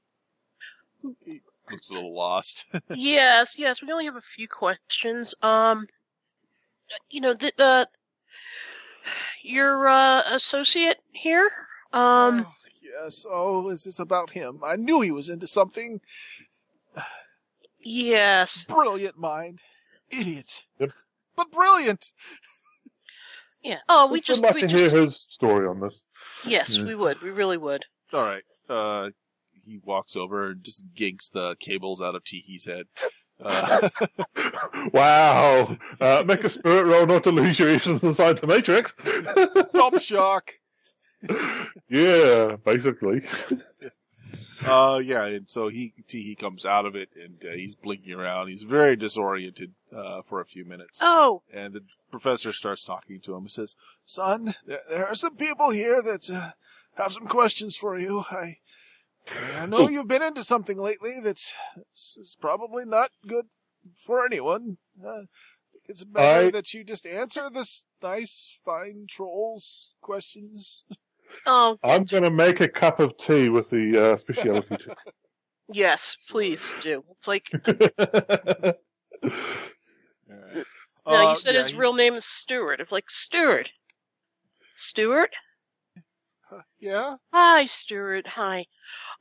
looks 1.71 1.89
a 1.91 1.93
little 1.95 2.15
lost. 2.15 2.67
yes, 2.95 3.55
yes, 3.57 3.81
we 3.83 3.93
only 3.93 4.07
have 4.07 4.17
a 4.17 4.21
few 4.21 4.49
questions. 4.49 5.35
Um, 5.43 5.87
you 7.11 7.21
know, 7.21 7.33
the, 7.35 7.53
the 7.57 7.89
your 9.43 9.87
uh, 9.89 10.23
associate 10.31 10.99
here. 11.13 11.51
Um, 11.93 12.47
Oh, 12.47 12.53
yes. 12.83 13.25
Oh, 13.29 13.69
is 13.71 13.85
this 13.85 13.99
about 13.99 14.31
him? 14.31 14.61
I 14.65 14.77
knew 14.77 15.01
he 15.01 15.11
was 15.11 15.29
into 15.29 15.47
something. 15.47 16.01
yes, 17.81 18.65
Brilliant 18.65 19.19
mind. 19.19 19.61
Idiot. 20.11 20.67
Yep. 20.79 20.91
But 21.37 21.51
brilliant. 21.51 22.13
yeah. 23.63 23.79
Oh, 23.89 24.07
we 24.07 24.19
Would 24.19 24.25
just, 24.25 24.43
like 24.43 24.55
we 24.55 24.61
to 24.63 24.67
just, 24.69 24.95
hear 24.95 25.05
his 25.05 25.25
story 25.31 25.67
on 25.67 25.81
this. 25.81 26.01
yes, 26.47 26.77
Yeah. 26.79 26.85
we 26.85 26.95
would, 26.95 27.21
we 27.23 27.31
really 27.31 27.57
would. 27.57 27.83
All 28.13 28.21
right. 28.23 28.43
Uh, 28.69 29.11
he 29.53 29.79
walks 29.85 30.15
over 30.17 30.51
and 30.51 30.63
just 30.63 30.85
ginks 30.95 31.29
the 31.31 31.57
cables 31.59 32.01
out 32.01 32.15
of 32.15 32.23
Teehee's 32.25 32.67
head. 32.67 32.87
Uh, 33.43 33.89
wow. 34.93 35.77
Uh, 36.01 36.23
make 36.27 36.45
a 36.45 36.51
spirit 36.51 36.85
roll 36.87 37.07
not 37.07 37.25
to 37.25 37.31
lose 37.33 37.59
your 37.59 37.69
essence 37.71 38.03
inside 38.03 38.39
the 38.39 38.47
matrix. 38.47 38.93
top 39.75 39.99
shock. 40.01 40.53
yeah, 41.89 42.57
basically. 42.65 43.23
Uh, 44.65 44.99
yeah, 45.05 45.25
and 45.27 45.49
so 45.49 45.69
he 45.69 45.93
he 46.09 46.35
comes 46.35 46.65
out 46.65 46.87
of 46.87 46.95
it 46.97 47.11
and 47.23 47.45
uh, 47.45 47.53
he's 47.55 47.75
blinking 47.75 48.13
around. 48.15 48.49
He's 48.49 48.63
very 48.63 48.97
disoriented 48.97 49.73
uh, 49.95 50.23
for 50.23 50.41
a 50.41 50.47
few 50.47 50.65
minutes, 50.65 50.99
Oh, 51.03 51.43
and 51.53 51.75
the 51.75 51.83
professor 52.11 52.53
starts 52.53 52.85
talking 52.85 53.21
to 53.21 53.35
him. 53.35 53.43
He 53.43 53.49
says, 53.51 53.77
"Son, 54.07 54.55
there, 54.67 54.81
there 54.89 55.07
are 55.07 55.15
some 55.15 55.37
people 55.37 55.71
here 55.71 56.01
that 56.03 56.31
uh, 56.31 56.51
have 56.97 57.13
some 57.13 57.27
questions 57.27 57.77
for 57.77 57.99
you. 57.99 58.25
I 58.31 58.59
I 59.55 59.67
know 59.67 59.89
you've 59.89 60.09
been 60.09 60.23
into 60.23 60.43
something 60.45 60.79
lately 60.79 61.19
that's 61.23 61.53
this 61.77 62.17
is 62.19 62.37
probably 62.41 62.85
not 62.87 63.11
good 63.27 63.47
for 64.07 64.25
anyone. 64.25 64.79
Uh, 65.05 65.25
it's 65.87 66.05
better 66.05 66.47
I- 66.47 66.51
that 66.51 66.73
you 66.73 66.85
just 66.85 67.07
answer 67.07 67.51
this 67.53 67.85
nice, 68.03 68.59
fine 68.65 69.07
trolls 69.09 69.93
questions." 70.01 70.85
oh, 71.47 71.79
I'm 71.83 72.05
going 72.05 72.23
to 72.23 72.31
make 72.31 72.61
a 72.61 72.69
cup 72.69 73.01
of 73.01 73.17
tea 73.17 73.49
with 73.49 73.71
the 73.71 74.13
uh, 74.13 74.17
specialty 74.19 74.77
tea. 74.77 74.93
yes, 75.73 76.17
please 76.29 76.75
do. 76.83 77.05
It's 77.13 77.29
like, 77.29 77.47
All 77.67 78.73
right. 80.29 80.65
no, 81.07 81.17
Uh, 81.29 81.31
you 81.31 81.37
said 81.37 81.55
yeah, 81.55 81.61
his 81.61 81.71
he- 81.71 81.77
real 81.77 81.95
name 81.95 82.15
is 82.15 82.25
Stewart. 82.25 82.81
It's 82.81 82.93
like 82.93 83.11
Stewart. 83.11 83.71
Stewart. 84.75 85.35
Yeah. 86.79 87.17
Hi, 87.33 87.67
Stuart. 87.67 88.29
Hi. 88.29 88.67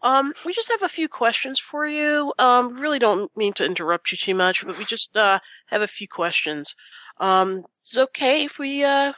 Um, 0.04 0.34
we 0.46 0.54
just 0.54 0.70
have 0.70 0.84
a 0.84 0.90
few 0.90 1.08
questions 1.08 1.60
for 1.60 1.88
you. 1.88 2.32
Um, 2.38 2.76
really 2.80 3.00
don't 3.00 3.36
mean 3.36 3.54
to 3.54 3.66
interrupt 3.66 4.12
you 4.12 4.18
too 4.18 4.36
much, 4.36 4.64
but 4.66 4.78
we 4.78 4.86
just 4.86 5.18
uh 5.18 5.40
have 5.68 5.82
a 5.82 5.88
few 5.88 6.08
questions. 6.08 6.76
Um, 7.20 7.64
it's 7.82 7.98
okay 7.98 8.44
if 8.44 8.60
we 8.60 8.84
uh 8.84 9.14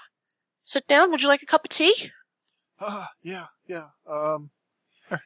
sit 0.63 0.87
down. 0.87 1.11
Would 1.11 1.23
you 1.23 1.27
like 1.27 1.41
a 1.41 1.45
cup 1.47 1.65
of 1.65 1.71
tea? 1.71 2.11
Ah, 2.79 3.09
yeah, 3.23 3.45
yeah. 3.67 3.87
Um, 4.09 4.49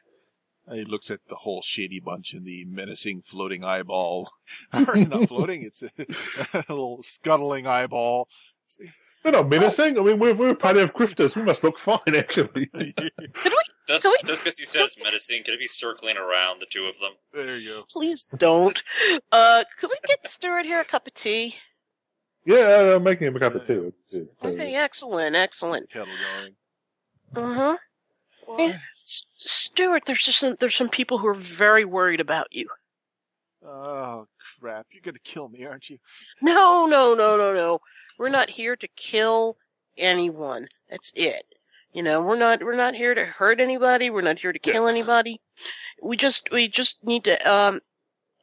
he 0.72 0.84
looks 0.84 1.10
at 1.10 1.20
the 1.28 1.36
whole 1.36 1.62
shady 1.62 2.00
bunch 2.00 2.32
and 2.32 2.44
the 2.44 2.64
menacing 2.64 3.22
floating 3.22 3.64
eyeball. 3.64 4.30
or 4.72 4.96
not 4.96 5.28
floating, 5.28 5.62
it's 5.62 5.82
a, 5.82 5.90
a 6.54 6.64
little 6.68 7.02
scuttling 7.02 7.66
eyeball. 7.66 8.28
We're 9.24 9.32
not 9.32 9.48
menacing. 9.48 9.98
I 9.98 10.02
mean, 10.02 10.18
we're, 10.18 10.34
we're 10.34 10.50
a 10.50 10.54
party 10.54 10.80
of 10.80 10.94
grifters. 10.94 11.34
We 11.36 11.42
must 11.42 11.62
look 11.64 11.78
fine, 11.80 12.14
actually. 12.16 12.70
Just, 12.74 14.02
Can 14.04 14.12
we- 14.12 14.28
just 14.28 14.44
because 14.44 14.58
you 14.60 14.64
said 14.66 14.82
it's 14.82 14.96
menacing, 15.02 15.42
could 15.42 15.54
it 15.54 15.60
be 15.60 15.66
circling 15.66 16.16
around 16.16 16.60
the 16.60 16.66
two 16.70 16.84
of 16.84 16.94
them? 17.00 17.12
there 17.34 17.56
you 17.58 17.68
go. 17.70 17.82
Please 17.92 18.24
don't. 18.24 18.80
Uh, 19.32 19.64
could 19.78 19.90
we 19.90 19.96
get 20.06 20.26
Stuart 20.28 20.64
here 20.64 20.80
a 20.80 20.84
cup 20.84 21.06
of 21.06 21.14
tea? 21.14 21.56
Yeah, 22.46 22.94
I'm 22.94 23.02
making 23.02 23.26
him 23.26 23.36
a 23.36 23.40
cup 23.40 23.54
of 23.56 23.66
tea. 23.66 23.90
Okay, 24.42 24.74
excellent, 24.74 25.36
excellent. 25.36 25.90
Kettle 25.90 26.06
going. 26.06 26.54
Uh-huh. 27.36 27.76
Why? 28.46 28.80
S- 29.04 29.24
Stuart, 29.36 30.04
there's 30.06 30.24
just 30.24 30.38
some, 30.38 30.56
there's 30.60 30.74
some 30.76 30.88
people 30.88 31.18
who 31.18 31.26
are 31.28 31.34
very 31.34 31.84
worried 31.84 32.20
about 32.20 32.48
you. 32.50 32.68
Oh, 33.64 34.26
crap. 34.58 34.86
You're 34.90 35.02
gonna 35.02 35.18
kill 35.22 35.48
me, 35.48 35.64
aren't 35.66 35.90
you? 35.90 35.98
No, 36.40 36.86
no, 36.86 37.14
no, 37.14 37.36
no, 37.36 37.52
no. 37.52 37.80
We're 38.18 38.30
not 38.30 38.50
here 38.50 38.74
to 38.76 38.88
kill 38.96 39.56
anyone. 39.98 40.68
That's 40.88 41.12
it. 41.14 41.44
You 41.92 42.02
know, 42.02 42.22
we're 42.24 42.38
not 42.38 42.62
we're 42.62 42.76
not 42.76 42.94
here 42.94 43.14
to 43.14 43.24
hurt 43.26 43.60
anybody. 43.60 44.10
We're 44.10 44.20
not 44.22 44.38
here 44.38 44.52
to 44.52 44.58
kill 44.58 44.88
anybody. 44.88 45.40
We 46.02 46.16
just 46.16 46.48
we 46.50 46.68
just 46.68 47.04
need 47.04 47.24
to 47.24 47.36
um 47.50 47.80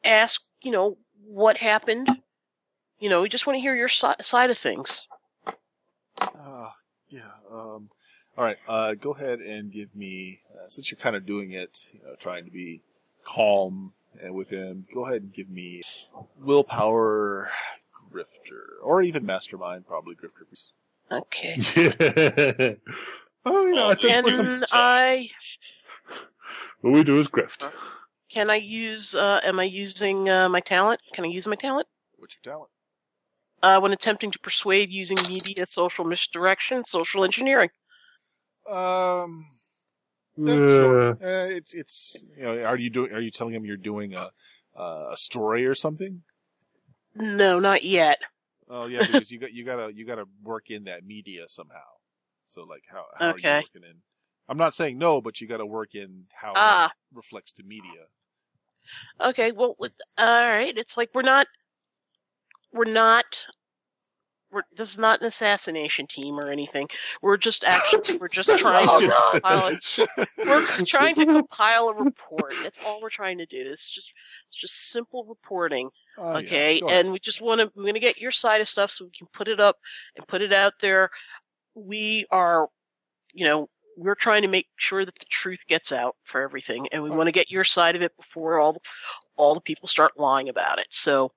ask, 0.04 0.40
you 0.62 0.70
know, 0.70 0.98
what 1.26 1.56
happened. 1.56 2.08
You 3.00 3.08
know, 3.08 3.22
we 3.22 3.28
just 3.28 3.46
want 3.46 3.56
to 3.56 3.60
hear 3.60 3.74
your 3.74 3.88
si- 3.88 4.22
side 4.22 4.50
of 4.50 4.58
things. 4.58 5.02
Ah, 6.20 6.74
yeah. 7.08 7.30
Um, 7.50 7.90
all 8.38 8.44
right. 8.44 8.56
Uh, 8.68 8.94
go 8.94 9.10
ahead 9.12 9.40
and 9.40 9.72
give 9.72 9.94
me, 9.96 10.40
uh, 10.54 10.68
since 10.68 10.90
you're 10.90 10.98
kind 10.98 11.16
of 11.16 11.26
doing 11.26 11.52
it, 11.52 11.90
you 11.92 12.00
know, 12.04 12.14
trying 12.20 12.44
to 12.44 12.50
be 12.52 12.80
calm 13.24 13.92
and 14.22 14.32
with 14.34 14.48
him. 14.48 14.86
Go 14.94 15.04
ahead 15.04 15.22
and 15.22 15.32
give 15.34 15.50
me 15.50 15.82
willpower, 16.40 17.50
grifter, 18.12 18.82
or 18.82 19.02
even 19.02 19.26
mastermind. 19.26 19.86
Probably 19.86 20.14
grifter. 20.14 20.64
Okay. 21.10 21.56
Yeah. 23.44 23.50
Oh, 23.50 23.66
you 23.66 23.74
know, 23.74 23.88
I 23.90 23.94
think 23.94 24.02
Can 24.02 24.24
we 24.24 24.30
can, 24.32 24.50
some- 24.50 24.68
I 24.72 25.30
what 26.82 26.92
we 26.92 27.02
do 27.02 27.18
is 27.20 27.28
grift. 27.28 27.70
can 28.30 28.50
I 28.50 28.56
use 28.56 29.14
uh 29.14 29.40
am 29.42 29.58
I 29.58 29.64
using 29.64 30.28
uh, 30.28 30.48
my 30.50 30.60
talent? 30.60 31.00
Can 31.14 31.24
I 31.24 31.28
use 31.28 31.46
my 31.46 31.54
talent? 31.56 31.86
What's 32.18 32.36
your 32.36 32.52
talent? 32.54 32.70
Uh 33.62 33.80
when 33.80 33.92
attempting 33.92 34.30
to 34.32 34.38
persuade 34.40 34.90
using 34.90 35.16
media, 35.28 35.64
social 35.66 36.04
misdirection, 36.04 36.84
social 36.84 37.24
engineering. 37.24 37.70
Um, 38.68 39.46
yeah, 40.36 40.54
Yeah. 40.54 40.78
sure. 40.80 41.10
Uh, 41.12 41.48
it's 41.50 41.74
it's 41.74 42.24
you 42.36 42.42
know, 42.44 42.62
are 42.62 42.76
you 42.76 42.90
doing? 42.90 43.12
Are 43.12 43.20
you 43.20 43.30
telling 43.30 43.54
him 43.54 43.64
you're 43.64 43.76
doing 43.76 44.14
a 44.14 44.30
uh, 44.78 45.08
a 45.12 45.16
story 45.16 45.66
or 45.66 45.74
something? 45.74 46.22
No, 47.14 47.58
not 47.58 47.84
yet. 47.84 48.18
Oh 48.68 48.86
yeah, 48.86 49.04
because 49.06 49.30
you 49.30 49.38
got 49.38 49.52
you 49.52 49.64
gotta 49.64 49.92
you 49.92 50.04
gotta 50.06 50.26
work 50.42 50.70
in 50.70 50.84
that 50.84 51.04
media 51.04 51.44
somehow. 51.48 51.88
So 52.46 52.64
like 52.64 52.82
how 52.90 53.04
how 53.18 53.32
are 53.32 53.38
you 53.38 53.48
working 53.48 53.88
in? 53.88 53.96
I'm 54.48 54.58
not 54.58 54.74
saying 54.74 54.98
no, 54.98 55.20
but 55.20 55.40
you 55.40 55.46
got 55.46 55.58
to 55.58 55.66
work 55.66 55.94
in 55.94 56.24
how 56.32 56.52
Ah. 56.56 56.86
it 56.86 57.16
reflects 57.16 57.52
to 57.54 57.62
media. 57.62 58.06
Okay, 59.20 59.52
well, 59.52 59.74
with, 59.78 59.92
all 60.16 60.26
right. 60.44 60.76
It's 60.76 60.96
like 60.96 61.10
we're 61.12 61.20
not, 61.20 61.46
we're 62.72 62.84
not, 62.86 63.46
we're, 64.50 64.62
this 64.76 64.90
is 64.90 64.98
not 64.98 65.20
an 65.20 65.26
assassination 65.26 66.06
team 66.06 66.38
or 66.38 66.50
anything. 66.50 66.88
We're 67.22 67.36
just 67.36 67.64
actually, 67.64 68.16
we're 68.16 68.28
just 68.32 68.56
trying 68.58 68.86
Oh, 68.88 69.00
to 69.00 69.06
compile. 69.32 69.68
A, 69.68 70.26
we're 70.38 70.66
trying 70.86 71.14
to 71.16 71.26
compile 71.26 71.88
a 71.88 71.94
report. 71.94 72.54
That's 72.62 72.78
all 72.84 73.00
we're 73.00 73.10
trying 73.10 73.38
to 73.38 73.46
do. 73.46 73.62
It's 73.70 73.90
just, 73.90 74.12
it's 74.48 74.60
just 74.60 74.90
simple 74.90 75.24
reporting. 75.24 75.90
Oh, 76.16 76.36
okay, 76.38 76.80
ahead. 76.80 77.06
and 77.06 77.12
we 77.12 77.18
just 77.18 77.40
want 77.40 77.60
to. 77.60 77.70
We're 77.76 77.84
going 77.84 77.94
to 77.94 78.00
get 78.00 78.18
your 78.20 78.30
side 78.32 78.60
of 78.60 78.68
stuff 78.68 78.90
so 78.90 79.04
we 79.04 79.10
can 79.16 79.28
put 79.32 79.48
it 79.48 79.60
up 79.60 79.76
and 80.16 80.26
put 80.26 80.42
it 80.42 80.52
out 80.52 80.74
there. 80.80 81.10
We 81.74 82.26
are, 82.30 82.68
you 83.32 83.44
know. 83.46 83.68
We're 84.00 84.14
trying 84.14 84.42
to 84.42 84.48
make 84.48 84.68
sure 84.76 85.04
that 85.04 85.18
the 85.18 85.26
truth 85.28 85.58
gets 85.66 85.90
out 85.90 86.14
for 86.22 86.40
everything, 86.40 86.86
and 86.92 87.02
we 87.02 87.10
oh, 87.10 87.16
want 87.16 87.26
to 87.26 87.32
get 87.32 87.50
your 87.50 87.64
side 87.64 87.96
of 87.96 88.02
it 88.02 88.16
before 88.16 88.60
all 88.60 88.74
the, 88.74 88.78
all 89.34 89.54
the 89.54 89.60
people 89.60 89.88
start 89.88 90.12
lying 90.16 90.48
about 90.48 90.78
it. 90.78 90.86
So, 90.90 91.32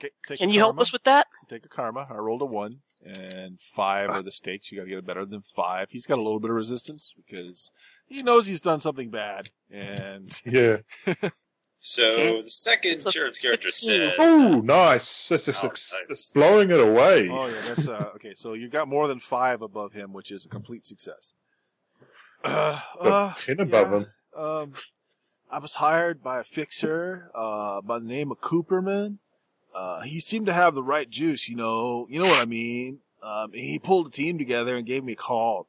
Okay, 0.00 0.10
take 0.26 0.38
can 0.38 0.48
a 0.50 0.52
you 0.52 0.58
help 0.60 0.80
us 0.80 0.92
with 0.92 1.02
that? 1.04 1.26
Take 1.48 1.64
a 1.64 1.68
karma. 1.68 2.06
I 2.10 2.14
rolled 2.14 2.42
a 2.42 2.46
one, 2.46 2.78
and 3.04 3.60
five 3.60 4.08
are 4.10 4.22
the 4.22 4.30
stakes. 4.30 4.72
You 4.72 4.78
got 4.78 4.84
to 4.84 4.88
get 4.90 4.98
it 4.98 5.06
better 5.06 5.26
than 5.26 5.42
five. 5.54 5.88
He's 5.90 6.06
got 6.06 6.14
a 6.18 6.22
little 6.22 6.40
bit 6.40 6.50
of 6.50 6.56
resistance 6.56 7.12
because 7.16 7.70
he 8.06 8.22
knows 8.22 8.46
he's 8.46 8.60
done 8.62 8.80
something 8.80 9.10
bad, 9.10 9.50
and 9.70 10.28
Yeah. 10.44 10.78
So 11.82 12.04
Okay. 12.04 12.42
the 12.42 12.50
second 12.50 12.90
It's 12.92 13.06
a 13.06 13.08
insurance 13.08 13.38
character 13.38 13.68
15. 13.68 13.88
said, 13.88 14.14
Oh, 14.18 14.60
nice. 14.62 15.28
That's 15.30 15.46
just 15.46 15.64
Oh, 15.64 15.68
ex- 15.68 15.90
nice. 16.10 16.30
blowing 16.32 16.70
it 16.70 16.78
away. 16.78 17.30
oh 17.30 17.46
yeah, 17.46 17.62
that's 17.74 17.88
uh, 17.88 18.10
okay. 18.16 18.34
So 18.34 18.52
you've 18.52 18.70
got 18.70 18.86
more 18.86 19.08
than 19.08 19.18
five 19.18 19.62
above 19.62 19.94
him, 19.94 20.12
which 20.12 20.30
is 20.30 20.44
a 20.44 20.48
complete 20.50 20.84
success. 20.86 21.32
Uh, 22.44 22.80
uh, 23.00 23.34
ten 23.34 23.60
above 23.60 23.90
yeah. 23.90 23.96
him. 23.98 24.06
Um, 24.34 24.72
I 25.50 25.58
was 25.58 25.74
hired 25.74 26.22
by 26.22 26.40
a 26.40 26.44
fixer 26.44 27.30
uh, 27.34 27.80
by 27.82 27.98
the 27.98 28.04
name 28.06 28.30
of 28.30 28.40
Cooperman. 28.40 29.18
Uh, 29.74 30.00
he 30.00 30.20
seemed 30.20 30.46
to 30.46 30.52
have 30.52 30.74
the 30.74 30.82
right 30.82 31.08
juice, 31.08 31.48
you 31.48 31.56
know. 31.56 32.06
You 32.10 32.20
know 32.20 32.26
what 32.26 32.42
I 32.42 32.48
mean? 32.48 32.98
Um, 33.22 33.52
he 33.52 33.78
pulled 33.78 34.08
a 34.08 34.10
team 34.10 34.38
together 34.38 34.76
and 34.76 34.86
gave 34.86 35.04
me 35.04 35.12
a 35.12 35.16
call. 35.16 35.66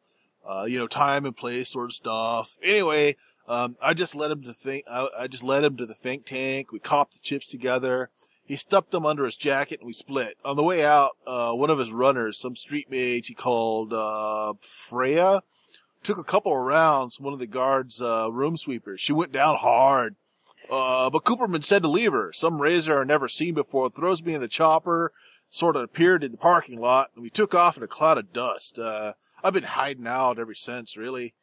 Uh, 0.48 0.64
you 0.64 0.80
know, 0.80 0.88
time 0.88 1.26
and 1.26 1.38
place 1.38 1.70
sort 1.70 1.86
of 1.86 1.94
stuff. 1.94 2.58
Anyway, 2.64 3.16
um, 3.48 3.76
I 3.82 3.94
just 3.94 4.16
led 4.16 4.32
him 4.32 4.42
to 4.44 4.54
think. 4.54 4.86
I, 4.90 5.08
I 5.20 5.28
just 5.28 5.44
led 5.44 5.64
him 5.64 5.78
to 5.78 5.86
the 5.86 5.94
think 5.94 6.26
tank. 6.26 6.72
We 6.72 6.80
copped 6.80 7.14
the 7.14 7.20
chips 7.20 7.46
together. 7.46 8.10
He 8.44 8.56
stuffed 8.56 8.92
them 8.92 9.06
under 9.06 9.24
his 9.24 9.36
jacket 9.36 9.80
and 9.80 9.88
we 9.88 9.94
split. 9.94 10.38
On 10.44 10.56
the 10.56 10.64
way 10.64 10.84
out, 10.84 11.12
uh, 11.28 11.54
one 11.54 11.70
of 11.70 11.80
his 11.80 11.92
runners, 11.92 12.40
some 12.40 12.56
street 12.56 12.90
mage 12.90 13.28
he 13.28 13.34
called 13.34 13.94
uh, 13.94 14.54
Freya, 14.62 15.44
took 16.04 16.18
a 16.18 16.24
couple 16.24 16.52
of 16.52 16.66
rounds. 16.66 17.20
One 17.20 17.34
of 17.34 17.40
the 17.40 17.48
guards' 17.48 18.02
uh, 18.02 18.32
room 18.32 18.58
sweepers. 18.58 19.00
She 19.00 19.14
went 19.14 19.32
down 19.32 19.58
hard. 19.58 20.16
Uh, 20.72 21.10
but 21.10 21.26
Cooperman 21.26 21.64
said 21.64 21.82
to 21.82 21.90
leave 21.90 22.14
her. 22.14 22.32
Some 22.34 22.62
razor 22.62 23.02
I 23.02 23.04
never 23.04 23.28
seen 23.28 23.54
before 23.54 23.90
throws 23.90 24.24
me 24.24 24.34
in 24.34 24.42
the 24.42 24.48
chopper, 24.48 25.12
sort 25.50 25.76
of 25.76 25.84
appeared 25.84 26.24
in 26.24 26.32
the 26.32 26.38
parking 26.38 26.80
lot, 26.80 27.12
and 27.14 27.22
we 27.22 27.30
took 27.30 27.54
off 27.54 27.76
in 27.76 27.84
a 27.84 27.88
cloud 27.88 28.18
of 28.18 28.32
dust. 28.32 28.80
Uh, 28.80 29.14
I've 29.44 29.54
been 29.54 29.64
hiding 29.64 30.08
out 30.08 30.40
ever 30.40 30.54
since, 30.56 30.96
really. 30.96 31.34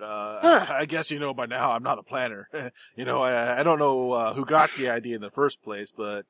Uh, 0.00 0.38
Huh. 0.40 0.66
I 0.72 0.86
guess 0.86 1.10
you 1.10 1.18
know 1.18 1.34
by 1.34 1.44
now 1.44 1.72
I'm 1.72 1.82
not 1.82 1.98
a 1.98 2.02
planner. 2.02 2.48
you 2.96 3.04
know, 3.04 3.20
I, 3.20 3.60
I 3.60 3.62
don't 3.62 3.78
know 3.78 4.12
uh, 4.12 4.32
who 4.34 4.46
got 4.46 4.70
the 4.76 4.88
idea 4.88 5.16
in 5.16 5.20
the 5.20 5.30
first 5.30 5.62
place, 5.62 5.92
but 5.94 6.24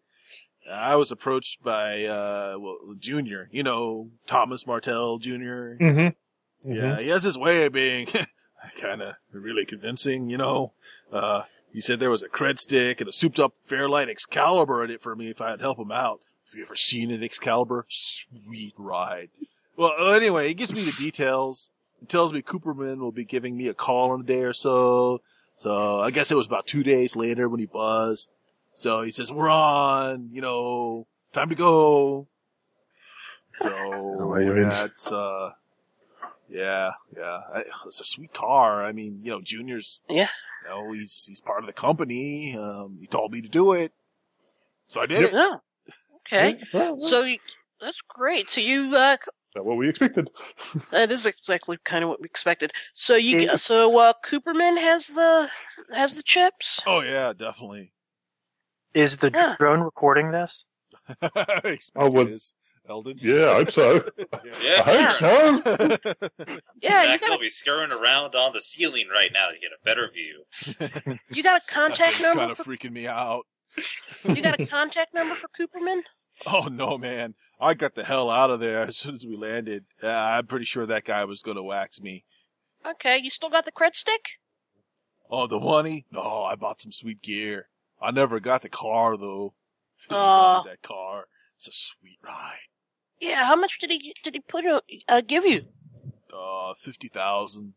I 0.68 0.96
was 0.96 1.12
approached 1.12 1.62
by 1.62 2.04
uh, 2.06 2.56
well, 2.58 2.78
Junior. 2.98 3.48
You 3.52 3.62
know, 3.62 4.10
Thomas 4.26 4.66
Martell 4.66 5.18
Junior. 5.18 5.76
Mm-hmm. 5.80 6.72
Yeah, 6.72 6.98
he 6.98 7.08
has 7.08 7.22
his 7.22 7.38
way 7.38 7.66
of 7.66 7.72
being 7.72 8.06
kind 8.80 9.00
of 9.00 9.14
really 9.32 9.64
convincing, 9.64 10.28
you 10.28 10.38
know. 10.38 10.72
Uh, 11.12 11.42
he 11.72 11.80
said 11.80 12.00
there 12.00 12.10
was 12.10 12.22
a 12.22 12.28
cred 12.28 12.58
stick 12.58 13.00
and 13.00 13.08
a 13.08 13.12
souped 13.12 13.38
up 13.38 13.54
Fairlight 13.64 14.08
Excalibur 14.08 14.84
in 14.84 14.90
it 14.90 15.00
for 15.00 15.14
me 15.14 15.30
if 15.30 15.40
I'd 15.40 15.60
help 15.60 15.78
him 15.78 15.92
out. 15.92 16.20
Have 16.46 16.56
you 16.58 16.64
ever 16.64 16.74
seen 16.76 17.10
an 17.10 17.22
Excalibur? 17.22 17.86
Sweet 17.88 18.74
ride. 18.76 19.30
Well, 19.76 19.92
uh, 19.98 20.10
anyway, 20.10 20.48
he 20.48 20.54
gives 20.54 20.74
me 20.74 20.84
the 20.84 20.92
details. 20.92 21.70
He 22.00 22.06
tells 22.06 22.32
me 22.32 22.42
Cooperman 22.42 22.98
will 22.98 23.12
be 23.12 23.24
giving 23.24 23.56
me 23.56 23.68
a 23.68 23.74
call 23.74 24.12
in 24.14 24.22
a 24.22 24.24
day 24.24 24.42
or 24.42 24.52
so. 24.52 25.20
So 25.56 26.00
I 26.00 26.10
guess 26.10 26.30
it 26.30 26.36
was 26.36 26.46
about 26.46 26.66
two 26.66 26.82
days 26.82 27.14
later 27.16 27.48
when 27.48 27.60
he 27.60 27.66
buzzed. 27.66 28.30
So 28.74 29.02
he 29.02 29.10
says, 29.10 29.32
we're 29.32 29.50
on, 29.50 30.30
you 30.32 30.40
know, 30.40 31.06
time 31.32 31.50
to 31.50 31.54
go. 31.54 32.26
So 33.58 33.70
wait 34.26 34.62
that's, 34.62 35.12
uh, 35.12 35.52
yeah, 36.48 36.92
yeah. 37.16 37.40
I, 37.54 37.62
it's 37.86 38.00
a 38.00 38.04
sweet 38.04 38.32
car. 38.32 38.82
I 38.84 38.92
mean, 38.92 39.20
you 39.22 39.30
know, 39.30 39.40
Junior's, 39.40 40.00
Yeah. 40.08 40.28
You 40.70 40.82
know, 40.86 40.92
he's, 40.92 41.24
he's 41.26 41.40
part 41.40 41.60
of 41.60 41.66
the 41.66 41.72
company. 41.72 42.56
Um, 42.56 42.98
he 43.00 43.06
told 43.06 43.32
me 43.32 43.42
to 43.42 43.48
do 43.48 43.72
it. 43.72 43.92
So 44.88 45.00
I 45.00 45.06
did 45.06 45.22
it. 45.22 45.32
No. 45.32 45.60
Okay. 46.26 46.58
Well, 46.72 46.96
well, 46.96 47.08
So 47.08 47.22
you, 47.24 47.38
that's 47.80 47.98
great. 48.08 48.50
So 48.50 48.60
you, 48.60 48.94
uh, 48.94 49.16
not 49.56 49.64
what 49.64 49.76
we 49.76 49.88
expected. 49.88 50.30
that 50.92 51.10
is 51.10 51.26
exactly 51.26 51.78
kind 51.84 52.04
of 52.04 52.10
what 52.10 52.20
we 52.20 52.26
expected. 52.26 52.72
So 52.94 53.16
you, 53.16 53.38
Yeah. 53.38 53.56
so 53.56 53.98
uh, 53.98 54.12
Cooperman 54.24 54.78
has 54.78 55.08
the 55.08 55.50
has 55.92 56.14
the 56.14 56.22
chips. 56.22 56.80
Oh 56.86 57.00
yeah, 57.00 57.32
definitely. 57.32 57.92
Is 58.94 59.16
the 59.18 59.30
Yeah. 59.34 59.56
drone 59.58 59.80
recording 59.80 60.30
this? 60.30 60.66
Expect 61.22 61.90
Oh, 61.96 62.10
well- 62.10 62.26
it 62.26 62.32
is, 62.32 62.54
Eldon. 62.90 63.16
Yeah, 63.20 63.50
I 63.50 63.54
hope 63.54 63.70
so. 63.72 63.94
yeah, 64.62 64.82
I 64.84 64.92
Yeah. 64.92 65.12
hope 65.12 65.62
so. 65.64 65.96
Yeah, 66.82 67.02
In 67.02 67.02
you 67.04 67.08
fact, 67.12 67.20
got 67.22 67.28
they'll 67.28 67.38
be 67.38 67.48
scurrying 67.50 67.92
around 67.92 68.34
on 68.34 68.52
the 68.52 68.60
ceiling 68.60 69.06
right 69.12 69.30
now 69.32 69.50
to 69.50 69.58
get 69.58 69.70
a 69.72 69.84
better 69.84 70.10
view. 70.12 70.44
you 71.30 71.42
got 71.42 71.62
a 71.62 71.72
contact 71.72 72.12
It's 72.14 72.22
number. 72.22 72.38
kind 72.40 72.50
of 72.50 72.56
For, 72.58 72.64
freaking 72.64 72.92
me 72.92 73.06
out. 73.06 73.44
you 74.24 74.42
got 74.42 74.60
a 74.60 74.66
contact 74.66 75.14
number 75.14 75.34
for 75.34 75.48
Cooperman? 75.48 76.00
Oh 76.46 76.68
no, 76.70 76.96
man! 76.98 77.34
I 77.60 77.74
got 77.74 77.94
the 77.94 78.04
hell 78.04 78.30
out 78.30 78.50
of 78.50 78.60
there 78.60 78.82
as 78.86 78.96
soon 78.96 79.14
as 79.14 79.26
we 79.26 79.36
landed. 79.36 79.84
Uh, 80.02 80.08
I'm 80.08 80.46
pretty 80.46 80.64
sure 80.64 80.86
that 80.86 81.04
guy 81.04 81.24
was 81.26 81.42
going 81.42 81.56
to 81.58 81.62
wax 81.62 82.00
me. 82.00 82.24
Okay, 82.86 83.18
you 83.22 83.28
still 83.30 83.50
got 83.50 83.66
the 83.66 83.72
cred 83.72 83.94
stick? 83.94 84.22
Oh, 85.30 85.46
the 85.46 85.60
money? 85.60 86.06
No, 86.10 86.44
I 86.44 86.54
bought 86.56 86.80
some 86.80 86.92
sweet 86.92 87.20
gear. 87.22 87.68
I 88.00 88.10
never 88.10 88.40
got 88.40 88.62
the 88.62 88.68
car 88.70 89.16
though. 89.18 89.54
Aw. 90.10 90.62
that 90.64 90.82
car. 90.82 91.26
It's 91.58 91.68
a 91.68 91.72
sweet 91.72 92.18
ride. 92.24 92.58
Yeah. 93.20 93.44
How 93.44 93.56
much 93.56 93.78
did 93.78 93.90
he 93.90 94.14
did 94.24 94.34
he 94.34 94.40
put 94.40 94.66
uh, 94.66 94.80
uh, 95.08 95.20
give 95.20 95.44
you? 95.44 95.66
Uh, 96.32 96.74
fifty 96.74 97.08
thousand. 97.08 97.74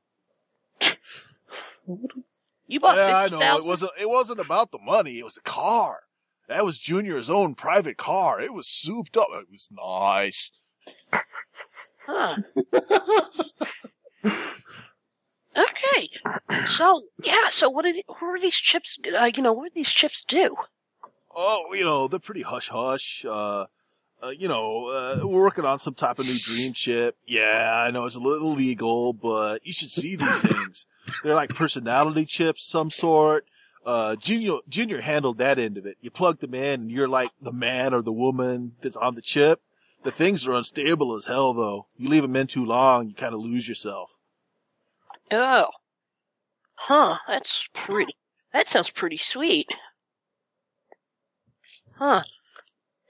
You 2.68 2.80
bought 2.80 2.98
Yeah, 2.98 3.18
I 3.18 3.24
fifty 3.30 3.39
know. 3.39 3.58
It 3.58 3.66
wasn't. 3.66 3.91
It 4.00 4.10
wasn't 4.10 4.39
about 4.39 4.72
the 4.72 4.80
money. 4.80 5.20
It 5.20 5.26
was 5.26 5.36
the 5.36 5.41
car. 5.41 6.04
That 6.48 6.66
was 6.66 6.78
Junior's 6.78 7.30
own 7.30 7.56
private 7.56 7.98
car. 7.98 8.41
It 8.41 8.54
was 8.54 8.68
souped 8.68 9.18
up. 9.18 9.28
It 9.34 9.52
was 9.52 9.70
nice. 9.72 10.52
Huh. 12.06 12.38
okay. 15.56 16.10
So 16.68 17.04
yeah. 17.24 17.50
So 17.52 17.70
what 17.70 17.84
did 17.84 18.04
what 18.08 18.22
were 18.22 18.39
these 18.39 18.56
chips? 18.56 18.98
Uh, 19.18 19.32
you 19.36 19.41
know, 19.44 19.54
what 19.54 19.66
did 19.66 19.76
these 19.76 19.89
chips 19.89 20.24
do? 20.24 20.56
Oh, 21.36 21.74
you 21.74 21.84
know, 21.84 22.08
they're 22.08 22.20
pretty 22.20 22.44
hush 22.44 22.70
hush. 22.70 23.26
Uh, 23.28 23.66
uh, 24.24 24.30
you 24.30 24.48
know, 24.48 24.88
uh, 24.88 25.28
we're 25.28 25.42
working 25.42 25.66
on 25.66 25.80
some 25.80 25.94
type 25.94 26.20
of 26.20 26.26
new 26.26 26.38
dream 26.38 26.74
chip. 26.74 27.18
Yeah, 27.28 27.84
I 27.86 27.92
know 27.92 28.06
it's 28.06 28.16
a 28.16 28.20
little 28.20 28.54
illegal, 28.54 29.14
but 29.14 29.66
you 29.66 29.74
should 29.74 29.92
see 29.92 30.16
these 30.16 30.42
things. 30.44 30.88
They're 31.24 31.36
like 31.36 31.50
personality 31.50 32.26
chips, 32.26 32.64
some 32.64 32.90
sort. 32.90 33.46
Uh, 33.86 34.16
Junior, 34.16 34.60
Junior 34.70 35.02
handled 35.02 35.40
that 35.40 35.60
end 35.60 35.78
of 35.78 35.86
it. 35.86 35.98
You 36.00 36.10
plug 36.10 36.40
them 36.40 36.54
in 36.54 36.82
and 36.82 36.92
you're 36.92 37.08
like 37.08 37.32
the 37.42 37.52
man 37.52 37.94
or 37.94 38.02
the 38.02 38.14
woman 38.14 38.74
that's 38.82 38.96
on 38.96 39.16
the 39.16 39.22
chip. 39.22 39.62
The 40.04 40.12
things 40.12 40.48
are 40.48 40.54
unstable 40.54 41.16
as 41.16 41.26
hell 41.26 41.54
though. 41.54 41.88
You 41.98 42.08
leave 42.08 42.22
them 42.22 42.36
in 42.36 42.48
too 42.48 42.64
long, 42.64 43.10
you 43.10 43.14
kind 43.14 43.34
of 43.34 43.42
lose 43.42 43.68
yourself. 43.68 44.16
Oh. 45.32 45.68
Huh. 46.76 47.18
That's 47.28 47.68
pretty. 47.74 48.16
That 48.54 48.70
sounds 48.70 48.90
pretty 48.90 49.18
sweet. 49.18 49.68
Huh. 51.98 52.24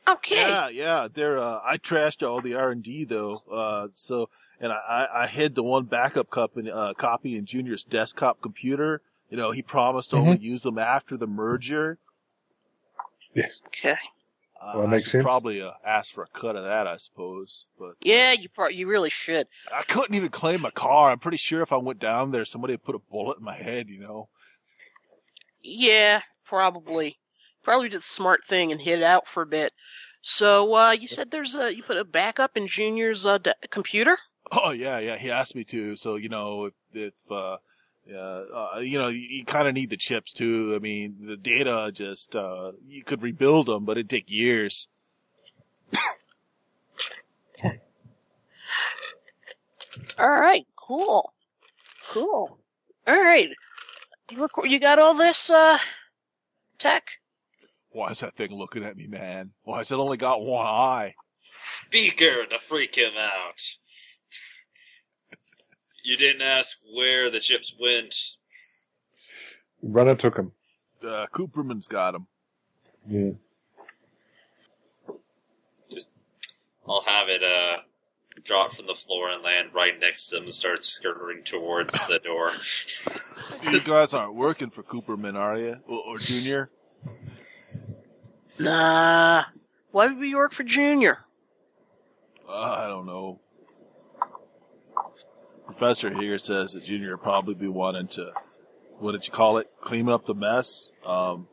Okay. 0.07 0.35
Yeah, 0.35 0.67
yeah. 0.69 1.07
They're 1.13 1.37
uh, 1.39 1.59
I 1.63 1.77
trashed 1.77 2.27
all 2.27 2.41
the 2.41 2.55
R 2.55 2.71
and 2.71 2.83
D 2.83 3.05
though. 3.05 3.43
Uh, 3.51 3.87
so 3.93 4.29
and 4.59 4.71
I, 4.71 4.77
I, 4.77 5.23
I 5.23 5.27
hid 5.27 5.55
the 5.55 5.63
one 5.63 5.85
backup 5.85 6.29
company, 6.29 6.69
uh, 6.71 6.93
copy 6.93 7.35
in 7.37 7.45
Junior's 7.45 7.83
desktop 7.83 8.41
computer. 8.41 9.01
You 9.29 9.37
know, 9.37 9.51
he 9.51 9.61
promised 9.61 10.11
to 10.11 10.17
only 10.17 10.37
use 10.37 10.63
them 10.63 10.77
after 10.77 11.17
the 11.17 11.25
merger. 11.27 11.97
Okay. 13.67 13.97
Uh, 14.61 14.71
Well, 14.75 14.81
that 14.83 14.87
I 14.87 14.91
makes 14.91 15.03
should 15.05 15.11
sense. 15.11 15.23
probably 15.23 15.61
uh, 15.61 15.71
ask 15.85 16.13
for 16.13 16.23
a 16.23 16.27
cut 16.27 16.55
of 16.55 16.63
that, 16.63 16.85
I 16.87 16.97
suppose. 16.97 17.65
But 17.79 17.93
Yeah, 18.01 18.31
you 18.33 18.47
pro- 18.49 18.67
you 18.67 18.87
really 18.87 19.09
should. 19.09 19.47
I 19.73 19.81
couldn't 19.83 20.15
even 20.15 20.29
claim 20.29 20.61
my 20.61 20.69
car. 20.69 21.09
I'm 21.09 21.19
pretty 21.19 21.37
sure 21.37 21.61
if 21.61 21.73
I 21.73 21.77
went 21.77 21.99
down 21.99 22.31
there, 22.31 22.45
somebody 22.45 22.73
would 22.73 22.83
put 22.83 22.95
a 22.95 22.99
bullet 22.99 23.39
in 23.39 23.43
my 23.43 23.57
head. 23.57 23.89
You 23.89 23.99
know. 24.01 24.29
Yeah, 25.61 26.21
probably. 26.45 27.17
Probably 27.63 27.89
did 27.89 27.99
the 27.99 28.05
smart 28.05 28.45
thing 28.45 28.71
and 28.71 28.81
hid 28.81 29.01
out 29.01 29.27
for 29.27 29.43
a 29.43 29.47
bit. 29.47 29.73
So 30.21 30.73
uh, 30.75 30.91
you 30.91 31.07
said 31.07 31.31
there's 31.31 31.55
a 31.55 31.75
you 31.75 31.83
put 31.83 31.97
a 31.97 32.05
backup 32.05 32.55
in 32.55 32.67
Junior's 32.67 33.25
uh, 33.25 33.37
d- 33.37 33.53
computer. 33.69 34.17
Oh 34.51 34.71
yeah, 34.71 34.99
yeah. 34.99 35.17
He 35.17 35.31
asked 35.31 35.55
me 35.55 35.63
to. 35.65 35.95
So 35.95 36.15
you 36.15 36.29
know, 36.29 36.65
if, 36.65 36.73
if 36.93 37.13
uh, 37.29 37.57
uh, 38.11 38.79
you 38.81 38.97
know, 38.97 39.07
you, 39.07 39.25
you 39.29 39.45
kind 39.45 39.67
of 39.67 39.73
need 39.73 39.89
the 39.89 39.97
chips 39.97 40.33
too. 40.33 40.73
I 40.75 40.79
mean, 40.79 41.15
the 41.25 41.37
data 41.37 41.91
just 41.93 42.35
uh, 42.35 42.73
you 42.87 43.03
could 43.03 43.21
rebuild 43.21 43.67
them, 43.67 43.85
but 43.85 43.97
it'd 43.97 44.09
take 44.09 44.29
years. 44.29 44.87
All 50.19 50.29
right, 50.29 50.65
cool, 50.75 51.33
cool. 52.09 52.57
All 53.07 53.15
right, 53.15 53.49
you, 54.29 54.41
record, 54.41 54.69
you 54.69 54.79
got 54.79 54.99
all 54.99 55.13
this 55.15 55.49
uh, 55.49 55.77
tech. 56.77 57.03
Why 57.93 58.09
is 58.09 58.19
that 58.19 58.35
thing 58.35 58.53
looking 58.53 58.83
at 58.83 58.97
me, 58.97 59.07
man? 59.07 59.51
Why 59.63 59.77
has 59.77 59.91
it 59.91 59.95
only 59.95 60.17
got 60.17 60.41
one 60.41 60.65
eye? 60.65 61.13
Speaker 61.61 62.45
to 62.45 62.59
freak 62.59 62.95
him 62.95 63.13
out. 63.17 63.61
You 66.03 66.17
didn't 66.17 66.41
ask 66.41 66.79
where 66.93 67.29
the 67.29 67.39
chips 67.39 67.75
went. 67.79 68.15
Runner 69.81 70.15
took 70.15 70.37
him. 70.37 70.51
Uh, 71.03 71.27
Cooperman's 71.31 71.87
got 71.87 72.15
him. 72.15 72.27
Yeah. 73.07 73.31
I'll 76.87 77.03
have 77.03 77.29
it 77.29 77.41
uh 77.43 77.77
drop 78.43 78.73
from 78.73 78.87
the 78.87 78.95
floor 78.95 79.29
and 79.29 79.41
land 79.41 79.69
right 79.73 79.97
next 79.99 80.27
to 80.27 80.37
him 80.37 80.43
and 80.43 80.55
start 80.55 80.83
skirting 80.83 81.43
towards 81.43 82.07
the 82.07 82.19
door. 82.19 82.51
You 83.71 83.79
guys 83.79 84.13
aren't 84.13 84.35
working 84.35 84.69
for 84.69 84.83
Cooperman, 84.83 85.35
are 85.35 85.57
you? 85.57 85.77
Or, 85.87 85.99
or 85.99 86.17
Junior? 86.17 86.69
Nah. 88.59 89.43
Why 89.91 90.07
would 90.07 90.17
we 90.19 90.33
work 90.35 90.53
for 90.53 90.63
Junior? 90.63 91.19
Uh, 92.47 92.51
I 92.53 92.87
don't 92.87 93.05
know. 93.05 93.39
Professor 95.65 96.13
here 96.13 96.37
says 96.37 96.73
that 96.73 96.83
Junior 96.83 97.11
will 97.11 97.17
probably 97.23 97.55
be 97.55 97.67
wanting 97.67 98.07
to, 98.09 98.31
what 98.99 99.13
did 99.13 99.25
you 99.25 99.31
call 99.33 99.57
it? 99.57 99.69
Clean 99.81 100.09
up 100.09 100.25
the 100.25 100.35
mess. 100.35 100.89
Um, 101.05 101.47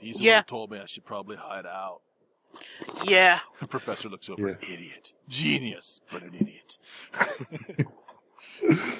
he's 0.00 0.16
the 0.18 0.24
Yeah. 0.24 0.34
one 0.36 0.42
who 0.44 0.46
told 0.48 0.70
me 0.70 0.78
I 0.78 0.86
should 0.86 1.04
probably 1.04 1.36
hide 1.36 1.66
out. 1.66 2.00
Yeah. 3.04 3.40
The 3.60 3.66
professor 3.68 4.08
looks 4.08 4.28
over. 4.30 4.48
Yeah. 4.48 4.72
Idiot. 4.74 5.12
Genius, 5.28 6.00
but 6.10 6.22
an 6.22 6.34
idiot. 6.34 6.78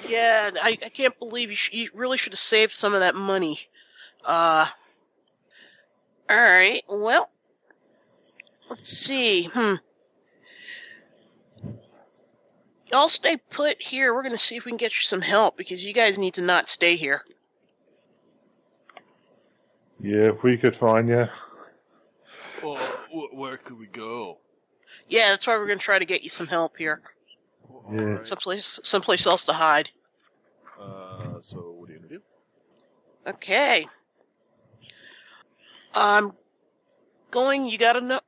Yeah, 0.07 0.51
I, 0.61 0.77
I 0.83 0.89
can't 0.89 1.17
believe 1.19 1.49
you, 1.49 1.55
sh- 1.57 1.71
you 1.73 1.89
really 1.93 2.17
should 2.17 2.31
have 2.33 2.39
saved 2.39 2.71
some 2.71 2.93
of 2.93 3.01
that 3.01 3.13
money. 3.15 3.59
Uh, 4.23 4.67
alright, 6.29 6.83
well, 6.87 7.29
let's 8.69 8.89
see, 8.89 9.49
hmm. 9.53 9.75
Y'all 12.91 13.09
stay 13.09 13.37
put 13.51 13.79
here. 13.79 14.15
We're 14.15 14.23
gonna 14.23 14.37
see 14.37 14.55
if 14.55 14.65
we 14.65 14.71
can 14.71 14.77
get 14.77 14.93
you 14.93 15.01
some 15.03 15.21
help 15.21 15.57
because 15.57 15.83
you 15.85 15.93
guys 15.93 16.17
need 16.17 16.33
to 16.35 16.41
not 16.41 16.69
stay 16.69 16.95
here. 16.95 17.23
Yeah, 19.99 20.31
if 20.31 20.43
we 20.43 20.57
could 20.57 20.75
find 20.77 21.07
you. 21.07 21.25
Well, 22.63 22.77
wh- 23.11 23.33
where 23.35 23.57
could 23.57 23.77
we 23.77 23.85
go? 23.87 24.39
Yeah, 25.07 25.29
that's 25.29 25.45
why 25.45 25.55
we're 25.57 25.67
gonna 25.67 25.77
try 25.79 25.99
to 25.99 26.05
get 26.05 26.23
you 26.23 26.29
some 26.29 26.47
help 26.47 26.77
here. 26.77 27.01
Yeah. 27.91 27.99
Alright. 27.99 28.27
Someplace, 28.27 28.79
someplace 28.83 29.27
else 29.27 29.43
to 29.43 29.53
hide. 29.53 29.89
Uh, 30.81 31.39
so 31.41 31.75
what 31.77 31.89
are 31.89 31.93
you 31.93 31.99
gonna 31.99 32.09
do? 32.09 32.21
Okay. 33.27 33.87
I'm 35.93 36.33
going. 37.31 37.65
You 37.65 37.77
got 37.77 37.95
a 37.95 38.01
no. 38.01 38.19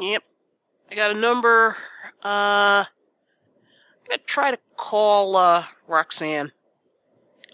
Yep. 0.00 0.24
I 0.90 0.94
got 0.94 1.10
a 1.10 1.14
number. 1.14 1.76
Uh, 2.24 2.84
I'm 2.84 4.08
gonna 4.08 4.18
try 4.26 4.50
to 4.50 4.58
call 4.76 5.36
uh 5.36 5.64
Roxanne. 5.86 6.52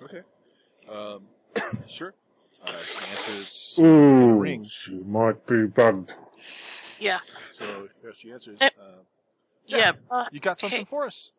Okay. 0.03 0.23
Um, 0.91 1.23
sure. 1.89 2.15
Uh, 2.65 2.73
she 2.83 3.17
answers. 3.17 3.77
Ooh, 3.79 4.39
ring. 4.39 4.69
she 4.69 4.95
might 5.07 5.47
be 5.47 5.67
bugged. 5.67 6.13
Yeah. 6.99 7.21
So 7.53 7.89
yeah, 8.05 8.11
she 8.17 8.33
answers. 8.33 8.59
Eh. 8.61 8.71
Uh, 8.81 9.03
Yeah. 9.67 9.93
Uh, 10.11 10.27
you 10.33 10.41
got 10.41 10.59
something 10.59 10.81
Okay. 10.81 10.85
for 10.85 11.07
us? 11.07 11.31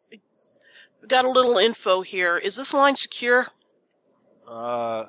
we 1.02 1.08
got 1.08 1.26
a 1.26 1.30
little 1.30 1.58
info 1.58 2.02
here. 2.02 2.38
Is 2.38 2.56
this 2.56 2.74
line 2.74 2.95
secure? 2.95 3.47
Uh, 4.47 5.06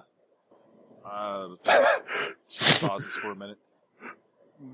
uh, 1.04 1.48
she 2.48 2.64
pauses 2.86 3.14
for 3.16 3.32
a 3.32 3.36
minute. 3.36 3.58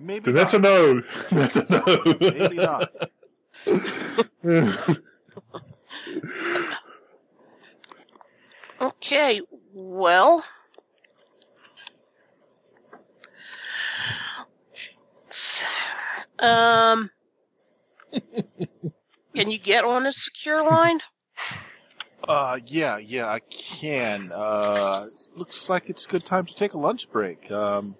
Maybe 0.00 0.32
Then 0.32 0.34
that's 0.34 0.54
a 0.54 0.58
not. 0.58 0.58
no. 0.58 1.02
That's 1.30 1.56
a 1.56 1.66
no. 1.70 2.16
Maybe 2.20 2.56
not. 2.56 2.90
Okay. 8.80 9.40
Well. 9.72 10.44
Um. 16.38 17.10
Can 19.34 19.50
you 19.50 19.58
get 19.58 19.84
on 19.84 20.06
a 20.06 20.12
secure 20.12 20.64
line? 20.64 21.00
Uh, 22.28 22.58
yeah, 22.66 22.98
yeah, 22.98 23.26
I 23.26 23.40
can. 23.40 24.30
Uh, 24.32 25.06
looks 25.34 25.68
like 25.70 25.88
it's 25.88 26.04
a 26.04 26.08
good 26.08 26.24
time 26.26 26.44
to 26.46 26.54
take 26.54 26.74
a 26.74 26.78
lunch 26.78 27.10
break. 27.10 27.50
Um, 27.50 27.96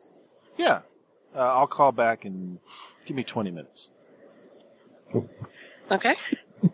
yeah. 0.58 0.80
Uh, 1.34 1.38
I'll 1.38 1.66
call 1.66 1.92
back 1.92 2.24
and 2.26 2.58
give 3.06 3.16
me 3.16 3.24
20 3.24 3.50
minutes. 3.50 3.90
Okay. 5.90 6.16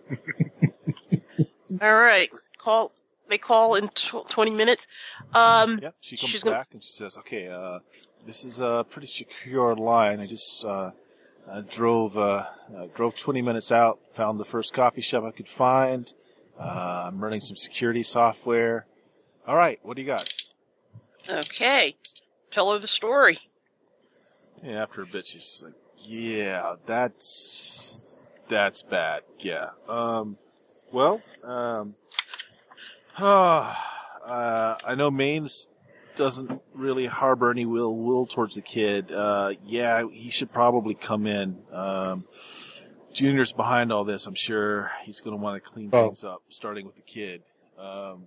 All 1.81 1.95
right. 1.95 2.31
Call. 2.59 2.93
They 3.29 3.39
call 3.39 3.75
in 3.77 3.89
tw- 3.89 4.29
twenty 4.29 4.51
minutes. 4.51 4.87
Um. 5.33 5.79
Yep, 5.83 5.95
she 6.01 6.17
comes 6.17 6.31
She's 6.31 6.43
gonna- 6.43 6.57
back 6.57 6.69
and 6.73 6.83
she 6.83 6.93
says, 6.93 7.17
okay, 7.19 7.49
uh, 7.49 7.79
this 8.27 8.45
is 8.45 8.61
a 8.61 8.85
pretty 8.91 9.07
secure 9.07 9.75
line. 9.75 10.21
I 10.21 10.27
just, 10.27 10.63
uh, 10.65 10.91
I 11.51 11.63
drove, 11.63 12.19
uh, 12.19 12.45
uh, 12.77 12.87
drove 12.95 13.17
20 13.17 13.41
minutes 13.41 13.73
out, 13.73 13.99
found 14.13 14.39
the 14.39 14.45
first 14.45 14.75
coffee 14.75 15.01
shop 15.01 15.25
I 15.25 15.31
could 15.31 15.49
find. 15.49 16.13
Uh, 16.59 17.05
I'm 17.07 17.23
running 17.23 17.41
some 17.41 17.57
security 17.57 18.03
software. 18.03 18.87
All 19.47 19.57
right, 19.57 19.79
what 19.83 19.97
do 19.97 20.03
you 20.03 20.07
got? 20.07 20.33
Okay. 21.29 21.97
Tell 22.51 22.73
her 22.73 22.79
the 22.79 22.87
story. 22.87 23.39
Yeah, 24.63 24.83
after 24.83 25.03
a 25.03 25.07
bit, 25.07 25.27
she's 25.27 25.63
like, 25.65 25.75
"Yeah, 25.99 26.77
that's 26.87 28.31
that's 28.49 28.83
bad. 28.83 29.23
Yeah. 29.39 29.71
Um, 29.89 30.39
well, 30.93 31.21
um, 31.43 31.95
uh, 33.19 33.75
I 34.25 34.95
know 34.97 35.11
Maines 35.11 35.69
doesn't 36.15 36.63
really 36.73 37.07
harbor 37.07 37.51
any 37.51 37.67
will 37.67 37.97
will 37.97 38.27
towards 38.27 38.55
the 38.55 38.63
kid. 38.63 39.11
Uh, 39.11 39.55
yeah, 39.65 40.05
he 40.11 40.31
should 40.31 40.53
probably 40.53 40.95
come 40.95 41.27
in. 41.27 41.59
Um, 41.73 42.25
Junior's 43.15 43.53
behind 43.53 43.93
all 43.93 44.05
this. 44.05 44.27
I'm 44.27 44.35
sure 44.35 44.91
he's 45.05 45.21
going 45.21 45.37
to 45.37 45.43
want 45.43 45.63
to 45.63 45.71
clean 45.71 45.89
Oh. 45.93 46.07
things 46.09 46.25
up, 46.25 46.43
starting 46.49 46.85
with 46.85 46.97
the 46.97 47.03
kid. 47.03 47.43
Um, 47.79 48.27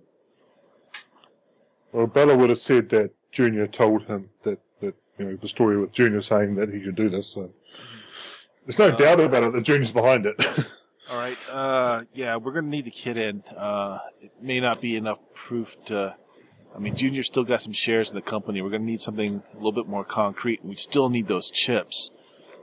Well, 1.92 2.06
Bella 2.06 2.36
would 2.36 2.50
have 2.50 2.60
said 2.60 2.88
that 2.90 3.10
Junior 3.32 3.66
told 3.66 4.02
him 4.02 4.28
that, 4.44 4.58
that 4.80 4.94
you 5.18 5.24
know, 5.24 5.36
the 5.36 5.48
story 5.48 5.78
with 5.78 5.92
Junior 5.92 6.20
saying 6.20 6.56
that 6.56 6.68
he 6.72 6.82
should 6.82 6.96
do 6.96 7.08
this. 7.08 7.30
So. 7.34 7.50
There's 8.66 8.78
no 8.78 8.88
Uh, 8.88 8.96
doubt 8.96 9.20
about 9.20 9.42
it 9.44 9.52
that 9.54 9.62
Junior's 9.62 9.90
behind 9.90 10.26
it. 10.26 10.36
All 11.10 11.16
right. 11.16 11.38
Uh, 11.50 12.02
yeah, 12.12 12.36
we're 12.36 12.52
gonna 12.52 12.66
need 12.68 12.84
the 12.84 12.90
kid 12.90 13.16
in. 13.16 13.42
Uh, 13.56 13.98
it 14.20 14.32
may 14.42 14.60
not 14.60 14.80
be 14.82 14.96
enough 14.96 15.18
proof 15.34 15.82
to. 15.86 16.14
I 16.76 16.78
mean, 16.78 16.94
Junior 16.94 17.22
still 17.22 17.44
got 17.44 17.62
some 17.62 17.72
shares 17.72 18.10
in 18.10 18.14
the 18.16 18.20
company. 18.22 18.60
We're 18.60 18.68
gonna 18.68 18.84
need 18.84 19.00
something 19.00 19.42
a 19.52 19.56
little 19.56 19.72
bit 19.72 19.86
more 19.88 20.04
concrete. 20.04 20.62
We 20.62 20.74
still 20.74 21.08
need 21.08 21.26
those 21.26 21.50
chips. 21.50 22.10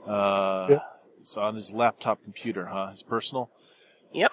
Uh, 0.06 0.66
Yeah. 0.70 0.78
It's 1.26 1.36
on 1.36 1.56
his 1.56 1.72
laptop 1.72 2.22
computer, 2.22 2.66
huh? 2.66 2.90
His 2.92 3.02
personal. 3.02 3.50
Yep. 4.12 4.32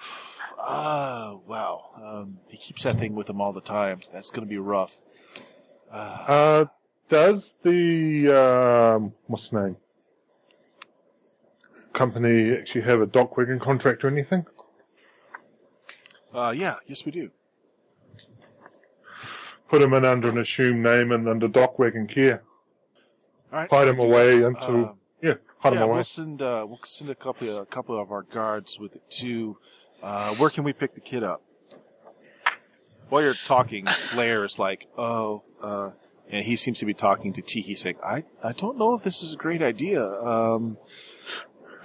Ah, 0.56 1.38
wow. 1.44 1.86
Um, 2.00 2.38
he 2.48 2.56
keeps 2.56 2.84
that 2.84 2.92
thing 2.92 3.16
with 3.16 3.28
him 3.28 3.40
all 3.40 3.52
the 3.52 3.60
time. 3.60 3.98
That's 4.12 4.30
gonna 4.30 4.46
be 4.46 4.58
rough. 4.58 5.00
Uh, 5.90 5.96
uh, 5.96 6.64
does 7.08 7.50
the, 7.64 8.28
um, 8.28 9.12
what's 9.26 9.48
the 9.48 9.60
name? 9.60 9.76
Company 11.92 12.52
actually 12.52 12.82
have 12.82 13.00
a 13.00 13.08
DocWagon 13.08 13.60
contract 13.60 14.04
or 14.04 14.08
anything? 14.08 14.46
uh, 16.32 16.54
yeah. 16.56 16.76
Yes, 16.86 17.04
we 17.04 17.10
do. 17.10 17.32
Put 19.68 19.82
him 19.82 19.94
in 19.94 20.04
under 20.04 20.28
an 20.28 20.38
assumed 20.38 20.84
name 20.84 21.10
and 21.10 21.28
under 21.28 21.48
DocWagon 21.48 22.08
care. 22.08 22.44
All 23.52 23.58
right. 23.58 23.70
Hide 23.72 23.88
him 23.88 23.98
away 23.98 24.44
until, 24.44 24.84
Uh, 24.84 24.92
yeah, 25.20 25.34
hide 25.64 25.74
yeah, 25.74 25.80
him 25.80 25.84
away. 25.84 25.94
we'll 25.94 26.04
send 26.04 26.42
uh, 26.42 26.64
we'll 26.68 26.78
send 26.84 27.10
a 27.10 27.14
couple 27.14 27.58
a 27.58 27.66
couple 27.66 28.00
of 28.00 28.12
our 28.12 28.22
guards 28.22 28.78
with 28.78 28.94
it 28.94 29.10
too. 29.10 29.58
Uh, 30.02 30.34
where 30.34 30.50
can 30.50 30.64
we 30.64 30.72
pick 30.72 30.92
the 30.92 31.00
kid 31.00 31.24
up? 31.24 31.42
While 33.08 33.22
you're 33.22 33.34
talking, 33.34 33.86
Flair 33.86 34.44
is 34.44 34.58
like, 34.58 34.86
"Oh, 34.96 35.42
uh, 35.62 35.90
and 36.30 36.44
he 36.44 36.56
seems 36.56 36.78
to 36.78 36.86
be 36.86 36.94
talking 36.94 37.32
to 37.34 37.42
Tiki, 37.42 37.74
saying, 37.74 37.96
"I 38.04 38.24
I 38.42 38.52
don't 38.52 38.78
know 38.78 38.94
if 38.94 39.02
this 39.02 39.22
is 39.22 39.34
a 39.34 39.36
great 39.36 39.62
idea." 39.62 40.04
Um, 40.04 40.76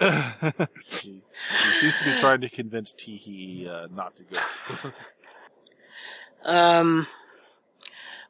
he, 0.00 1.22
he 1.64 1.72
seems 1.74 1.98
to 1.98 2.04
be 2.04 2.14
trying 2.18 2.40
to 2.40 2.48
convince 2.48 2.92
Tiki 2.92 3.68
uh, 3.68 3.88
not 3.90 4.16
to 4.16 4.24
go. 4.24 4.38
Um, 6.42 7.06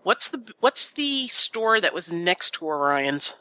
what's 0.03 0.29
the 0.29 0.53
what's 0.61 0.91
the 0.91 1.29
store 1.29 1.81
that 1.81 1.95
was 1.95 2.11
next 2.11 2.55
to 2.55 2.65
Orion's? 2.65 3.35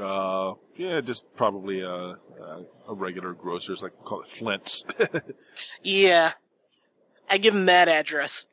Uh, 0.00 0.54
yeah, 0.76 1.00
just 1.00 1.26
probably 1.36 1.80
a, 1.80 1.90
a, 1.92 2.64
a 2.88 2.94
regular 2.94 3.32
grocer's, 3.32 3.82
like 3.82 3.92
call 4.04 4.20
it 4.22 4.28
Flint's. 4.28 4.84
Yeah, 5.82 6.32
I 7.28 7.38
give 7.38 7.54
him 7.54 7.66
that 7.66 7.88
address. 7.88 8.46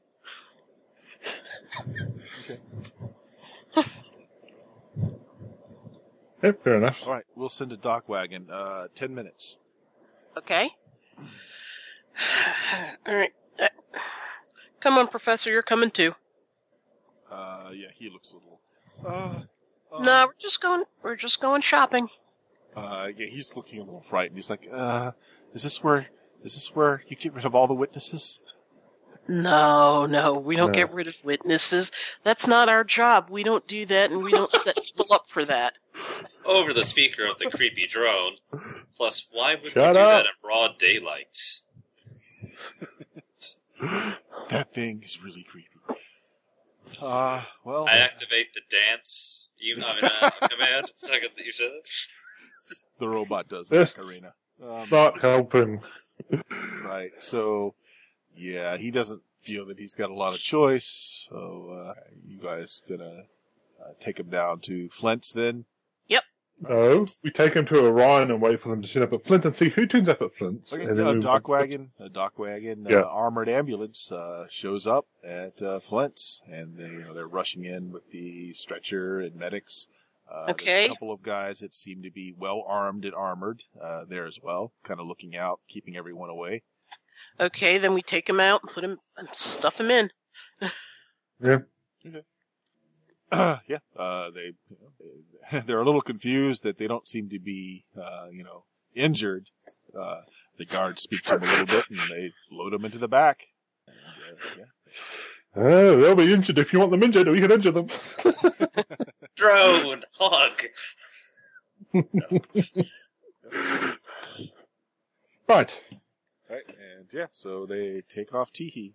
okay. 3.78 3.90
Yep, 6.44 6.64
fair 6.64 6.78
enough. 6.78 6.98
All 7.06 7.14
right, 7.14 7.26
we'll 7.36 7.50
send 7.50 7.72
a 7.74 7.78
DocWagon. 7.78 8.50
Uh, 8.50 8.88
ten 8.96 9.14
minutes. 9.14 9.58
Okay. 10.38 10.70
All 13.06 13.16
right. 13.16 13.32
Uh, 13.62 13.68
come 14.80 14.98
on, 14.98 15.08
Professor. 15.08 15.52
You're 15.52 15.62
coming 15.64 15.92
too. 15.92 16.16
Uh, 17.30 17.72
yeah, 17.74 17.88
he 17.98 18.10
looks 18.10 18.32
a 18.32 18.36
little. 18.36 18.62
Uh, 19.06 19.42
uh, 19.94 20.02
No, 20.02 20.28
we're 20.28 20.34
just 20.38 20.62
going. 20.62 20.84
We're 21.04 21.16
just 21.16 21.40
going 21.42 21.62
shopping. 21.62 22.10
Uh, 22.76 23.10
yeah, 23.18 23.28
he's 23.28 23.56
looking 23.56 23.80
a 23.80 23.84
little 23.84 24.02
frightened. 24.02 24.38
He's 24.38 24.50
like, 24.50 24.68
uh, 24.72 25.12
is 25.54 25.64
this 25.64 25.84
where, 25.84 26.08
is 26.44 26.54
this 26.54 26.74
where 26.76 27.04
you 27.08 27.16
get 27.16 27.34
rid 27.34 27.46
of 27.46 27.56
all 27.56 27.68
the 27.68 27.74
witnesses? 27.74 28.40
No, 29.28 30.06
no, 30.06 30.34
we 30.34 30.56
don't 30.56 30.72
No. 30.72 30.76
get 30.78 30.94
rid 30.94 31.08
of 31.08 31.16
witnesses. 31.24 31.92
That's 32.24 32.48
not 32.48 32.68
our 32.70 32.84
job. 32.84 33.30
We 33.30 33.44
don't 33.44 33.68
do 33.68 33.86
that, 33.88 34.12
and 34.12 34.24
we 34.24 34.32
don't 34.32 34.52
set 34.54 34.76
people 34.84 35.06
up 35.12 35.28
for 35.28 35.46
that. 35.46 35.74
Over 36.46 36.74
the 36.74 36.86
speaker 36.86 37.26
of 37.28 37.38
the 37.38 37.50
creepy 37.52 37.86
drone. 37.86 38.38
Plus, 38.96 39.28
why 39.32 39.56
would 39.56 39.64
we 39.66 39.70
Shut 39.72 39.94
do 39.94 40.00
up. 40.00 40.24
that 40.24 40.26
in 40.26 40.32
broad 40.42 40.78
daylight? 40.80 41.38
That 44.50 44.74
thing 44.74 45.02
is 45.04 45.22
really 45.24 45.44
creepy. 45.44 45.68
Uh, 47.00 47.44
well, 47.64 47.86
I 47.88 47.98
activate 47.98 48.54
the 48.54 48.62
dance. 48.70 49.49
You, 49.60 49.76
I 49.86 49.96
mean, 50.02 50.12
uh, 50.22 50.30
command. 50.48 50.88
Second 50.96 51.30
that 51.38 51.46
you 51.46 51.52
said 51.52 51.72
it. 51.72 51.90
the 53.00 53.08
robot 53.10 53.48
does 53.50 53.70
Yes. 53.72 53.94
it, 53.98 54.04
Arena. 54.06 54.34
Um, 54.64 54.88
Not 54.92 55.20
helping. 55.22 55.82
right. 56.84 57.12
So, 57.20 57.76
yeah, 58.36 58.78
he 58.78 58.92
doesn't 58.92 59.22
feel 59.42 59.66
that 59.68 59.80
he's 59.80 59.94
got 59.94 60.10
a 60.10 60.14
lot 60.14 60.34
of 60.34 60.40
choice. 60.40 61.28
So, 61.30 61.86
uh, 61.90 61.94
you 62.28 62.38
guys 62.38 62.82
gonna 62.88 63.24
uh, 63.82 63.94
take 64.00 64.20
him 64.20 64.30
down 64.30 64.60
to 64.62 64.90
Flint's 64.90 65.32
then? 65.34 65.66
No, 66.62 67.08
we 67.24 67.30
take 67.32 67.54
him 67.54 67.66
to 67.68 67.86
Orion 67.86 68.32
and 68.32 68.42
wait 68.42 68.62
for 68.62 68.70
them 68.70 68.82
to 68.82 68.88
turn 68.88 69.04
up 69.04 69.14
at 69.14 69.26
Flint 69.26 69.46
and 69.46 69.56
see 69.56 69.70
who 69.70 69.86
turns 69.86 70.10
up 70.10 70.22
at 70.22 70.34
Flint. 70.38 70.68
Okay, 70.74 70.84
and 70.84 71.00
then 71.00 71.08
a 71.08 71.20
dock 71.20 71.48
wagon, 71.48 71.92
a 72.00 72.10
DocWagon, 72.10 72.90
Yeah. 72.90 73.00
uh, 73.02 73.04
armored 73.06 73.48
ambulance 73.48 74.12
uh, 74.12 74.46
shows 74.50 74.86
up 74.86 75.08
at 75.24 75.62
uh, 75.62 75.80
Flint's, 75.80 76.42
and 76.52 76.76
they, 76.78 76.84
you 76.84 77.00
know, 77.00 77.14
they're 77.14 77.28
rushing 77.28 77.64
in 77.64 77.92
with 77.92 78.12
the 78.12 78.52
stretcher 78.54 79.20
and 79.22 79.36
medics. 79.36 79.88
Uh, 80.30 80.48
Okay. 80.52 80.86
a 80.86 80.90
couple 80.90 81.12
of 81.14 81.24
guys 81.24 81.60
that 81.60 81.74
seem 81.74 82.04
to 82.04 82.12
be 82.12 82.34
well 82.38 82.64
armed 82.68 83.06
and 83.06 83.16
armored 83.16 83.64
uh, 83.82 84.04
there 84.06 84.26
as 84.28 84.40
well, 84.44 84.74
kind 84.84 85.00
of 85.00 85.08
looking 85.08 85.38
out, 85.38 85.62
keeping 85.70 85.96
everyone 85.96 86.30
away. 86.30 86.64
Okay, 87.40 87.78
then 87.78 87.94
we 87.94 88.02
take 88.02 88.30
him 88.30 88.40
out 88.40 88.62
put 88.64 88.84
him 88.84 89.00
and 89.18 89.28
stuff 89.34 89.80
him 89.80 89.90
in. 89.92 90.12
yeah, 93.32 93.78
uh, 93.96 94.30
they, 94.32 94.54
you 94.70 94.78
know, 94.82 94.92
they 95.00 95.39
they're 95.66 95.82
a 95.82 95.86
little 95.86 96.02
confused 96.02 96.64
that 96.64 96.78
they 96.78 96.88
don't 96.88 97.08
seem 97.08 97.30
to 97.30 97.40
be, 97.40 97.86
uh, 97.98 98.28
you 98.32 98.44
know, 98.44 98.66
injured. 98.96 99.50
Uh, 99.98 100.22
the 100.58 100.66
guards 100.66 101.04
speak 101.04 101.24
to 101.24 101.38
them 101.38 101.44
a 101.44 101.52
little 101.52 101.66
bit, 101.66 101.86
and 101.90 102.00
they 102.10 102.32
load 102.52 102.74
them 102.74 102.86
into 102.86 102.98
the 102.98 103.08
back. 103.08 103.48
And, 103.88 103.96
uh, 103.96 104.56
yeah. 104.58 104.66
Oh, 105.56 105.98
they'll 105.98 106.16
be 106.16 106.34
injured. 106.34 106.60
If 106.60 106.74
you 106.74 106.80
want 106.80 106.92
them 106.92 107.04
injured, 107.04 107.28
we 107.28 107.40
can 107.42 107.52
injure 107.52 107.72
them. 107.72 107.88
Drone 109.36 110.04
hug. 110.14 110.64
Right. 115.50 115.72
Right, 116.48 116.62
and 116.68 117.08
yeah, 117.12 117.26
so 117.34 117.66
they 117.66 118.04
take 118.08 118.36
off 118.36 118.54
Teehee. 118.54 118.94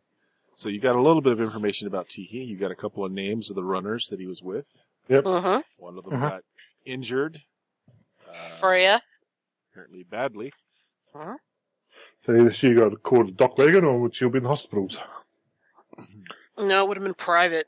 So 0.54 0.68
you 0.68 0.78
got 0.78 0.94
a 0.94 1.00
little 1.00 1.20
bit 1.20 1.32
of 1.32 1.40
information 1.40 1.88
about 1.88 2.08
Teehee. 2.08 2.46
You 2.46 2.56
got 2.56 2.70
a 2.70 2.76
couple 2.76 3.04
of 3.04 3.10
names 3.10 3.50
of 3.50 3.56
the 3.56 3.64
runners 3.64 4.06
that 4.08 4.20
he 4.20 4.26
was 4.26 4.40
with. 4.40 4.66
Uh 5.10 5.40
huh. 5.40 5.62
One 5.78 5.98
of 5.98 6.04
them 6.04 6.14
Mhm. 6.14 6.20
got 6.20 6.42
injured, 6.84 7.42
uh, 8.28 8.48
Freya. 8.60 9.02
apparently 9.70 10.02
badly. 10.04 10.52
Uh-huh. 11.14 11.36
So 12.24 12.34
either 12.34 12.52
she 12.54 12.74
got 12.74 13.02
called 13.02 13.28
a 13.28 13.32
DocWagon 13.32 13.82
or 13.82 13.98
would 14.00 14.14
she'll 14.14 14.30
be 14.30 14.38
in 14.38 14.44
the 14.44 14.48
hospitals. 14.48 14.96
No, 16.56 16.84
it 16.84 16.88
would 16.88 16.96
have 16.96 17.02
been 17.04 17.14
private. 17.14 17.66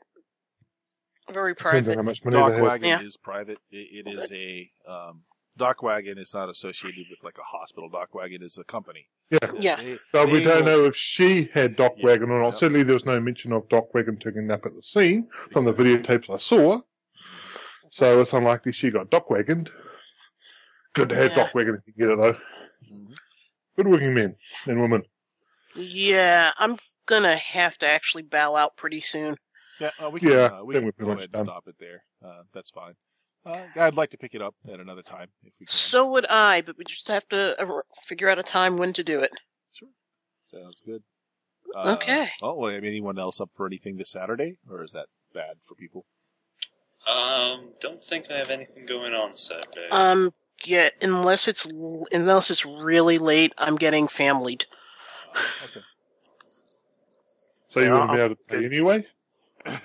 Very 1.29 1.53
Depends 1.53 1.89
on 1.89 1.95
private. 1.95 1.95
how 1.97 2.01
much 2.03 2.23
money 2.23 2.37
Dock 2.37 2.49
they 2.51 2.55
have. 2.55 2.63
wagon 2.65 2.87
Yeah. 2.87 3.01
is 3.01 3.17
private. 3.17 3.57
It, 3.69 4.05
it 4.07 4.07
is 4.07 4.31
a 4.31 4.71
um, 4.89 5.23
DocWagon 5.59 6.17
is 6.17 6.33
not 6.33 6.47
associated 6.47 7.05
with 7.09 7.19
like 7.21 7.37
a 7.37 7.43
hospital. 7.43 7.89
DocWagon 7.89 8.41
is 8.41 8.57
a 8.57 8.63
company. 8.63 9.09
Yeah. 9.29 9.39
Yeah. 9.59 9.75
They- 9.75 9.99
So 10.13 10.25
we 10.25 10.41
don't 10.41 10.63
will- 10.63 10.65
know 10.65 10.85
if 10.85 10.95
she 10.95 11.49
had 11.53 11.75
dock 11.75 11.95
Yeah. 11.97 12.05
wagon 12.05 12.29
or 12.29 12.39
not. 12.39 12.51
Yep. 12.51 12.59
Certainly 12.59 12.83
there 12.83 12.93
was 12.93 13.03
no 13.03 13.19
mention 13.19 13.51
of 13.51 13.67
DocWagon 13.67 14.21
taking 14.23 14.39
a 14.39 14.43
nap 14.43 14.65
at 14.65 14.73
the 14.73 14.81
scene 14.81 15.27
from 15.51 15.65
the 15.65 15.73
videotapes 15.73 16.29
I 16.33 16.37
saw. 16.37 16.79
So 17.97 18.21
it's 18.21 18.31
unlikely 18.33 18.73
she 18.73 18.91
got 18.91 19.09
DocWagoned. 19.09 19.69
Good 20.93 21.09
to 21.09 21.15
have 21.15 21.31
Yeah. 21.35 21.47
DocWagon 21.49 21.79
if 21.79 21.87
you 21.87 21.93
get 21.93 22.09
it 22.11 22.17
though. 22.17 22.39
Mhm. 22.91 23.17
Good 23.75 23.87
working 23.87 24.13
men 24.13 24.37
and 24.65 24.79
women. 24.79 25.03
Yeah, 25.75 26.53
I'm 26.57 26.77
gonna 27.07 27.35
have 27.37 27.77
to 27.79 27.87
actually 27.87 28.23
bow 28.23 28.55
out 28.55 28.75
pretty 28.77 28.99
soon. 28.99 29.37
Yeah, 29.79 29.91
uh, 29.99 30.09
we 30.11 30.19
can, 30.19 30.29
Yeah, 30.29 30.37
uh, 30.45 30.63
we 30.63 30.75
can 30.75 30.85
we're 30.85 30.91
go 30.91 31.05
much 31.07 31.17
ahead 31.17 31.31
done. 31.31 31.39
and 31.41 31.47
stop 31.47 31.67
it 31.67 31.75
there. 31.79 32.03
Uh, 32.23 32.43
that's 32.53 32.69
fine. 32.69 32.95
Uh, 33.45 33.67
I'd 33.75 33.95
like 33.95 34.09
to 34.11 34.17
pick 34.17 34.35
it 34.35 34.41
up 34.41 34.55
at 34.67 34.79
another 34.79 35.03
time 35.03 35.29
if 35.43 35.53
we 35.59 35.65
can. 35.65 35.73
So 35.73 36.07
would 36.11 36.25
I, 36.27 36.61
but 36.61 36.77
we 36.77 36.83
just 36.83 37.07
have 37.07 37.27
to 37.29 37.59
uh, 37.63 37.79
figure 38.03 38.29
out 38.29 38.37
a 38.39 38.43
time 38.43 38.77
when 38.77 38.93
to 38.93 39.03
do 39.03 39.21
it. 39.21 39.31
Sure. 39.71 39.89
Sounds 40.43 40.81
good. 40.81 41.03
Uh, 41.75 41.93
Okay. 41.95 42.31
Oh, 42.41 42.53
well, 42.55 42.71
anyone 42.71 43.17
else 43.19 43.39
up 43.41 43.51
for 43.53 43.65
anything 43.65 43.97
this 43.97 44.11
Saturday, 44.11 44.57
or 44.69 44.83
is 44.83 44.91
that 44.91 45.07
bad 45.33 45.57
for 45.63 45.75
people? 45.75 46.05
Um, 47.07 47.69
don't 47.79 48.03
think 48.03 48.29
I 48.29 48.37
have 48.37 48.49
anything 48.49 48.85
going 48.85 49.13
on 49.13 49.31
Saturday. 49.31 49.87
Um, 49.91 50.33
yeah, 50.65 50.89
unless 51.01 51.47
it's 51.47 51.65
unless 51.65 52.51
it's 52.51 52.65
really 52.65 53.17
late, 53.17 53.53
I'm 53.57 53.77
getting 53.77 54.07
familied. 54.07 54.65
Okay. 55.63 55.81
So 57.69 57.79
you 57.79 57.85
Yeah, 57.87 57.93
wouldn't 57.93 58.11
be 58.11 58.19
able 58.19 58.35
to 58.35 58.41
pay 58.47 58.65
anyway? 58.65 59.05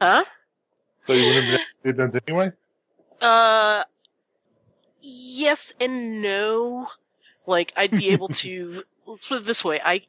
Huh? 0.00 0.24
So 1.06 1.12
you 1.12 1.26
wouldn't 1.26 1.46
be 1.46 1.54
able 1.54 1.58
to 1.58 1.64
pay 1.84 1.92
dividends 1.92 2.16
anyway? 2.26 2.52
Uh, 3.20 3.84
yes 5.00 5.74
and 5.80 6.22
no. 6.22 6.88
Like 7.46 7.72
I'd 7.76 7.90
be 7.90 8.10
able 8.10 8.28
to. 8.28 8.84
let's 9.06 9.26
put 9.26 9.38
it 9.38 9.44
this 9.44 9.64
way: 9.64 9.80
I 9.84 10.02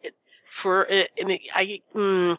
for 0.51 0.89
uh, 0.91 1.03
and 1.19 1.31
I. 1.53 1.81
Mm, 1.95 2.37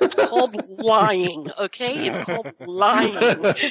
it's 0.00 0.14
called 0.14 0.68
lying, 0.68 1.50
okay? 1.58 1.94
It's 2.06 2.18
called 2.18 2.46
lying. 2.66 3.44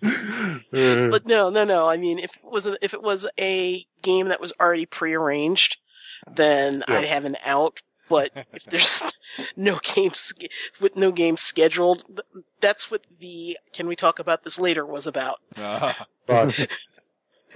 But 0.00 1.26
no, 1.26 1.50
no, 1.50 1.64
no. 1.64 1.88
I 1.88 1.96
mean, 1.96 2.18
if 2.18 2.30
it 2.36 2.44
was 2.44 2.66
a, 2.66 2.76
if 2.84 2.94
it 2.94 3.02
was 3.02 3.26
a 3.38 3.86
game 4.02 4.28
that 4.28 4.40
was 4.40 4.52
already 4.60 4.86
prearranged, 4.86 5.78
then 6.34 6.84
Yeah. 6.88 6.96
I'd 6.98 7.04
have 7.06 7.24
an 7.24 7.36
out. 7.44 7.80
But 8.08 8.32
if 8.52 8.64
there's 8.64 9.02
no 9.56 9.78
games 9.82 10.32
with 10.80 10.94
no 10.96 11.10
game 11.10 11.36
scheduled, 11.38 12.04
that's 12.60 12.90
what 12.90 13.00
the 13.18 13.56
"Can 13.72 13.86
we 13.86 13.96
talk 13.96 14.18
about 14.18 14.44
this 14.44 14.58
later?" 14.58 14.84
was 14.84 15.06
about. 15.06 15.40
Ah, 15.56 16.04
right. 16.28 16.70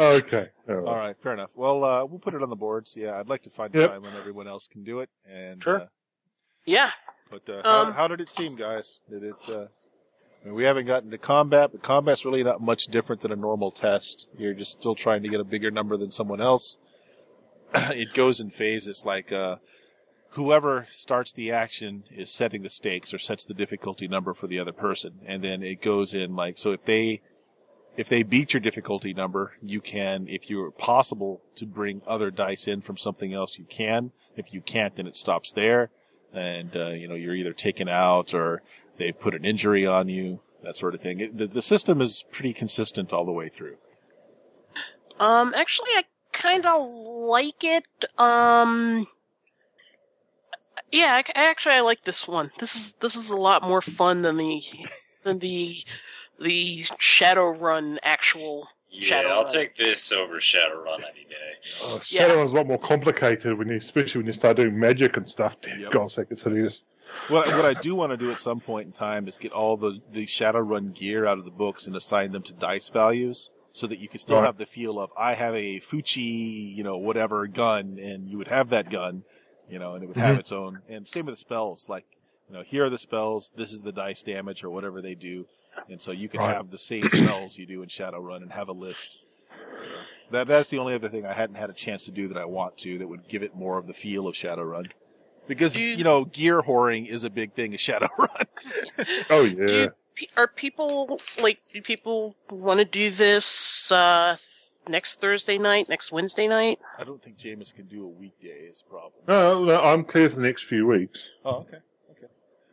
Okay. 0.01 0.49
All 0.69 0.75
right. 0.77 0.87
all 0.89 0.97
right, 0.97 1.17
fair 1.21 1.35
enough. 1.35 1.51
Well, 1.55 1.85
uh, 1.85 2.05
we'll 2.07 2.19
put 2.21 2.33
it 2.35 2.43
on 2.43 2.49
the 2.49 2.57
boards. 2.57 2.97
Yeah, 2.97 3.19
I'd 3.19 3.29
like 3.29 3.43
to 3.43 3.51
find 3.51 3.75
a 3.75 3.81
Yep. 3.81 3.91
time 3.91 4.03
when 4.03 4.15
everyone 4.17 4.49
else 4.49 4.69
can 4.69 4.85
do 4.85 5.01
it. 5.01 5.11
And 5.29 5.63
Sure. 5.63 5.83
Uh, 5.83 5.87
Yeah, 6.65 6.91
but 7.31 7.49
uh, 7.49 7.59
Um, 7.59 7.87
how, 7.87 7.93
how 7.93 8.09
did 8.09 8.21
it 8.21 8.33
seem, 8.33 8.57
guys? 8.57 9.01
Did 9.11 9.23
it? 9.23 9.35
Uh, 9.49 9.67
I 10.43 10.47
mean, 10.47 10.55
we 10.55 10.65
haven't 10.65 10.87
gotten 10.87 11.11
to 11.11 11.19
combat, 11.19 11.71
but 11.73 11.83
combat's 11.83 12.25
really 12.25 12.45
not 12.45 12.61
much 12.61 12.87
different 12.87 13.23
than 13.23 13.33
a 13.33 13.37
normal 13.37 13.71
test. 13.71 14.29
You're 14.37 14.55
just 14.55 14.73
still 14.73 14.95
trying 14.95 15.23
to 15.23 15.29
get 15.29 15.41
a 15.41 15.45
bigger 15.45 15.71
number 15.71 15.97
than 15.97 16.11
someone 16.11 16.41
else. 16.41 16.79
it 17.75 18.15
goes 18.15 18.41
in 18.41 18.51
phases. 18.51 19.05
Like 19.05 19.33
uh, 19.33 19.57
whoever 20.31 20.87
starts 20.91 21.33
the 21.33 21.51
action 21.51 22.05
is 22.11 22.31
setting 22.31 22.63
the 22.63 22.71
stakes 22.71 23.13
or 23.13 23.19
sets 23.19 23.45
the 23.45 23.55
difficulty 23.55 24.07
number 24.07 24.33
for 24.33 24.47
the 24.47 24.59
other 24.59 24.73
person, 24.73 25.21
and 25.27 25.43
then 25.43 25.63
it 25.63 25.83
goes 25.83 26.15
in 26.15 26.37
like 26.37 26.59
so. 26.59 26.73
If 26.73 26.85
they 26.85 27.21
if 27.97 28.09
they 28.09 28.23
beat 28.23 28.53
your 28.55 28.61
difficulty 28.61 29.13
number, 29.13 29.55
you 29.61 29.81
can, 29.81 30.29
if 30.29 30.49
you're 30.49 30.71
possible 30.71 31.43
to 31.57 31.67
bring 31.67 32.01
other 32.07 32.31
dice 32.31 32.69
in 32.69 32.81
from 32.81 32.97
something 32.97 33.35
else, 33.35 33.59
you 33.59 33.65
can. 33.69 34.13
If 34.37 34.55
you 34.55 34.61
can't, 34.61 34.95
then 34.95 35.09
it 35.09 35.17
stops 35.17 35.51
there. 35.51 35.91
And, 36.33 36.77
uh, 36.77 36.89
you 36.91 37.09
know, 37.09 37.15
you're 37.15 37.35
either 37.35 37.53
taken 37.53 37.89
out 37.89 38.35
or 38.35 38.63
they've 38.99 39.19
put 39.19 39.35
an 39.35 39.45
injury 39.45 39.87
on 39.87 40.09
you, 40.09 40.41
that 40.63 40.77
sort 40.77 40.95
of 40.95 41.01
thing. 41.01 41.21
It, 41.21 41.39
the, 41.39 41.47
the 41.47 41.63
system 41.63 42.01
is 42.01 42.25
pretty 42.31 42.53
consistent 42.53 43.13
all 43.13 43.25
the 43.25 43.33
way 43.33 43.49
through. 43.49 43.77
Um, 45.19 45.53
actually, 45.57 45.91
I 45.97 46.05
kind 46.33 46.67
of 46.67 46.81
like 46.89 47.65
it. 47.65 47.87
Um, 48.19 49.07
yeah, 50.93 51.15
I, 51.15 51.25
actually, 51.35 51.75
I 51.75 51.81
like 51.81 52.05
this 52.05 52.29
one. 52.29 52.51
This 52.59 52.75
is 52.75 52.95
this 53.01 53.17
is 53.17 53.31
a 53.31 53.37
lot 53.37 53.63
more 53.63 53.83
fun 53.83 54.23
than 54.23 54.37
the 54.37 54.63
than 55.25 55.39
the 55.39 55.83
the 56.41 56.85
Shadowrun 57.01 57.99
actual. 58.03 58.69
Yeah, 58.91 59.23
Shadowrun. 59.23 59.31
I'll 59.31 59.45
take 59.45 59.77
this 59.77 60.13
over 60.13 60.37
Shadowrun 60.41 60.99
any 61.01 61.25
day. 61.29 61.37
Oh, 61.83 62.01
Yeah. 62.09 62.29
Shadowrun's 62.29 62.53
a 62.53 62.55
lot 62.55 62.67
more 62.67 62.79
complicated 62.79 63.59
when 63.59 63.69
you, 63.69 63.77
especially 63.77 64.21
when 64.21 64.27
you 64.27 64.33
start 64.33 64.57
doing 64.57 64.79
magic 64.79 65.17
and 65.17 65.29
stuff. 65.29 65.57
Dear 65.61 65.77
Yep. 65.79 65.93
God's 65.93 66.15
sake, 66.15 66.27
it's 66.31 66.43
hideous. 66.43 66.81
What, 67.29 67.47
what 67.49 67.65
I 67.65 67.75
do 67.75 67.95
want 67.95 68.13
to 68.13 68.17
do 68.17 68.31
at 68.31 68.39
some 68.41 68.61
point 68.61 68.87
in 68.87 68.93
time 68.93 69.29
is 69.29 69.37
get 69.39 69.53
all 69.53 69.77
the, 69.77 70.01
the 70.13 70.27
Shadowrun 70.27 70.95
gear 70.95 71.27
out 71.27 71.39
of 71.39 71.45
the 71.45 71.51
books 71.51 71.87
and 71.87 71.97
assign 71.97 72.33
them 72.33 72.43
to 72.45 72.53
dice 72.53 72.89
values 72.91 73.51
so 73.73 73.87
that 73.87 73.99
you 73.99 74.09
can 74.09 74.19
still 74.19 74.37
Right. 74.39 74.47
have 74.47 74.59
the 74.59 74.67
feel 74.67 74.99
of, 74.99 75.11
I 75.19 75.35
have 75.35 75.55
a 75.55 75.81
Fuchi, 75.81 76.75
you 76.77 76.83
know, 76.83 76.97
whatever 76.97 77.47
gun, 77.47 77.99
and 78.03 78.29
you 78.29 78.37
would 78.39 78.49
have 78.49 78.71
that 78.71 78.91
gun, 78.91 79.25
you 79.71 79.79
know, 79.79 79.95
and 79.95 80.03
it 80.03 80.07
would 80.07 80.17
have 80.17 80.37
Mhm. 80.37 80.41
its 80.41 80.53
own. 80.53 80.83
And 80.89 81.07
same 81.09 81.27
with 81.27 81.35
the 81.35 81.39
spells, 81.41 81.89
like, 81.89 82.05
you 82.49 82.55
know, 82.57 82.63
here 82.63 82.85
are 82.87 82.91
the 82.91 82.99
spells, 82.99 83.51
this 83.57 83.73
is 83.73 83.83
the 83.83 83.93
dice 83.93 84.23
damage 84.23 84.65
or 84.65 84.71
whatever 84.71 85.01
they 85.03 85.15
do. 85.15 85.47
And 85.89 86.01
so 86.01 86.13
you 86.13 86.29
can 86.29 86.41
Right. 86.41 86.55
have 86.55 86.71
the 86.71 86.79
same 86.79 87.09
spells 87.11 87.59
you 87.59 87.67
do 87.67 87.83
in 87.83 87.89
Shadowrun 87.89 88.43
and 88.43 88.53
have 88.53 88.69
a 88.69 88.73
list. 88.73 89.19
So 89.77 89.89
that, 90.31 90.47
that's 90.47 90.71
the 90.71 90.79
only 90.79 90.95
other 90.95 91.09
thing 91.09 91.25
I 91.27 91.33
hadn't 91.33 91.57
had 91.57 91.71
a 91.71 91.75
chance 91.75 92.05
to 92.05 92.11
do 92.11 92.29
that 92.29 92.37
I 92.39 92.45
want 92.45 92.77
to 92.79 92.99
that 92.99 93.09
would 93.09 93.29
give 93.29 93.43
it 93.43 93.55
more 93.55 93.79
of 93.79 93.87
the 93.87 93.95
feel 93.95 94.27
of 94.27 94.35
Shadowrun. 94.35 94.91
Because, 95.47 95.79
you- 95.79 95.89
you 95.89 96.05
know, 96.05 96.25
gear 96.27 96.63
whoring 96.63 97.07
is 97.09 97.25
a 97.25 97.31
big 97.31 97.53
thing 97.55 97.73
in 97.73 97.79
Shadowrun. 97.79 98.47
Oh 99.31 99.45
yeah. 99.45 99.67
you, 99.67 100.27
are 100.37 100.49
people 100.49 101.19
like 101.41 101.61
do 101.73 101.81
people 101.81 102.35
want 102.51 102.79
to 102.81 102.85
do 102.85 103.11
this 103.11 103.91
uh 103.93 104.37
next 104.89 105.21
Thursday 105.21 105.57
night, 105.59 105.89
next 105.89 106.11
Wednesday 106.13 106.49
night? 106.49 106.79
I 106.99 107.05
don't 107.05 107.23
think 107.23 107.39
Jameis 107.39 107.73
can 107.75 107.87
do 107.87 108.05
a 108.05 108.09
weekday 108.09 108.49
is 108.71 108.83
a 108.87 108.91
problem. 108.91 109.13
No, 109.29 109.65
no, 109.65 109.81
I'm 109.81 110.05
clear 110.05 110.29
for 110.31 110.37
the 110.37 110.43
next 110.43 110.65
few 110.65 110.87
weeks. 110.87 111.19
Oh, 111.45 111.57
okay. 111.61 111.79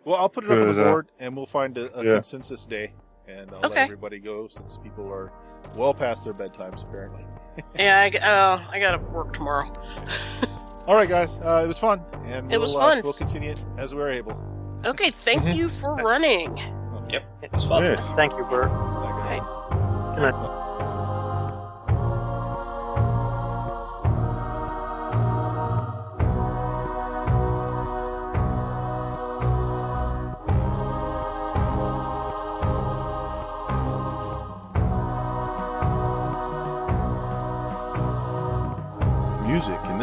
Okay. 0.05 0.11
Well, 0.11 0.19
I'll 0.21 0.29
put 0.29 0.43
it 0.43 0.51
up 0.51 0.59
on 0.67 0.75
the 0.75 0.81
uh, 0.81 0.91
board 0.91 1.07
and 1.19 1.35
we'll 1.35 1.45
find 1.47 1.77
a, 1.77 1.97
a 1.97 2.03
yeah. 2.05 2.13
consensus 2.13 2.65
day 2.65 2.93
and 3.27 3.49
I'll 3.51 3.69
let 3.69 3.77
everybody 3.77 4.19
go 4.19 4.47
since 4.47 4.77
people 4.77 5.07
are 5.11 5.31
well 5.75 5.93
past 5.93 6.23
their 6.23 6.33
bedtimes 6.33 6.83
apparently. 6.83 7.25
Yeah, 7.79 8.01
I, 8.01 8.09
g- 8.09 8.17
uh, 8.17 8.59
I 8.69 8.79
gotta 8.79 8.97
work 8.97 9.33
tomorrow. 9.33 9.71
All 10.87 10.95
right, 10.95 11.07
guys. 11.07 11.39
Uh, 11.39 11.61
it 11.63 11.67
was 11.67 11.77
fun. 11.79 12.01
And 12.25 12.51
It 12.51 12.59
was 12.59 12.73
we'll, 12.73 12.81
uh, 12.83 12.89
fun. 12.95 13.01
we'll 13.03 13.13
continue 13.13 13.51
it 13.51 13.63
as 13.77 13.95
we're 13.95 14.11
able. 14.11 14.37
Okay, 14.85 15.11
thank 15.23 15.43
Mhm. 15.43 15.55
you 15.55 15.69
for 15.69 15.95
running. 15.95 16.57
Yep, 17.09 17.23
it 17.43 17.53
was 17.53 17.63
fun. 17.63 17.83
Yeah. 17.85 18.15
Thank 18.17 18.33
you, 18.33 18.43
Bert. 18.43 18.67
Bye, 18.67 19.39
guys. 19.39 20.19
Right. 20.19 20.33
Music 20.33 20.51
in 20.51 20.64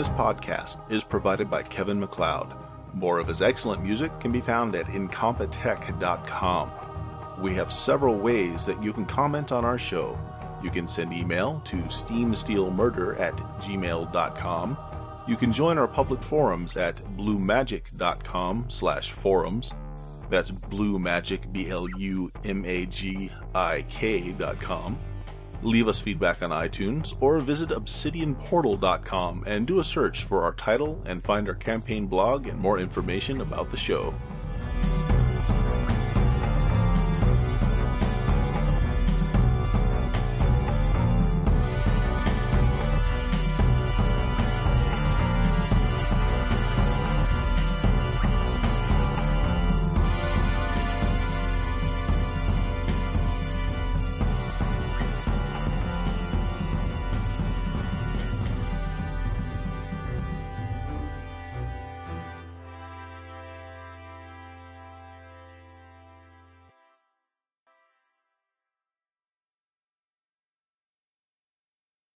this 0.03 0.09
podcast 0.09 0.81
is 0.91 1.05
provided 1.05 1.49
by 1.49 1.63
Kevin 1.63 2.01
MacLeod. 2.01 2.57
More 2.93 3.21
of 3.21 3.29
his 3.29 3.41
excellent 3.41 3.85
music 3.85 4.11
can 4.19 4.33
be 4.33 4.41
found 4.41 4.75
at 4.75 4.87
incompetech.com. 4.87 6.73
We 7.41 7.55
have 7.55 7.73
several 7.73 8.19
ways 8.19 8.67
that 8.67 8.83
you 8.83 8.93
can 8.93 9.07
comment 9.07 9.53
on 9.53 9.65
our 9.65 9.79
show. 9.79 10.19
You 10.61 10.71
can 10.71 10.89
send 10.89 11.13
email 11.13 11.61
to 11.67 11.77
steamsteelmurder 11.77 13.21
at 13.21 13.37
gmail.com. 13.37 14.77
You 15.29 15.37
can 15.37 15.53
join 15.53 15.79
our 15.79 15.87
public 15.87 16.21
forums 16.21 16.77
at 16.77 16.97
blumagik.com 17.17 18.65
slash 18.71 19.13
forums. 19.13 19.73
That's 20.29 20.51
Blue 20.51 20.99
Magic, 20.99 21.53
B-L-U-M-A-G-I-K 21.53 21.93
dot 24.33 24.61
com 24.61 24.99
leave 25.63 25.89
us 25.89 26.01
feedback 26.01 26.43
on 26.43 26.51
iTunes, 26.51 27.15
or 27.21 27.39
visit 27.39 27.71
obsidianportal.com 27.71 29.45
and 29.47 29.67
do 29.67 29.79
a 29.79 29.85
search 29.85 30.25
for 30.25 30.43
our 30.43 30.53
title 30.55 31.01
and 31.05 31.23
find 31.23 31.49
our 31.49 31.55
campaign 31.55 32.07
blog 32.07 32.47
and 32.47 32.59
more 32.59 32.79
information 32.79 33.41
about 33.41 33.71
the 33.71 33.77
show. 33.77 34.15